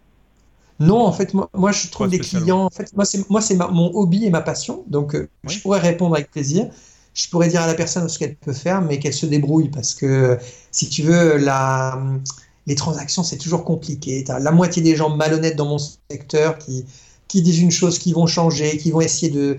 [0.79, 2.65] Non, en fait, moi, je trouve des clients.
[2.65, 4.85] En fait, moi, c'est moi, c'est mon hobby et ma passion.
[4.89, 6.69] Donc, euh, je pourrais répondre avec plaisir.
[7.15, 9.95] Je pourrais dire à la personne ce qu'elle peut faire, mais qu'elle se débrouille parce
[9.95, 10.39] que,
[10.71, 12.01] si tu veux, la,
[12.67, 14.23] les transactions, c'est toujours compliqué.
[14.25, 15.79] Tu as la moitié des gens malhonnêtes dans mon
[16.11, 16.85] secteur qui,
[17.35, 19.59] disent une chose, qui vont changer, qui vont essayer de...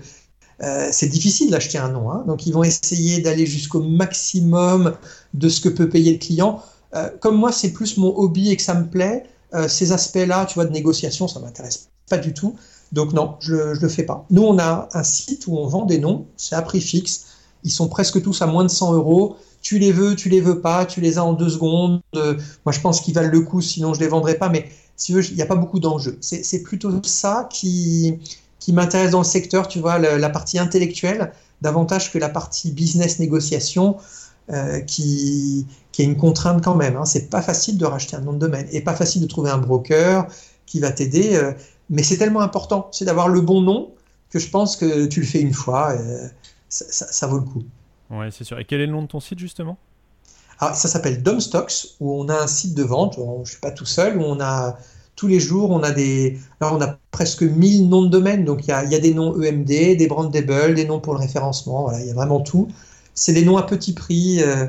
[0.62, 2.22] Euh, c'est difficile d'acheter un nom, hein.
[2.28, 4.94] donc ils vont essayer d'aller jusqu'au maximum
[5.34, 6.62] de ce que peut payer le client.
[6.94, 9.24] Euh, comme moi, c'est plus mon hobby et que ça me plaît,
[9.54, 12.54] euh, ces aspects-là, tu vois, de négociation, ça m'intéresse pas du tout.
[12.92, 14.24] Donc non, je ne le fais pas.
[14.30, 17.26] Nous, on a un site où on vend des noms, c'est à prix fixe.
[17.64, 20.60] Ils sont presque tous à moins de 100 euros tu les veux, tu les veux
[20.60, 22.00] pas, tu les as en deux secondes.
[22.14, 24.50] moi, je pense qu'ils valent le coup, sinon je les vendrais pas.
[24.50, 26.18] Mais si tu veux, il n'y a pas beaucoup d'enjeux.
[26.20, 28.20] C'est plutôt ça qui,
[28.68, 31.32] m'intéresse dans le secteur, tu vois, la, partie intellectuelle,
[31.62, 33.96] davantage que la partie business négociation,
[34.52, 35.66] euh, qui,
[35.98, 36.96] est une contrainte quand même.
[36.96, 37.06] Hein.
[37.06, 39.58] C'est pas facile de racheter un nom de domaine et pas facile de trouver un
[39.58, 40.26] broker,
[40.66, 41.40] qui va t'aider.
[41.88, 43.92] mais c'est tellement important, c'est d'avoir le bon nom
[44.28, 45.94] que je pense que tu le fais une fois,
[46.68, 47.62] ça, vaut le coup.
[48.10, 48.58] Ouais, c'est sûr.
[48.58, 49.76] Et quel est le nom de ton site justement?
[50.60, 53.16] Alors, ça s'appelle Domstocks, où on a un site de vente.
[53.16, 54.76] Je ne suis pas tout seul, où on a
[55.16, 58.44] tous les jours, on a des, on a presque 1000 noms de domaine.
[58.44, 61.20] Donc il y a, y a, des noms EMD, des brandable, des noms pour le
[61.20, 61.82] référencement.
[61.84, 62.68] Voilà, il y a vraiment tout.
[63.14, 64.66] C'est des noms à petit prix euh,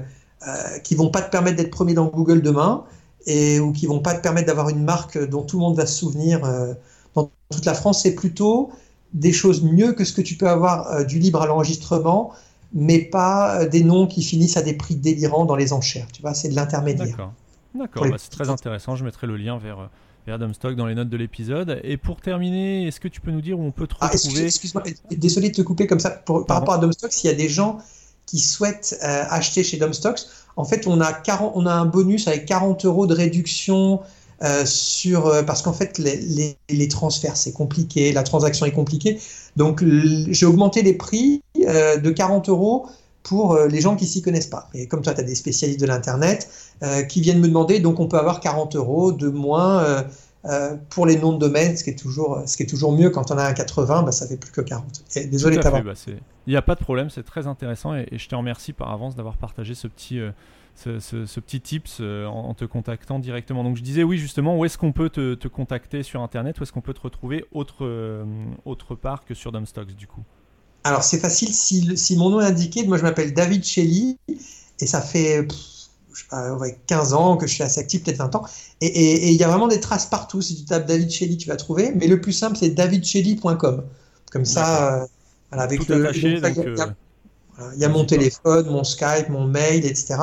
[0.48, 2.84] euh, qui vont pas te permettre d'être premier dans Google demain
[3.26, 5.88] et ou qui vont pas te permettre d'avoir une marque dont tout le monde va
[5.88, 6.74] se souvenir euh,
[7.16, 8.03] dans toute la France.
[8.03, 8.70] C'est plutôt
[9.14, 12.32] des choses mieux que ce que tu peux avoir euh, du libre à l'enregistrement,
[12.73, 16.07] mais pas euh, des noms qui finissent à des prix délirants dans les enchères.
[16.11, 17.31] Tu vois, c'est de l'intermédiaire.
[17.73, 18.07] D'accord.
[18.07, 18.95] Bah, c'est très intéressant.
[18.95, 19.89] Je mettrai le lien vers,
[20.25, 21.79] vers Dumpstock dans les notes de l'épisode.
[21.83, 24.45] Et pour terminer, est-ce que tu peux nous dire où on peut te ah, retrouver?
[24.45, 26.09] Excuse-moi, désolé de te couper comme ça.
[26.09, 27.79] par rapport à Dumpstock, s'il y a des gens
[28.25, 30.21] qui souhaitent euh, acheter chez Dumpstocks,
[30.55, 34.01] en fait, on a, 40, on a un bonus avec 40 euros de réduction
[34.44, 39.20] euh, sur euh, parce qu'en fait les, les, transferts c'est compliqué, la transaction est compliquée.
[39.56, 39.82] Donc
[40.30, 42.88] j'ai augmenté les prix euh, de 40 euros
[43.24, 44.70] pour les gens qui s'y connaissent pas.
[44.76, 46.48] Et comme toi, tu as des spécialistes de l'Internet
[47.10, 50.06] qui viennent me demander, donc on peut avoir 40 euros de moins
[50.91, 53.32] pour les noms de domaine, ce qui est toujours, ce qui est toujours mieux quand
[53.32, 55.03] on a un 80, bah, ça fait plus que 40.
[55.28, 55.82] désolé bah,
[56.45, 58.91] Il n'y a pas de problème, c'est très intéressant et, et, je te remercie par
[58.91, 60.20] avance d'avoir partagé ce petit,
[60.76, 63.64] ce, petit tips euh, en, te contactant directement.
[63.64, 66.72] Donc je disais oui justement, où est-ce qu'on peut te, contacter sur Internet, où est-ce
[66.72, 68.26] qu'on peut te retrouver autre, euh,
[68.65, 70.23] autre part que sur Dumpstocks du coup?
[70.84, 74.18] Alors c'est facile, si, si, mon nom est indiqué, moi je m'appelle David Shelley
[74.80, 75.47] et ça fait...
[76.14, 76.56] je sais pas,
[76.88, 78.45] 15 ans que je suis assez actif, peut-être 20 ans.
[78.81, 80.41] Et il y a vraiment des traces partout.
[80.41, 81.91] Si tu tapes David Shelley, tu vas trouver.
[81.95, 83.84] Mais le plus simple, c'est davidshelley.com.
[84.31, 85.06] Comme ça, euh,
[85.52, 86.11] avec le,
[87.73, 90.15] il y a mon téléphone, mon Skype, mon mail, etc.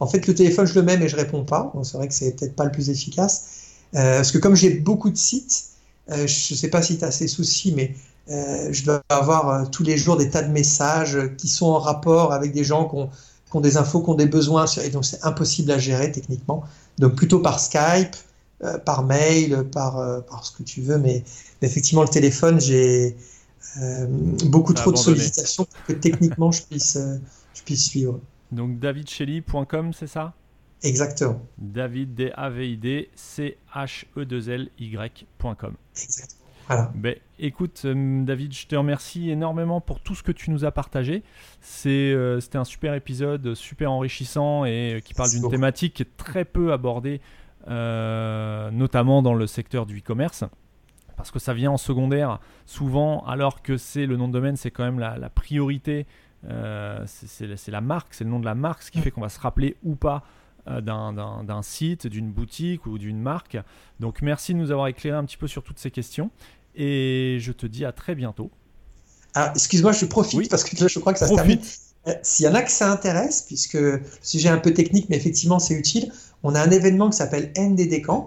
[0.00, 1.72] En fait, le téléphone, je le mets, mais je réponds pas.
[1.84, 3.60] C'est vrai que c'est peut-être pas le plus efficace.
[3.94, 5.64] Euh, parce que comme j'ai beaucoup de sites,
[6.10, 7.94] euh, je ne sais pas si tu as ces soucis, mais
[8.30, 12.32] euh, je dois avoir tous les jours des tas de messages qui sont en rapport
[12.32, 13.10] avec des gens qui ont,
[13.50, 14.66] qui ont des infos, qui ont des besoins.
[14.84, 16.64] Et donc, c'est impossible à gérer techniquement.
[16.98, 18.14] Donc, plutôt par Skype,
[18.84, 20.98] par mail, par, par ce que tu veux.
[20.98, 21.24] Mais,
[21.60, 23.16] mais effectivement, le téléphone, j'ai
[23.80, 24.06] euh,
[24.46, 27.18] beaucoup trop de sollicitations pour que techniquement je puisse, euh,
[27.54, 28.18] je puisse suivre.
[28.52, 30.32] Donc davidshelley.com, c'est ça?
[30.82, 31.42] Exactement.
[31.58, 35.74] David, D-A-V-I-D, C-H-E-2-L-Y.com.
[36.02, 36.40] Exactement.
[36.66, 36.90] Voilà.
[36.94, 40.72] Ben, écoute, euh, David, je te remercie énormément pour tout ce que tu nous as
[40.72, 41.22] partagé.
[41.60, 46.72] C'était un super épisode, super enrichissant et qui parle d'une thématique qui est très peu
[46.72, 47.20] abordée,
[47.66, 50.44] notamment dans le secteur du e-commerce
[51.20, 54.70] parce que ça vient en secondaire souvent, alors que c'est le nom de domaine, c'est
[54.70, 56.06] quand même la, priorité.
[56.48, 59.28] Euh, c'est la marque, c'est le nom de la marque, ce qui fait qu'on va
[59.28, 60.24] se rappeler ou pas
[60.68, 63.58] euh, d'un site, d'une boutique ou d'une marque.
[64.00, 66.30] Donc merci de nous avoir éclairé un petit peu sur toutes ces questions
[66.74, 68.50] et je te dis à très bientôt.
[69.34, 71.60] Alors, excuse-moi, je profite parce que je crois que ça se termine.
[72.06, 75.08] Euh, s'il y en a que ça intéresse, puisque le sujet est un peu technique,
[75.10, 76.10] mais effectivement c'est utile,
[76.42, 78.26] on a un événement qui s'appelle NDD Camp,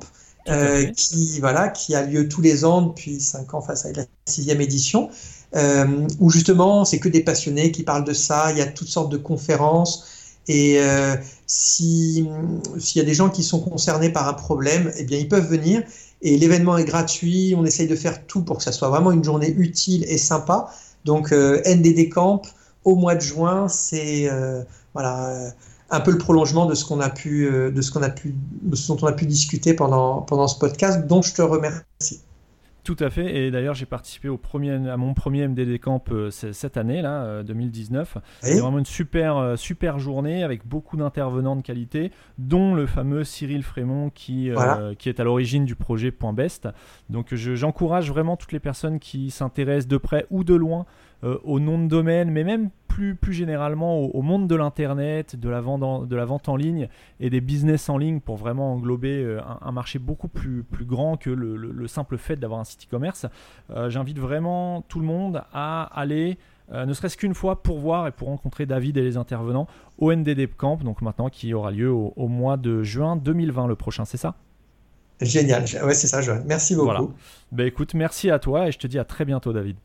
[0.49, 4.03] euh, qui, voilà, qui a lieu tous les ans depuis 5 ans face à la
[4.25, 5.09] sixième édition,
[5.55, 8.89] euh, où justement c'est que des passionnés qui parlent de ça, il y a toutes
[8.89, 11.15] sortes de conférences, et euh,
[11.47, 15.47] s'il y a des gens qui sont concernés par un problème, eh bien ils peuvent
[15.47, 15.81] venir,
[16.21, 19.23] et l'événement est gratuit, on essaye de faire tout pour que ça soit vraiment une
[19.23, 20.69] journée utile et sympa.
[21.05, 22.41] Donc NDD Camp,
[22.83, 24.29] au mois de juin, c'est
[24.93, 25.53] voilà
[25.93, 28.33] un peu le prolongement de ce qu'on a pu, euh, de ce qu'on a pu,
[28.63, 32.21] de ce dont on a pu discuter pendant, pendant ce podcast, dont je te remercie.
[32.83, 33.33] Tout à fait.
[33.33, 37.41] Et d'ailleurs, j'ai participé au premier, à mon premier MDD Camp euh, cette année, là,
[37.43, 38.17] 2019.
[38.17, 43.23] Euh, C'était vraiment une super, super journée avec beaucoup d'intervenants de qualité, dont le fameux
[43.23, 44.49] Cyril Frémont qui,
[44.97, 46.67] qui est à l'origine du projet Point Best.
[47.09, 50.85] Donc, j'encourage vraiment toutes les personnes qui s'intéressent de près ou de loin
[51.43, 55.61] au nom de domaine, mais même plus, plus généralement au, monde de l'Internet, de, la
[55.61, 56.89] vente en, de la vente en ligne
[57.19, 61.17] et des business en ligne pour vraiment englober euh, un, marché beaucoup plus, plus grand
[61.17, 63.25] que le, simple fait d'avoir un site e-commerce.
[63.71, 66.37] Euh, j'invite vraiment tout le monde à aller,
[66.71, 69.67] euh, ne serait-ce qu'une fois, pour voir et pour rencontrer David et les intervenants
[69.97, 74.05] au NDD Camp, donc maintenant qui aura lieu au, mois de juin 2020, le prochain,
[74.05, 74.35] c'est ça?
[75.19, 76.43] Génial, ouais, c'est ça, Joël.
[76.45, 76.85] Merci beaucoup.
[76.85, 77.01] Voilà.
[77.51, 79.77] Ben, écoute, merci à toi et je te dis à très bientôt, David.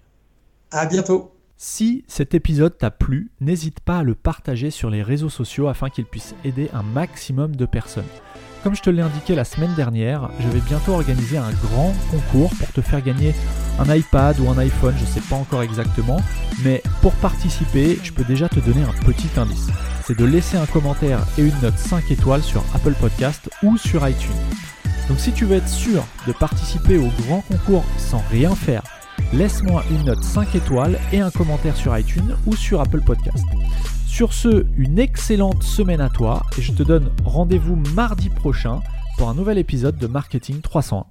[0.70, 1.34] À bientôt.
[1.56, 5.88] Si cet épisode t'a plu, n'hésite pas à le partager sur les réseaux sociaux afin
[5.88, 8.04] qu'il puisse aider un maximum de personnes.
[8.62, 12.50] Comme je te l'ai indiqué la semaine dernière, je vais bientôt organiser un grand concours
[12.58, 13.34] pour te faire gagner
[13.78, 16.20] un iPad ou un iPhone, je ne sais pas encore exactement,
[16.62, 19.68] mais pour participer, je peux déjà te donner un petit indice.
[20.04, 24.06] C'est de laisser un commentaire et une note 5 étoiles sur Apple Podcast ou sur
[24.06, 24.32] iTunes.
[25.08, 28.82] Donc si tu veux être sûr de participer au grand concours sans rien faire,
[29.32, 33.44] laisse-moi une note 5 étoiles et un commentaire sur iTunes ou sur Apple Podcast.
[34.06, 38.80] Sur ce, une excellente semaine à toi et je te donne rendez-vous mardi prochain
[39.16, 41.06] pour un nouvel épisode de Marketing 301.